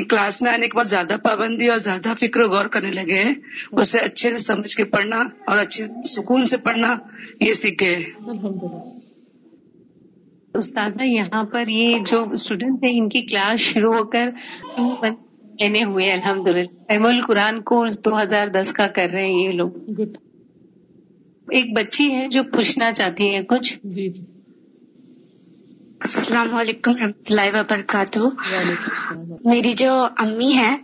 کلاس 0.03 0.41
میں 0.41 0.51
آنے 0.51 0.67
کے 0.67 0.77
بعد 0.77 0.85
زیادہ 0.85 1.15
پابندی 1.23 1.67
اور 1.67 1.77
زیادہ 1.77 2.13
فکر 2.19 2.41
و 2.41 2.47
غور 2.49 2.65
کرنے 2.65 2.91
لگے 2.91 3.23
ہیں۔ 3.23 3.33
اسے 3.71 3.99
اچھے 3.99 4.31
سے 4.31 4.37
سمجھ 4.37 4.75
کے 4.77 4.83
پڑھنا 4.83 5.23
اور 5.47 5.57
اچھے 5.57 5.83
سکون 6.05 6.45
سے 6.45 6.57
پڑھنا 6.57 6.95
یہ 7.39 7.53
سیکھ 7.53 7.83
گئے 7.83 8.03
استاذہ 10.57 11.03
یہاں 11.03 11.43
پر 11.43 11.67
یہ 11.67 11.97
جو 12.07 12.25
اسٹوڈینٹ 12.31 12.83
ہیں 12.83 12.91
ان 12.93 13.09
کی 13.09 13.21
کلاس 13.21 13.59
شروع 13.59 13.93
ہو 13.93 14.03
کر 14.03 14.29
لینے 15.59 15.83
ہوئے 15.83 16.11
الحمد 16.11 16.47
للہ 16.47 17.07
القرآن 17.07 17.61
کورس 17.61 18.05
دو 18.05 18.21
ہزار 18.21 18.47
دس 18.47 18.73
کا 18.73 18.87
کر 18.87 19.09
رہے 19.11 19.25
ہیں 19.25 19.43
یہ 19.43 19.51
لوگ۔ 19.51 20.01
ایک 21.47 21.77
بچی 21.77 22.11
ہے 22.11 22.27
جو 22.27 22.43
پوچھنا 22.43 22.91
چاہتی 22.91 23.35
ہے 23.35 23.43
کچھ۔ 23.43 23.79
جی 23.83 24.09
جی۔ 24.09 24.21
السلام 26.05 26.55
علیکم 26.55 26.91
رحمۃ 26.95 27.29
اللہ 27.29 27.41
وبرکاتہ۔ 27.53 28.19
میری 29.45 29.73
جو 29.73 30.07
امی 30.17 30.53
ہے 30.57 30.75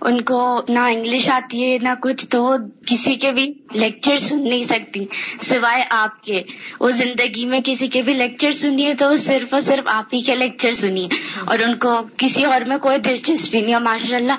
ان 0.00 0.20
کو 0.20 0.60
نہ 0.68 0.78
انگلش 0.78 1.28
آتی 1.28 1.62
ہے 1.64 1.76
نہ 1.82 1.88
کچھ 2.02 2.26
تو 2.26 2.56
کسی 2.86 3.14
کے 3.14 3.32
بھی 3.32 3.52
لیکچر 3.72 4.16
سن 4.16 4.44
نہیں 4.44 4.64
سکتی 4.64 5.04
سوائے 5.40 5.84
آپ 5.90 6.22
کے۔ 6.22 6.42
وہ 6.80 6.90
زندگی 6.90 7.46
میں 7.46 7.60
کسی 7.64 7.86
کے 7.86 8.02
بھی 8.02 8.14
لیکچر 8.14 8.52
سنیے 8.52 8.94
تو 8.94 9.16
صرف 9.16 9.54
اور 9.54 9.60
صرف 9.60 9.86
آپ 9.86 10.14
ہی 10.14 10.20
کے 10.20 10.34
لیکچر 10.34 10.72
سنیے 10.72 11.08
اور 11.44 11.58
ان 11.58 11.76
کو 11.76 12.02
کسی 12.16 12.44
اور 12.44 12.60
میں 12.60 12.78
کوئی 12.78 12.98
دلچسپی 12.98 13.60
نہیں 13.60 13.74
ہے 13.74 13.78
ماشاء 13.78 14.16
اللہ 14.16 14.32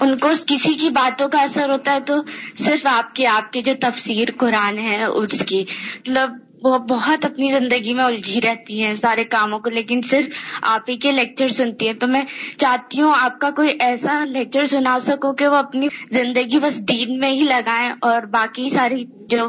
ان 0.00 0.18
کو 0.18 0.28
کسی 0.46 0.74
کی 0.74 0.88
باتوں 0.88 1.28
کا 1.28 1.42
اثر 1.42 1.70
ہوتا 1.70 1.92
ہے 1.92 2.00
تو 2.00 2.14
صرف 2.56 2.86
آپ 2.86 3.14
کے 3.14 3.26
آپ 3.26 3.52
کے 3.52 3.62
جو 3.62 3.72
تفسیر 3.80 4.28
قرآن 4.36 4.78
ہے 4.78 5.04
اس 5.04 5.46
کی۔ 5.46 5.64
مطلب 6.00 6.30
وہ 6.64 6.78
بہت 6.78 7.24
اپنی 7.24 7.48
زندگی 7.48 7.94
میں 7.94 8.04
الجھی 8.04 8.40
رہتی 8.40 8.82
ہیں 8.82 8.94
سارے 8.94 9.24
کاموں 9.24 9.58
کو 9.58 9.70
لیکن 9.70 10.00
صرف 10.02 10.24
آپ 10.62 10.90
ہی 10.90 10.96
کے 10.96 11.12
لیکچر 11.12 11.48
سنتی 11.48 11.86
ہیں۔ 11.86 11.94
تو 11.94 12.06
میں 12.06 12.22
چاہتی 12.58 13.02
ہوں 13.02 13.12
آپ 13.20 13.40
کا 13.40 13.50
کوئی 13.50 13.76
ایسا 13.80 14.24
لیکچر 14.24 14.64
سنا 14.64 14.98
سکو 14.98 15.32
کہ 15.32 15.48
وہ 15.48 15.56
اپنی 15.56 15.88
زندگی 16.10 16.58
بس 16.58 16.80
دین 16.88 17.18
میں 17.18 17.30
ہی 17.30 17.42
لگائیں 17.42 17.92
اور 18.00 18.22
باقی 18.22 18.70
ساری 18.70 19.04
جو 19.28 19.48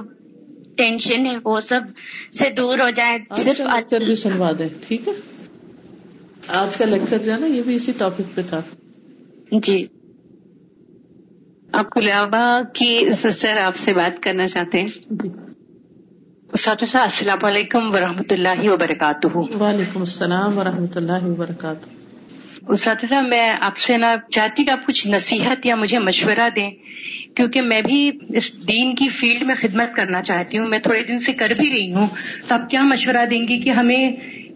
ٹینشن 0.78 1.26
ہے 1.26 1.36
وہ 1.44 1.60
سب 1.60 1.82
سے 2.34 2.50
دور 2.50 2.80
ہو 2.80 2.90
جائے۔ 2.90 3.18
صرف 3.38 3.60
لیکچر 3.60 4.06
بھی 4.06 4.16
سنوا 4.16 4.52
دیں 4.60 4.70
ٹھیک 4.88 5.08
ہے؟ 5.08 5.14
آج 6.48 6.78
کا 6.78 6.86
لیکچر 6.86 7.18
جو 7.18 7.34
ہے 7.34 7.40
نا 7.40 7.46
یہ 7.46 7.62
بھی 7.62 7.76
اسی 7.76 7.92
ٹاپک 7.98 8.36
پہ 8.36 8.42
تھا۔ 8.50 8.62
جی۔ 9.52 9.86
آپ 11.74 11.90
کو 11.90 12.00
کی 12.74 13.14
سسٹر 13.14 13.58
آپ 13.58 13.76
سے 13.76 13.94
بات 13.94 14.24
کرنا 14.24 14.46
چاہتے 14.46 14.80
ہیں۔ 14.80 14.88
جی۔ 15.10 15.30
اساتذہ 16.56 16.98
السلام 16.98 17.46
علیکم 17.46 17.92
ورحمۃ 17.92 18.32
اللہ 18.32 18.70
وبرکاتہ۔ 18.70 19.28
وعلیکم 19.38 20.00
السلام 20.00 20.58
و 20.58 20.64
رحمۃ 20.64 20.96
اللہ 20.96 21.24
وبرکاتہ۔ 21.24 21.90
اساتذہ 22.72 23.22
میں 23.22 23.56
آپ 23.62 23.78
سے 23.78 23.98
نا 23.98 24.16
چاہتی 24.32 24.64
کہ 24.64 24.70
آپ 24.70 24.86
کچھ 24.86 25.08
نصیحت 25.08 25.66
یا 25.66 25.76
مجھے 25.76 26.00
مشورہ 26.00 26.50
دیں 26.56 26.72
کیونکہ 27.36 27.62
میں 27.62 27.82
بھی 27.82 28.12
اس 28.30 28.54
دین 28.68 28.96
کی 28.96 29.10
فیلڈ 29.10 29.44
میں 29.44 29.56
خدمت 29.56 29.96
کرنا 29.96 30.24
چاہتی 30.24 30.58
ہوں۔ 30.58 30.68
میں 30.68 30.80
تھوڑے 30.80 31.04
دن 31.04 31.20
سے 31.20 31.34
کر 31.34 31.54
بھی 31.58 31.70
رہی 31.70 31.94
ہوں 31.94 32.08
تو 32.48 32.56
آپ 32.56 32.70
کیا 32.70 32.84
مشورہ 32.84 33.26
دیں 33.26 33.48
گی 33.48 33.60
کہ 33.60 33.70
ہمیں 33.70 34.12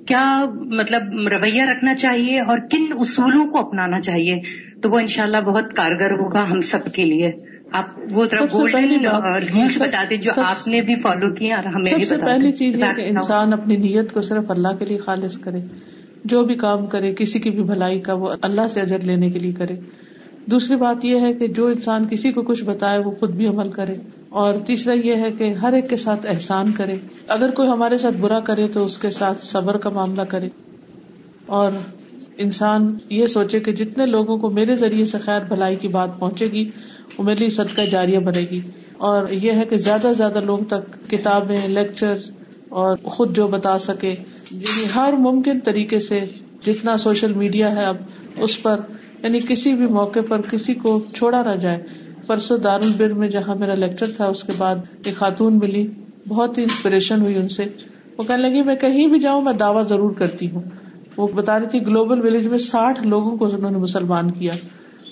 کیا 0.07 0.45
مطلب 0.65 1.01
رویہ 1.27 1.63
رکھنا 1.63 1.95
چاہیے 1.95 2.39
اور 2.39 2.57
کن 2.71 2.85
اصولوں 2.99 3.45
کو 3.45 3.67
اپنانا 3.67 4.01
چاہیے؟ 4.01 4.39
تو 4.81 4.89
وہ 4.89 4.99
انشاءاللہ 4.99 5.37
بہت 5.37 5.73
کارگر 5.75 6.11
ہوگا 6.11 6.49
ہم 6.51 6.61
سب 6.61 6.93
کے 6.93 7.05
لیے۔ 7.05 7.31
آپ 7.71 7.85
وہ 8.11 8.25
گولڈن 8.53 9.05
رولس 9.05 9.81
جو 10.21 10.31
آپ 10.35 10.67
نے 10.67 10.81
بھی 10.81 10.95
فالو 10.95 11.33
کیا 11.33 11.55
اور 11.55 11.65
ہمیں 11.65 11.91
سب 11.91 12.07
سے 12.07 12.17
پہلی 12.17 12.51
چیز 12.51 12.83
ہے 12.83 12.89
کہ 12.97 13.01
انسان 13.01 13.53
اپنی 13.53 13.77
نیت 13.77 14.13
کو 14.13 14.21
صرف 14.21 14.51
اللہ 14.51 14.67
کے 14.79 14.85
لیے 14.85 14.97
خالص 14.97 15.39
کرے 15.39 15.59
جو 16.25 16.43
بھی 16.43 16.55
کام 16.55 16.85
کرے 16.85 17.13
کسی 17.17 17.39
کی 17.39 17.49
بھی 17.49 17.63
بھلائی 17.63 17.99
کا 17.99 18.13
وہ 18.13 18.33
اللہ 18.41 18.67
سے 18.69 18.81
اجر 18.81 18.99
لینے 18.99 19.29
کے 19.29 19.39
لیے 19.39 19.51
کرے۔ 19.51 19.75
دوسری 20.45 20.75
بات 20.75 21.05
یہ 21.05 21.19
ہے 21.19 21.33
کہ 21.33 21.47
جو 21.47 21.67
انسان 21.67 22.05
کسی 22.09 22.31
کو 22.31 22.41
کچھ 22.41 22.63
بتائے 22.63 22.99
وہ 22.99 23.11
خود 23.11 23.29
بھی 23.29 23.47
عمل 23.47 23.71
کرے۔ 23.71 23.95
اور 24.29 24.53
تیسرا 24.67 24.93
یہ 24.93 25.15
ہے 25.15 25.31
کہ 25.37 25.53
ہر 25.53 25.73
ایک 25.73 25.89
کے 25.89 25.97
ساتھ 25.97 26.25
احسان 26.29 26.71
کرے۔ 26.71 26.95
اگر 27.27 27.49
کوئی 27.51 27.69
ہمارے 27.69 27.97
ساتھ 27.97 28.17
برا 28.17 28.39
کرے 28.39 28.67
تو 28.73 28.85
اس 28.85 28.97
کے 28.97 29.09
ساتھ 29.09 29.45
صبر 29.45 29.77
کا 29.77 29.89
معاملہ 29.89 30.21
کرے۔ 30.21 30.49
اور 31.45 31.71
انسان 32.37 32.97
یہ 33.09 33.27
سوچے 33.27 33.59
کہ 33.59 33.71
جتنے 33.71 34.05
لوگوں 34.05 34.37
کو 34.37 34.49
میرے 34.49 34.75
ذریعے 34.75 35.05
سے 35.05 35.17
خیر 35.17 35.41
بھلائی 35.47 35.75
کی 35.75 35.87
بات 35.87 36.09
پہنچے 36.19 36.45
گی 36.45 36.69
وہ 37.19 37.23
میرے 37.23 37.39
لیے 37.39 37.49
صدقہ 37.49 37.81
جاریہ 37.81 38.19
بنے 38.19 38.45
گی۔ 38.51 38.61
اور 38.97 39.27
یہ 39.31 39.51
ہے 39.51 39.63
کہ 39.69 39.77
زیادہ 39.77 40.01
سے 40.01 40.13
زیادہ 40.13 40.39
لوگوں 40.39 40.65
تک 40.65 41.09
کتابیں 41.09 41.67
لیکچر 41.67 42.13
اور 42.69 42.97
خود 43.03 43.35
جو 43.35 43.47
بتا 43.47 43.79
سکے 43.79 44.15
یعنی 44.51 44.83
ہر 44.95 45.13
ممکن 45.19 45.59
طریقے 45.59 45.99
سے 45.99 46.25
جتنا 46.65 46.97
سوشل 46.97 47.33
میڈیا 47.33 47.75
ہے 47.75 47.85
اب، 47.85 47.97
اس 48.37 48.61
پر 48.61 48.79
یعنی 49.23 49.39
کسی 49.47 49.73
بھی 49.73 49.85
موقع 49.85 50.19
پر 50.29 50.41
کسی 50.41 50.73
کو 50.73 51.01
چھوڑا 51.13 51.43
نہ 51.43 51.59
جائے۔ 51.59 51.83
پرسوں 52.27 52.57
دار 52.57 52.79
البر 52.79 53.13
میں 53.13 53.29
جہاں 53.29 53.55
میرا 53.55 53.73
لیکچر 53.73 54.11
تھا، 54.17 54.25
اس 54.25 54.43
کے 54.43 54.51
بعد 54.57 54.75
ایک 55.05 55.15
خاتون 55.15 55.59
ملی۔ 55.59 55.87
بہت 56.27 56.57
ہی 56.57 56.63
انسپریشن 56.63 57.21
ہوئی 57.21 57.35
ان 57.35 57.47
سے۔ 57.47 57.63
وہ 58.17 58.23
کہنے 58.23 58.49
لگی، 58.49 58.63
میں 58.63 58.75
کہیں 58.75 59.07
بھی 59.07 59.19
جاؤں، 59.19 59.41
میں 59.41 59.53
دعوی 59.53 59.83
ضرور 59.89 60.11
کرتی 60.11 60.51
ہوں۔ 60.51 60.61
وہ 61.17 61.27
بتا 61.27 61.59
رہی 61.59 61.67
تھی، 61.67 61.85
گلوبل 61.85 62.21
ولیج 62.21 62.47
میں 62.47 62.57
ساٹھ 62.57 63.01
لوگوں 63.03 63.37
کو 63.37 63.45
انہوں 63.45 63.71
نے 63.71 63.77
مسلمان 63.77 64.31
کیا۔ 64.31 64.53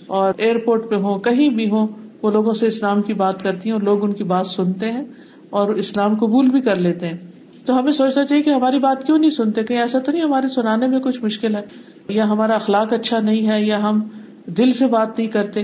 اور 0.07 0.33
ایئرپورٹ 0.37 0.89
پہ 0.89 0.95
ہوں، 0.95 1.19
کہیں 1.19 1.49
بھی 1.49 1.69
ہوں، 1.69 1.87
وہ 2.21 2.31
لوگوں 2.31 2.53
سے 2.53 2.67
اسلام 2.67 3.01
کی 3.01 3.13
بات 3.13 3.43
کرتی 3.43 3.69
ہیں 3.69 3.73
اور 3.73 3.81
لوگ 3.81 4.03
ان 4.03 4.13
کی 4.13 4.23
بات 4.23 4.47
سنتے 4.47 4.91
ہیں 4.91 5.03
اور 5.49 5.73
اسلام 5.73 6.15
قبول 6.15 6.47
بھی 6.49 6.61
کر 6.61 6.75
لیتے 6.75 7.07
ہیں۔ 7.07 7.17
تو 7.65 7.79
ہمیں 7.79 7.91
سوچنا 7.91 8.25
چاہیے 8.25 8.43
کہ 8.43 8.49
ہماری 8.49 8.79
بات 8.79 9.03
کیوں 9.03 9.17
نہیں 9.17 9.29
سنتے؟ 9.29 9.63
کہ 9.63 9.73
ایسا 9.73 9.99
تو 9.99 10.11
نہیں 10.11 10.23
ہمارے 10.23 10.47
سنانے 10.47 10.87
میں 10.87 10.99
کچھ 10.99 11.23
مشکل 11.23 11.55
ہے؟ 11.55 11.61
یا 12.09 12.23
ہمارا 12.29 12.55
اخلاق 12.55 12.93
اچھا 12.93 13.19
نہیں 13.19 13.49
ہے، 13.49 13.63
یا 13.63 13.89
ہم 13.89 13.99
دل 14.45 14.73
سے 14.73 14.87
بات 14.87 15.17
نہیں 15.17 15.27
کرتے؟ 15.27 15.63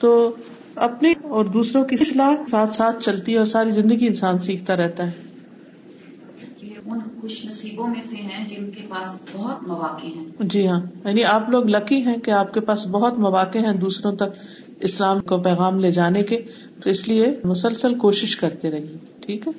تو 0.00 0.34
اپنی 0.74 1.12
اور 1.22 1.44
دوسروں 1.44 1.84
کی 1.84 1.96
اصلاح 2.00 2.34
ساتھ 2.50 2.74
ساتھ 2.74 3.02
چلتی 3.02 3.32
ہے 3.32 3.38
اور 3.38 3.46
ساری 3.46 3.70
زندگی 3.70 4.06
انسان 4.06 4.38
سیکھتا 4.38 4.76
رہتا 4.76 5.06
ہے۔ 5.06 5.33
خوش 7.24 7.44
نصیبوں 7.44 7.86
میں 7.86 8.00
سے 8.10 8.16
ہیں 8.16 8.46
جن 8.46 8.70
کے 8.70 8.82
پاس 8.88 9.18
بہت 9.32 9.68
مواقع 9.68 10.06
ہیں۔ 10.06 10.24
جی 10.40 10.68
ہاں۔ 10.68 10.80
یعنی 11.04 11.24
آپ 11.24 11.50
لوگ 11.50 11.64
لکی 11.66 12.02
ہیں 12.02 12.16
کہ 12.16 12.30
آپ 12.30 12.54
کے 12.54 12.60
پاس 12.60 12.86
بہت 12.86 13.18
مواقع 13.18 13.58
ہیں 13.58 13.72
دوسروں 13.72 14.16
تک 14.16 14.24
اسلام 14.80 15.20
کو 15.20 15.38
پیغام 15.38 15.78
لے 15.78 15.92
جانے 15.92 16.22
کے۔ 16.22 16.42
تو 16.82 16.90
اس 16.90 17.08
لیے 17.08 17.40
مسلسل 17.44 17.94
کوشش 17.94 18.36
کرتے 18.36 18.70
رہیے، 18.70 18.96
ٹھیک 19.20 19.48
ہے؟ 19.48 19.52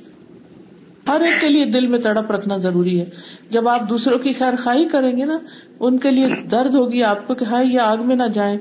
ہر 1.08 1.22
ایک 1.22 1.42
کے 1.42 1.50
لیے 1.50 1.66
دل 1.66 1.88
میں 1.88 2.00
تڑپ 2.00 2.32
رکھنا 2.32 2.58
ضروری 2.58 3.00
ہے۔ 3.00 3.06
جب 3.50 3.68
آپ 3.68 3.90
دوسروں 3.90 4.20
کی 4.20 4.34
خیر 4.34 4.54
خائی 4.60 4.86
کریں 4.86 5.18
گے 5.18 5.26
نا، 5.26 5.38
ان 5.80 5.98
کے 5.98 6.12
لیے 6.12 6.28
درد 6.52 6.76
ہوگی 6.76 7.04
آپ 7.04 7.28
کو 7.28 7.34
کہ 7.34 7.46
ہائے، 7.46 7.66
یہ 7.66 7.80
آگ 7.80 7.98
میں 8.06 8.16
نہ 8.16 8.28
جائیں۔ 8.34 8.58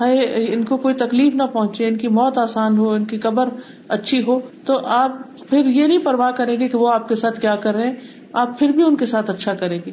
ہائے، 0.00 0.16
ان 0.48 0.64
کو 0.64 0.76
کوئی 0.76 0.94
تکلیف 0.94 1.34
نہ 1.34 1.42
پہنچے، 1.52 1.88
ان 1.88 1.96
کی 1.96 2.08
موت 2.08 2.38
آسان 2.38 2.78
ہو، 2.78 2.90
ان 2.90 3.04
کی 3.04 3.18
قبر 3.18 3.48
اچھی 3.88 4.22
ہو۔ 4.22 4.40
تو 4.64 4.78
آپ 4.84 5.12
پھر 5.50 5.64
یہ 5.64 5.86
نہیں 5.86 5.98
پرواہ 5.98 6.30
کریں 6.30 6.60
گے 6.60 6.68
کہ 6.68 6.78
وہ 6.78 6.92
آپ 6.92 7.08
کے 7.08 7.14
ساتھ 7.14 7.40
کیا 7.40 7.56
کر 7.56 7.74
رہے 7.74 7.86
ہیں۔ 7.86 7.94
آپ 8.32 8.58
پھر 8.58 8.68
بھی 8.68 8.82
ان 8.82 8.96
کے 8.96 9.06
ساتھ 9.06 9.30
اچھا 9.30 9.54
کریں 9.54 9.78
گے۔ 9.86 9.90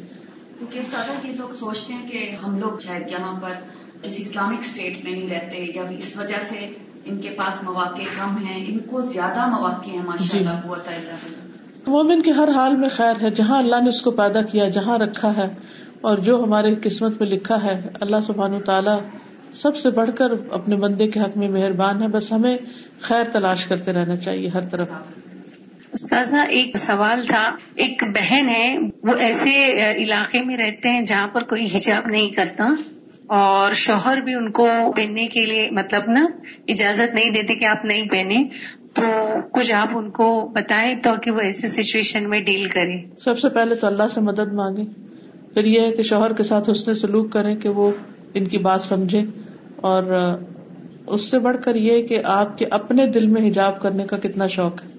کیونکہ 0.70 1.32
لوگ 1.38 1.52
سوچتے 1.52 1.92
ہیں 1.92 2.08
کہ 2.08 2.36
ہم 2.46 2.58
لوگ 2.58 2.80
شاید 2.80 3.10
یہاں 3.10 3.40
پر 3.40 3.48
کسی 4.02 4.22
اسلامک 4.22 4.58
اسٹیٹ 4.58 5.04
میں 5.04 5.12
نہیں 5.12 5.30
رہتے 5.30 5.72
یا 5.74 5.82
اس 5.98 6.16
وجہ 6.16 6.36
سے 6.48 6.72
ان 7.04 7.20
کے 7.20 7.30
پاس 7.30 7.62
مواقع 7.62 8.02
کم 8.18 8.46
ہیں۔ 8.46 8.64
ان 8.68 8.78
کو 8.78 9.00
زیادہ 9.00 9.46
مواقع 9.46 9.90
ہیں 9.90 10.02
ماشاء 10.04 10.38
جی۔ 10.38 10.38
اللہ 10.38 10.60
مومن 11.86 12.22
کے 12.22 12.30
ہر 12.30 12.48
حال 12.48 12.76
میں 12.76 12.88
خیر 12.88 13.22
ہے 13.22 13.30
جہاں 13.30 13.58
اللہ 13.58 13.76
نے 13.82 13.88
اس 13.88 14.02
کو 14.02 14.10
پیدا 14.10 14.42
کیا 14.42 14.68
جہاں 14.68 14.98
رکھا 14.98 15.36
ہے 15.36 15.48
اور 16.00 16.18
جو 16.18 16.44
ہمارے 16.44 16.74
قسمت 16.82 17.20
میں 17.20 17.28
لکھا 17.30 17.62
ہے 17.62 17.88
اللہ 18.00 18.16
سبحان 18.26 18.60
تعالیٰ 18.60 18.98
سب 19.52 19.76
سے 19.76 19.90
بڑھ 19.90 20.10
کر 20.14 20.32
اپنے 20.50 20.76
بندے 20.76 21.08
کے 21.08 21.20
حق 21.20 21.36
میں 21.36 21.48
مہربان 21.48 22.02
ہے۔ 22.02 22.08
بس 22.08 22.32
ہمیں 22.32 22.56
خیر 23.00 23.24
تلاش 23.32 23.66
کرتے 23.66 23.92
رہنا 23.92 24.16
چاہیے 24.16 24.48
ہر 24.48 24.60
طرف۔ 24.70 24.90
استاذہ، 25.94 26.36
ایک 26.36 26.76
سوال 26.76 27.22
تھا، 27.22 27.56
ایک 27.74 28.04
بہن 28.04 28.48
ہے، 28.48 28.78
وہ 29.02 29.12
ایسے 29.18 29.50
علاقے 30.02 30.42
میں 30.42 30.56
رہتے 30.56 30.90
ہیں 30.90 31.00
جہاں 31.00 31.28
پر 31.28 31.42
کوئی 31.42 31.64
حجاب 31.74 32.06
نہیں 32.06 32.30
کرتا 32.30 32.64
اور 33.26 33.70
شوہر 33.74 34.20
بھی 34.20 34.34
ان 34.34 34.50
کو 34.50 34.68
پہننے 34.96 35.26
کے 35.26 35.44
لیے 35.44 35.68
مطلب 35.70 36.10
نا 36.10 36.26
اجازت 36.68 37.14
نہیں 37.14 37.30
دیتے 37.30 37.54
کہ 37.54 37.64
آپ 37.64 37.84
نہیں 37.84 38.08
پہنے 38.08 38.44
تو 38.94 39.02
کچھ 39.52 39.72
آپ 39.72 39.88
ان 39.92 40.10
کو 40.10 40.48
بتائیں 40.52 40.94
تو 41.02 41.10
کہ 41.22 41.30
وہ 41.30 41.40
ایسے 41.40 41.66
سچویشن 41.66 42.30
میں 42.30 42.40
ڈیل 42.40 42.66
کریں۔ 42.66 43.02
سب 43.18 43.38
سے 43.38 43.48
پہلے 43.48 43.74
تو 43.74 43.86
اللہ 43.86 44.08
سے 44.14 44.20
مدد 44.20 44.52
مانگے 44.52 44.82
پھر 45.54 45.64
یہ 45.64 45.80
ہے 45.80 45.92
کہ 45.92 46.02
شوہر 46.02 46.32
کے 46.32 46.42
ساتھ 46.42 46.70
حسن 46.70 46.94
سلوک 46.94 47.32
کریں 47.32 47.56
کہ 47.56 47.68
وہ 47.68 47.90
ان 48.34 48.44
کی 48.44 48.58
بات 48.58 48.82
سمجھے۔ 48.82 49.22
اور 49.76 50.02
اس 51.06 51.30
سے 51.30 51.38
بڑھ 51.38 51.56
کر 51.64 51.74
یہ 51.74 52.06
کہ 52.06 52.18
آپ 52.24 52.58
کے 52.58 52.66
اپنے 52.70 53.06
دل 53.06 53.26
میں 53.26 53.50
حجاب 53.50 53.82
کرنے 53.82 54.04
کا 54.04 54.16
کتنا 54.16 54.46
شوق 54.46 54.84
ہے۔ 54.84 54.93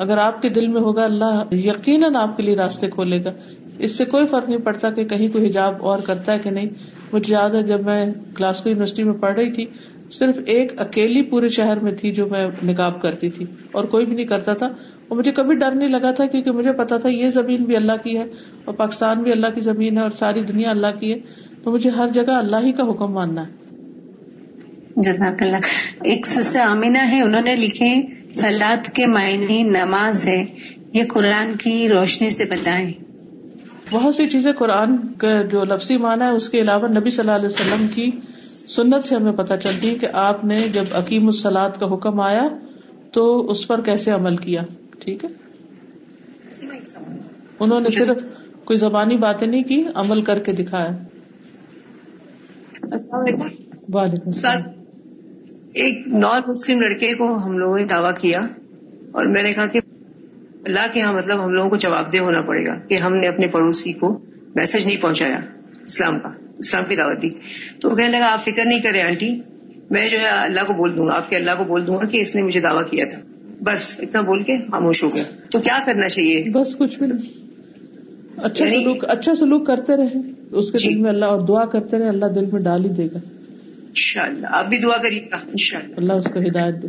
اگر 0.00 0.16
آپ 0.18 0.42
کے 0.42 0.48
دل 0.48 0.66
میں 0.66 0.80
ہوگا 0.80 1.04
اللہ 1.04 1.54
یقیناً 1.54 2.16
آپ 2.16 2.36
کے 2.36 2.42
لیے 2.42 2.56
راستے 2.56 2.86
کھولے 2.86 3.24
گا۔ 3.24 3.32
اس 3.78 3.98
سے 3.98 4.04
کوئی 4.04 4.26
فرق 4.26 4.48
نہیں 4.48 4.60
پڑتا 4.60 4.90
کہ 4.90 5.04
کہیں 5.04 5.28
کوئی 5.32 5.46
حجاب 5.46 5.74
اور 5.80 5.98
کرتا 5.98 6.32
ہے 6.32 6.38
کہ 6.42 6.50
نہیں۔ 6.50 6.66
مجھے 7.12 7.34
یاد 7.34 7.50
ہے 7.50 7.62
جب 7.62 7.82
میں 7.82 8.06
کلاسکو 8.34 8.68
یونیورسٹی 8.68 9.02
میں 9.02 9.12
پڑھ 9.20 9.34
رہی 9.34 9.52
تھی، 9.52 9.66
صرف 10.10 10.38
ایک 10.46 10.80
اکیلی 10.80 11.22
پورے 11.22 11.48
شہر 11.48 11.78
میں 11.78 11.92
تھی 11.92 12.12
جو 12.12 12.26
میں 12.26 12.46
نکاب 12.64 13.02
کرتی 13.02 13.30
تھی 13.30 13.46
اور 13.72 13.84
کوئی 13.84 14.06
بھی 14.06 14.14
نہیں 14.14 14.26
کرتا 14.26 14.54
تھا۔ 14.54 14.68
اور 15.08 15.18
مجھے 15.18 15.32
کبھی 15.32 15.54
ڈر 15.54 15.70
نہیں 15.70 15.88
لگا 15.88 16.10
تھا 16.10 16.26
کیونکہ 16.26 16.50
مجھے 16.50 16.72
پتا 16.72 16.96
تھا 16.96 17.08
یہ 17.08 17.30
زمین 17.30 17.64
بھی 17.64 17.76
اللہ 17.76 17.92
کی 18.02 18.18
ہے 18.18 18.24
اور 18.64 18.74
پاکستان 18.74 19.22
بھی 19.22 19.32
اللہ 19.32 19.46
کی 19.54 19.60
زمین 19.60 19.96
ہے 19.96 20.02
اور 20.02 20.10
ساری 20.10 20.42
دنیا 20.42 20.70
اللہ 20.70 20.86
کی 21.00 21.12
ہے۔ 21.12 21.18
تو 21.62 21.70
مجھے 21.70 21.90
ہر 21.90 22.08
جگہ 22.08 22.30
اللہ 22.30 22.56
ہی 22.62 22.72
کا 22.72 22.90
حکم 22.90 23.12
ماننا 23.12 23.46
ہے۔ 23.46 23.59
جزاک 25.02 25.42
اللہ۔ 25.42 25.56
ایک 26.04 26.26
سسٹر 26.26 26.60
آمینہ 26.60 26.98
ہے 26.98 27.22
انہوں 27.22 27.40
نے 27.40 27.56
لکھے 27.56 28.02
سلاد 28.32 28.88
کے 28.88 29.06
معنی 29.06 29.62
نماز 29.62 30.26
ہے 30.26 30.44
یہ 30.92 31.02
قرآن 31.14 31.56
کی 31.56 31.88
روشنی 31.88 32.30
سے 32.30 32.44
بتائیں۔ 32.44 32.92
بہت 33.90 34.14
سی 34.14 34.28
چیزیں 34.28 34.52
قرآن 34.52 34.96
کا 35.18 35.42
جو 35.42 35.64
لفظی 35.64 35.96
معنی 35.96 36.24
ہے 36.24 36.30
اس 36.30 36.48
کے 36.48 36.60
علاوہ 36.60 36.88
نبی 36.88 37.10
صلی 37.10 37.20
اللہ 37.20 37.36
علیہ 37.36 37.46
وسلم 37.46 37.86
کی 37.94 38.10
سنت 38.68 39.04
سے 39.04 39.14
ہمیں 39.16 39.32
پتہ 39.32 39.54
چلتی 39.54 39.90
ہے 39.90 39.94
کہ 39.94 40.08
آپ 40.12 40.44
نے 40.44 40.58
جب 40.72 40.84
عقیم 40.92 41.26
السلاد 41.26 41.70
کا 41.80 41.94
حکم 41.94 42.20
آیا 42.20 42.48
تو 43.12 43.50
اس 43.50 43.68
پر 43.68 43.80
کیسے 43.80 44.10
عمل 44.10 44.36
کیا۔ 44.36 44.62
ٹھیک 44.98 45.24
ہے؟ 45.24 45.28
انہوں 47.60 47.80
نے 47.80 47.90
صرف 47.90 48.16
کوئی 48.64 48.78
زبانی 48.78 49.16
باتیں 49.16 49.46
نہیں 49.46 49.62
کی 49.62 49.84
عمل 49.94 50.22
کر 50.22 50.38
کے 50.38 50.52
دکھایا۔ 50.52 50.88
السلام 52.82 53.20
علیکم۔ 53.20 53.48
وعلیکم 53.92 54.26
السلام۔ 54.26 54.79
ایک 55.72 56.08
نان 56.08 56.42
مسلم 56.46 56.80
لڑکے 56.80 57.14
کو 57.14 57.36
ہم 57.44 57.58
لوگوں 57.58 57.78
نے 57.78 57.84
دعویٰ 57.84 58.16
کیا 58.20 58.40
اور 59.12 59.26
میں 59.26 59.42
نے 59.42 59.52
کہا 59.52 59.66
کہ 59.66 59.80
اللہ 60.64 60.86
کے 60.92 61.00
یہاں 61.00 61.12
مطلب 61.12 61.44
ہم 61.44 61.50
لوگوں 61.50 61.70
کو 61.70 61.76
جواب 61.76 62.12
دہ 62.12 62.18
ہونا 62.18 62.40
پڑے 62.40 62.66
گا 62.66 62.74
کہ 62.88 62.94
ہم 62.94 63.16
نے 63.16 63.28
اپنے 63.28 63.46
پڑوسی 63.46 63.92
کو 63.92 64.18
میسج 64.54 64.86
نہیں 64.86 64.96
پہنچایا 65.00 65.38
اسلام 65.86 66.18
کا 66.18 66.28
اسلام 66.58 66.84
کی 66.88 66.96
دعوت 66.96 67.22
دی۔ 67.22 67.28
تو 67.80 67.90
وہ 67.90 67.96
کہنے 67.96 68.18
لگا 68.18 68.32
آپ 68.32 68.44
فکر 68.44 68.64
نہیں 68.64 68.82
کرے 68.82 69.02
آنٹی 69.02 69.40
میں 69.90 70.08
جو 70.08 70.18
ہے 70.18 70.26
اللہ 70.26 70.60
کو 70.66 70.72
بول 70.72 70.98
دوں 70.98 71.06
گا 71.06 71.16
آپ 71.16 71.30
کے 71.30 71.36
اللہ 71.36 71.50
کو 71.58 71.64
بول 71.64 71.88
دوں 71.88 71.96
گا 71.96 72.04
کہ 72.04 72.18
اس 72.18 72.34
نے 72.34 72.42
مجھے 72.42 72.60
دعویٰ 72.60 72.88
کیا 72.90 73.04
تھا۔ 73.10 73.20
بس 73.64 74.00
اتنا 74.02 74.20
بول 74.20 74.42
کے 74.42 74.56
خاموش 74.56 75.02
ہو 75.02 75.08
گیا۔ 75.14 75.22
تو 75.50 75.58
کیا 75.58 75.78
کرنا 75.86 76.08
چاہیے؟ 76.08 76.44
بس 76.52 76.76
کچھ 76.76 76.98
بھی 76.98 77.06
اچھا 78.36 78.66
سلوک 78.68 79.04
اچھا 79.08 79.34
سلوک 79.34 79.66
کرتے 79.66 79.96
رہے۔ 79.96 80.30
اس 80.50 80.72
کے 80.72 80.88
دل 80.88 80.96
میں 80.96 81.10
اللہ 81.10 81.24
اور 81.24 81.40
دعا 81.40 81.64
کرتے 81.64 81.98
رہے 81.98 82.08
اللہ 82.08 82.26
دل 82.26 82.46
میں 82.52 82.60
ڈال 82.60 82.84
ہی 82.84 82.90
دے 82.90 83.06
گا۔ 83.06 83.39
انشاء 83.90 84.22
اللہ 84.22 84.46
آپ 84.50 84.66
بھی 84.66 84.78
دعا 84.78 84.96
کریے 85.02 85.20
گا 85.20 85.36
ان 85.36 85.56
شاء 85.56 85.78
اللہ 85.78 85.94
اللہ 85.96 86.12
اس 86.12 86.24
کو 86.24 86.40
ہدایت 86.40 86.82
دے۔ 86.82 86.86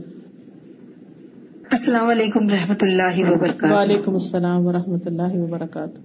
السلام 1.72 2.08
علیکم 2.08 2.49
رحمۃ 2.49 2.82
اللہ 2.82 3.32
وبرکاتہ۔ 3.32 3.74
وعلیکم 3.74 4.14
السلام 4.14 4.66
و 4.66 4.70
رحمۃ 4.70 5.06
اللہ 5.06 5.34
وبرکاتہ۔ 5.34 5.99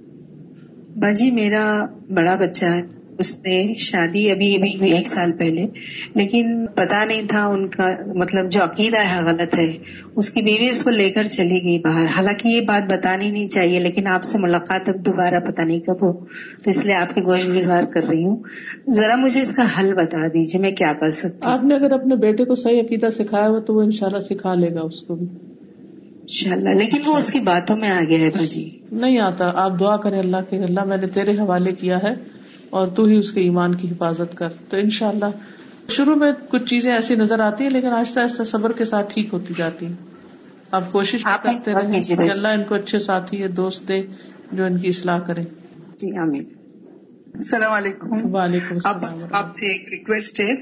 باجی 0.98 1.30
میرا 1.30 1.86
بڑا 2.14 2.34
بچہ 2.34 2.64
ہے۔ 2.64 2.82
اس 3.18 3.38
نے 3.46 3.74
شادی 3.74 4.30
ابھی 4.30 4.54
ابھی 4.56 4.92
ایک 4.92 5.06
سال 5.08 5.32
پہلے 5.32 5.66
لیکن 6.14 6.66
پتا 6.74 7.04
نہیں 7.04 7.22
تھا 7.28 7.46
ان 7.46 7.68
کا 7.68 7.88
مطلب 8.14 8.50
جو 8.50 8.64
عقیدہ 8.64 8.98
ہے 8.98 9.22
غلط 9.24 9.58
ہے۔ 9.58 9.72
اس 10.16 10.30
کی 10.30 10.42
بیوی 10.42 10.68
اس 10.68 10.84
کو 10.84 10.90
لے 10.90 11.10
کر 11.10 11.24
چلی 11.24 11.62
گئی 11.62 11.78
باہر۔ 11.78 12.06
حالانکہ 12.16 12.48
یہ 12.48 12.60
بات 12.60 12.92
بتانی 12.92 13.30
نہیں 13.30 13.48
چاہیے 13.48 13.78
لیکن 13.78 14.06
آپ 14.06 14.22
سے 14.22 14.38
ملاقات 14.38 14.88
اب 14.88 15.06
دوبارہ 15.06 15.40
پتا 15.40 15.64
نہیں 15.64 15.80
کب 15.80 16.02
ہو 16.02 16.12
تو 16.64 16.70
اس 16.70 16.84
لیے 16.84 16.94
آپ 16.94 17.14
کی 17.14 17.20
گوشت 17.22 17.48
گزار 17.48 17.84
کر 17.84 18.04
رہی 18.04 18.24
ہوں۔ 18.24 18.36
ذرا 18.90 19.16
مجھے 19.16 19.40
اس 19.40 19.52
کا 19.52 19.62
حل 19.78 19.94
بتا 19.94 20.26
دیجیے 20.34 20.60
میں 20.60 20.70
کیا 20.70 20.92
کر 21.00 21.10
سکتی 21.10 21.38
آپ 21.42 21.64
نے 21.64 21.74
اگر 21.74 21.92
اپنے 21.92 22.16
بیٹے 22.16 22.44
کو 22.44 22.54
صحیح 22.54 22.80
عقیدہ 22.80 23.06
سکھایا 23.10 23.48
ہو 23.48 23.60
تو 23.60 23.74
وہ 23.74 23.82
انشاءاللہ 23.82 24.20
سکھا 24.20 24.54
لے 24.54 24.74
گا 24.74 24.80
اس 24.80 25.00
کو 25.02 25.14
بھی۔ 25.14 25.26
انشاء 26.20 26.52
اللہ 26.52 26.68
لیکن 26.68 26.98
وہ 27.06 27.16
اس 27.16 27.32
کی 27.32 27.40
باتوں 27.40 27.76
میں 27.76 27.90
آگے 27.90 28.18
ہے 28.18 28.30
باجی 28.30 28.70
نہیں 28.92 29.18
آتا 29.18 29.52
آپ 29.54 29.80
دعا 29.80 29.96
کریں 29.96 30.18
اللہ 30.18 30.36
کے 30.50 30.56
اللہ 30.58 30.84
میں 30.84 30.96
نے 30.96 31.06
تیرے 31.06 31.30
حوالے 31.30 31.72
کیا 31.72 31.98
ہے۔ 32.02 32.35
اور 32.70 32.88
تو 32.88 33.04
ہی 33.04 33.16
اس 33.16 33.32
کے 33.32 33.40
ایمان 33.40 33.74
کی 33.74 33.90
حفاظت 33.90 34.36
کر۔ 34.36 34.48
تو 34.68 34.76
ان 34.76 34.90
شاء 34.90 35.08
اللہ 35.08 35.24
شروع 35.88 36.14
میں 36.14 36.32
کچھ 36.48 36.64
چیزیں 36.64 36.92
ایسی 36.92 37.14
نظر 37.14 37.40
آتی 37.40 37.64
ہیں 37.64 37.70
لیکن 37.70 37.88
آہستہ 37.88 38.20
آہستہ 38.20 38.42
صبر 38.42 38.72
کے 38.72 38.84
ساتھ 38.84 39.14
ٹھیک 39.14 39.28
ہوتی 39.32 39.54
جاتی 39.56 39.86
ہیں۔ 39.86 39.94
آپ 40.70 40.92
کوشش 40.92 41.22
کرتے 41.22 41.72
رہے 41.72 42.14
کہ 42.16 42.30
اللہ 42.30 42.48
ان 42.48 42.64
کو 42.64 42.74
اچھے 42.74 42.98
ساتھی 42.98 43.40
یا 43.40 43.46
دوست 43.56 43.88
دے 43.88 44.02
جو 44.52 44.64
ان 44.64 44.78
کی 44.78 44.88
اصلاح 44.88 45.18
کرے 45.18 45.42
جی 45.98 46.16
آمین۔ 46.16 46.44
السلام 47.34 47.72
علیکم۔ 47.72 48.34
وعلیکم 48.34 48.74
السلام 48.74 49.18
آپ 49.32 49.56
سے 49.56 49.66
ایک 49.66 49.88
ریکویسٹ 49.90 50.40
ہے۔ 50.40 50.52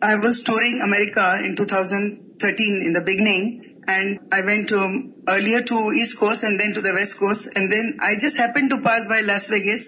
I 0.00 0.16
was 0.16 0.42
touring 0.42 0.80
America 0.80 1.32
in 1.34 1.54
two 1.54 1.64
thousand 1.64 2.18
thirteen 2.40 2.82
in 2.86 2.94
the 2.94 3.00
beginning 3.00 3.64
and 3.86 4.18
I 4.32 4.40
went 4.40 4.68
to 4.68 5.12
earlier 5.28 5.60
to 5.60 5.92
East 5.92 6.18
Coast 6.18 6.44
and 6.44 6.60
then 6.60 6.74
to 6.74 6.80
the 6.80 6.92
West 6.94 7.18
Coast, 7.18 7.48
and 7.56 7.72
then 7.72 7.98
I 8.00 8.14
just 8.16 8.36
happened 8.36 8.70
to 8.70 8.78
pass 8.78 9.06
by 9.06 9.20
Las 9.20 9.48
Vegas, 9.50 9.82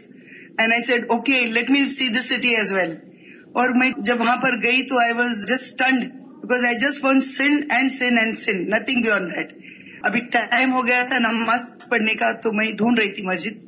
and 0.58 0.72
I 0.72 0.78
said, 0.80 1.06
okay, 1.10 1.50
let 1.50 1.68
me 1.68 1.88
see 1.88 2.08
this 2.10 2.28
city 2.28 2.56
as 2.56 2.72
well. 2.72 2.96
اور 3.52 3.70
میں 3.72 3.90
جب 3.98 4.20
وہاں 4.20 4.36
پر 4.36 4.54
گئی 4.64 4.82
تو 4.82 4.98
I 4.98 5.12
was 5.12 5.44
just 5.44 5.62
stunned 5.62 6.02
because 6.40 6.64
I 6.64 6.74
just 6.78 7.04
want 7.04 7.22
sun 7.22 7.54
and 7.70 7.92
sun 7.92 8.18
and 8.18 8.36
sun 8.36 8.58
nothing 8.70 9.02
beyond 9.02 9.30
that 9.36 9.52
ابھی 10.04 10.20
time 10.30 10.72
ہو 10.72 10.86
گیا 10.86 11.02
تھا 11.08 11.18
نماز 11.18 11.64
پڑھنے 11.88 12.14
کا 12.14 12.30
تو 12.42 12.52
میں 12.52 12.70
ڈھونڈ 12.72 12.98
رہی 12.98 13.12
تھی 13.12 13.22
مسجد 13.26 13.64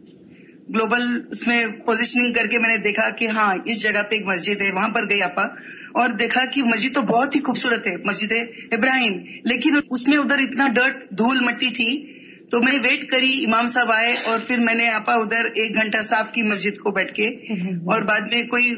گلوبل 0.68 1.06
اس 1.30 1.46
میں 1.46 1.66
پوزیشننگ 1.86 2.32
کر 2.32 2.46
کے 2.46 2.58
میں 2.58 2.68
نے 2.68 2.76
دیکھا 2.82 3.08
کہ 3.18 3.28
ہاں 3.28 3.52
اس 3.64 3.80
جگہ 3.82 4.02
پہ 4.10 4.16
ایک 4.16 4.26
مسجد 4.26 4.62
ہے 4.62 4.70
وہاں 4.72 4.88
پر 4.88 5.08
گئی 5.10 5.22
آپا 5.22 5.42
اور 5.94 6.10
دیکھا 6.18 6.44
کہ 6.52 6.62
مسجد 6.64 6.94
تو 6.94 7.02
بہت 7.06 7.36
ہی 7.36 7.40
خوبصورت 7.40 7.86
ہے 7.86 7.96
مسجد 8.04 8.32
ابراہیم 8.72 9.18
لیکن 9.44 9.78
اس 9.90 10.06
میں 10.08 10.18
ادھر 10.18 10.38
اتنا 10.38 10.66
ڈرٹ 10.74 11.10
دھول 11.18 11.40
مٹی 11.40 11.70
تھی 11.70 11.90
تو 12.50 12.60
میں 12.62 12.78
ویٹ 12.82 13.04
کری، 13.10 13.44
امام 13.46 13.66
صاحب 13.66 13.90
آئے 13.92 14.12
اور 14.24 14.38
پھر 14.46 14.58
میں 14.58 14.74
نے 14.74 14.88
آپا 14.90 15.14
ادھر 15.14 15.44
ایک 15.54 15.74
گھنٹہ 15.74 16.02
صاف 16.02 16.32
کی 16.32 16.42
مسجد 16.42 16.78
کو 16.78 16.90
بیٹھ 16.90 17.12
کے 17.14 17.28
اور 17.92 18.02
بعد 18.02 18.20
میں 18.20 18.42
کوئی 18.42 18.74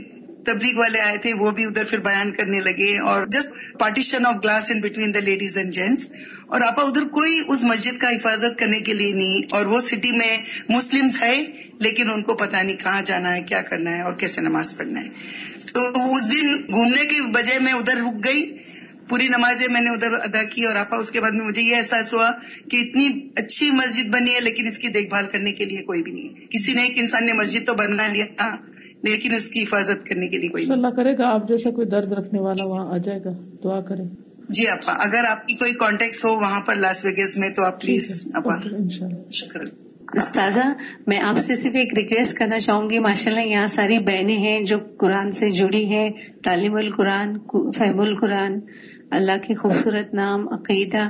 تبلیغ 0.47 0.79
والے 0.79 1.01
آئے 1.01 1.16
تھے، 1.16 1.33
وہ 1.33 1.51
بھی 1.51 1.64
ادھر 1.64 1.85
پھر 1.85 1.99
بیان 2.01 2.31
کرنے 2.33 2.61
لگے 2.61 2.99
اور 2.99 3.27
just 3.27 3.79
partition 3.79 4.27
of 4.27 4.35
glass 4.45 4.71
in 4.71 4.81
between 4.81 5.14
the 5.14 5.21
ladies 5.21 5.57
and 5.57 5.73
gents 5.73 6.12
اور 6.47 6.61
آپا 6.61 6.83
ادھر 6.83 7.05
کوئی 7.09 7.41
اس 7.49 7.62
مسجد 7.62 7.99
کا 7.99 8.11
حفاظت 8.11 8.59
کرنے 8.59 8.81
کے 8.81 8.93
لیے 8.93 9.12
نہیں 9.12 9.53
اور 9.53 9.66
وہ 9.66 9.81
سٹی 9.81 10.12
میں 10.12 10.37
مسلم 10.68 11.09
ہے، 11.21 11.45
لیکن 11.79 12.11
ان 12.11 12.23
کو 12.23 12.35
پتا 12.35 12.62
نہیں 12.62 12.77
کہاں 12.77 13.03
جانا 13.03 13.35
ہے، 13.37 13.43
کیا 13.43 13.62
کرنا 13.62 13.91
ہے 13.91 14.01
اور 14.01 14.12
کیسے 14.12 14.41
نماز 14.41 14.77
پڑھنا 14.77 15.01
ہے۔ 15.01 15.09
تو 15.75 16.14
اس 16.16 16.33
دن 16.33 16.57
گھومنے 16.71 17.07
کی 17.07 17.21
بجائے 17.21 17.59
میں 17.59 17.73
ادھر 17.73 17.97
رک 17.97 18.25
گئی۔ 18.25 18.57
پوری 19.11 19.29
نمازیں 19.29 19.67
میں 19.73 19.81
نے 19.81 19.91
ادھر 19.91 20.13
ادا 20.13 20.43
کی 20.43 20.65
اور 20.65 20.77
آپا 20.77 20.97
اس 20.97 21.11
کے 21.11 21.21
بعد 21.21 21.31
میں 21.31 21.47
مجھے 21.47 21.63
یہ 21.63 21.77
احساس 21.77 22.13
ہوا 22.15 22.31
کہ 22.71 22.77
اتنی 22.77 23.09
اچھی 23.37 23.71
مسجد 23.71 24.09
بنی 24.09 24.35
ہے 24.35 24.41
لیکن 24.41 24.67
اس 24.67 24.79
کی 24.79 24.89
دیکھ 24.89 25.09
بھال 25.09 25.27
کرنے 25.33 25.53
کے 25.53 25.65
لیے 25.65 25.83
کوئی 25.83 26.03
بھی 26.03 26.13
نہیں 26.13 26.29
ہے۔ 26.29 26.47
کسی 26.51 26.75
نے 26.75 26.83
ایک 26.83 26.93
انسان 26.97 27.27
نے 27.27 27.33
مسجد 27.33 27.67
تو 27.67 27.75
بنا 27.75 28.07
لیا 28.07 28.57
لیکن 29.03 29.35
اس 29.35 29.51
کی 29.51 29.63
حفاظت 29.63 30.07
کرنے 30.07 30.29
کے 30.29 30.39
لیے 30.39 30.49
کوئی 30.49 30.65
نہیں۔ 30.65 30.77
اللہ 30.77 30.97
کرے 30.97 31.19
گا 31.19 31.31
آپ 31.31 31.49
جیسا 31.49 31.71
کوئی 31.71 31.87
درد 31.87 32.13
رکھنے 32.13 32.41
والا 32.41 32.65
وہاں 32.65 32.95
آ 32.95 32.97
جائے 32.97 33.21
گا 33.25 33.31
دعا 33.65 33.81
کریں۔ 33.81 34.05
جی 34.49 34.67
آپا 34.69 34.93
اگر 34.93 35.25
آپ 35.25 35.47
کی 35.49 35.55
کوئی 35.55 35.73
کانٹیکٹ 35.73 36.25
ہو 36.25 36.31
وہاں 36.37 36.61
پر 36.61 36.77
لاس 36.77 37.05
ویگس 37.05 37.37
میں 37.37 37.49
تو 37.49 37.65
آپ 37.65 37.81
پلیز 37.81 38.33
آپا 38.35 38.57
شکر۔ 39.31 39.61
استاذہ 40.15 40.67
میں 41.07 41.21
آپ 41.21 41.39
سے 41.39 41.55
صرف 41.55 41.75
ایک 41.75 41.93
ریکویسٹ 41.97 42.39
کرنا 42.39 42.59
چاہوں 42.59 42.91
گی۔ 42.91 42.99
ماشاء 42.99 43.31
اللہ 43.31 43.47
یہاں 43.47 43.67
ساری 43.67 43.99
بہنیں 43.99 44.37
ہیں 44.37 44.61
جو 44.61 44.79
قرآن 44.97 45.31
سے 45.33 45.49
جڑی 45.49 45.85
ہیں 45.85 46.11
تعلیم 46.45 46.75
القرآن 46.75 47.39
فہم 47.73 48.01
القرآن 48.01 48.61
اللہ 49.11 49.33
کی 49.47 49.55
خوبصورت 49.55 50.15
نام 50.15 50.49
عقیدہ 50.53 51.09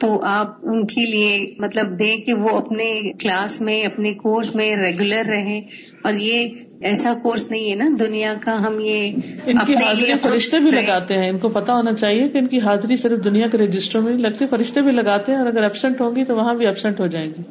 تو 0.00 0.24
آپ 0.24 0.56
ان 0.62 0.86
کے 0.86 1.10
لیے 1.10 1.54
مطلب 1.58 1.98
دیں 1.98 2.16
کہ 2.16 2.34
وہ 2.34 2.48
اپنے 2.48 3.12
کلاس 3.12 3.60
میں 3.60 3.82
اپنے 3.82 4.12
کورس 4.12 4.54
میں 4.54 4.76
ریگولر 4.76 5.22
رہیں۔ 5.28 5.60
اور 6.02 6.12
یہ 6.12 6.48
ایسا 6.80 7.14
کورس 7.22 7.50
نہیں 7.50 7.70
ہے 7.70 7.74
نا 7.74 7.84
دنیا 8.00 8.34
کا 8.40 8.52
ہم 8.52 8.80
یہ 8.80 9.12
ان 9.46 9.58
کی 9.66 9.74
حاضری 9.74 10.12
فرشتے 10.22 10.58
بھی 10.58 10.70
لگاتے 10.70 11.14
ہیں۔ 11.14 11.30
ان 11.30 11.38
کو 11.38 11.48
پتا 11.48 11.74
ہونا 11.74 11.92
چاہیے 11.92 12.28
کہ 12.28 12.38
ان 12.38 12.46
کی 12.46 12.60
حاضری 12.60 12.96
صرف 12.96 13.24
دنیا 13.24 13.46
کے 13.46 13.58
رجسٹر 13.58 14.00
میں 14.00 14.12
لگتی 14.12 14.46
فرشتے 14.46 14.82
بھی 14.82 14.92
لگاتے 14.92 15.32
ہیں 15.32 15.38
اور 15.38 15.46
اگر 15.46 15.62
ابسینٹ 15.62 16.00
ہوں 16.00 16.16
گی 16.16 16.24
تو 16.24 16.36
وہاں 16.36 16.54
بھی 16.54 16.66
ابسینٹ 16.66 17.00
ہو 17.00 17.06
جائیں 17.06 17.30
گی۔ 17.38 17.42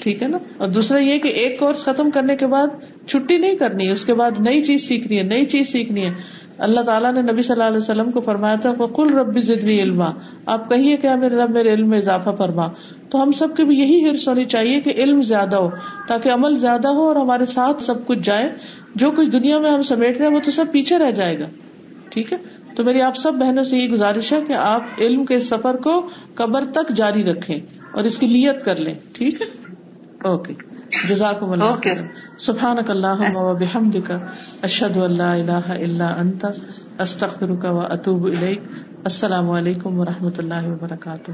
ٹھیک 0.00 0.22
ہے 0.22 0.28
نا؟ 0.28 0.38
اور 0.56 0.68
دوسرا 0.68 0.98
یہ 0.98 1.18
کہ 1.18 1.28
ایک 1.28 1.58
کورس 1.58 1.84
ختم 1.84 2.10
کرنے 2.10 2.36
کے 2.36 2.46
بعد 2.46 2.66
چھٹی 3.08 3.38
نہیں 3.38 3.56
کرنی 3.56 3.90
اس 3.90 4.04
کے 4.04 4.14
بعد 4.14 4.30
نئی 4.38 4.62
چیز 4.62 4.88
سیکھنی 4.88 5.18
ہے 5.18 5.22
نئی 5.22 5.44
چیز 5.44 5.68
سیکھنی 5.68 6.06
ہے۔ 6.06 6.10
اللہ 6.58 6.80
تعالیٰ 6.80 7.12
نے 7.12 7.22
نبی 7.22 7.42
صلی 7.42 7.52
اللہ 7.52 7.64
علیہ 7.64 7.76
وسلم 7.76 8.10
کو 8.10 8.20
فرمایا 8.20 8.54
تھا 8.54 8.74
کل 8.96 9.14
ربی 9.14 9.40
زدنی 9.40 9.82
علما۔ 9.82 10.10
آپ 10.46 10.70
کہیے 10.70 10.96
کیا 10.96 11.14
میرے 11.14 11.36
رب 11.36 11.50
میرے 11.50 11.74
علم 11.74 11.88
میں 11.88 11.98
اضافہ 11.98 12.30
فرما۔ 12.38 12.68
تو 13.10 13.22
ہم 13.22 13.32
سب 13.32 13.56
کے 13.56 13.64
بھی 13.64 13.78
یہی 13.80 14.10
ہرس 14.10 14.28
ہونی 14.28 14.44
چاہیے 14.44 14.80
کہ 14.80 14.92
علم 14.96 15.22
زیادہ 15.22 15.56
ہو، 15.56 15.70
تاکہ 16.08 16.28
عمل 16.28 16.56
زیادہ 16.56 16.88
ہو 16.88 17.08
اور 17.08 17.16
ہمارے 17.16 17.46
ساتھ 17.46 17.82
سب 17.82 18.06
کچھ 18.06 18.18
جائے۔ 18.22 18.50
جو 18.94 19.10
کچھ 19.10 19.28
دنیا 19.28 19.58
میں 19.58 19.70
ہم 19.70 19.82
سمیٹ 19.82 20.18
رہے 20.18 20.26
ہیں، 20.26 20.34
وہ 20.34 20.40
تو 20.44 20.50
سب 20.50 20.64
پیچھے 20.72 20.98
رہ 20.98 21.10
جائے 21.10 21.38
گا۔ 21.38 21.46
ٹھیک 22.08 22.32
ہے؟ 22.32 22.38
تو 22.76 22.84
میری 22.84 23.00
آپ 23.00 23.16
سب 23.16 23.34
بہنوں 23.34 23.64
سے 23.64 23.76
یہ 23.76 23.88
گزارش 23.88 24.32
ہے 24.32 24.40
کہ 24.48 24.52
آپ 24.52 24.82
علم 24.98 25.24
کے 25.24 25.40
سفر 25.40 25.76
کو 25.76 26.08
قبر 26.34 26.64
تک 26.72 26.88
جاری 26.88 27.24
رکھیں 27.24 27.60
اور 27.92 28.04
اس 28.04 28.18
کی 28.18 28.26
لیت 28.26 28.64
کر 28.64 28.76
لیں۔ 28.76 28.94
ٹھیک 29.12 29.42
ہے؟ 29.42 29.46
اوکے۔ 30.22 30.75
جزاک 30.90 31.42
اللہ 31.42 31.94
سبحان 32.38 32.78
اللہ 32.88 33.54
بحمدک 33.58 34.10
اشد 34.62 34.96
اللہ 34.96 35.22
الہ 35.22 35.66
الا 35.68 36.08
انت 36.18 36.46
استغفرک 36.98 37.64
و 37.64 37.80
اتوب 37.80 38.24
الیک. 38.24 38.60
السلام 39.04 39.50
علیکم 39.50 39.98
و 39.98 40.04
رحمۃ 40.04 40.38
اللہ 40.38 40.66
وبرکاتہ. 40.66 41.30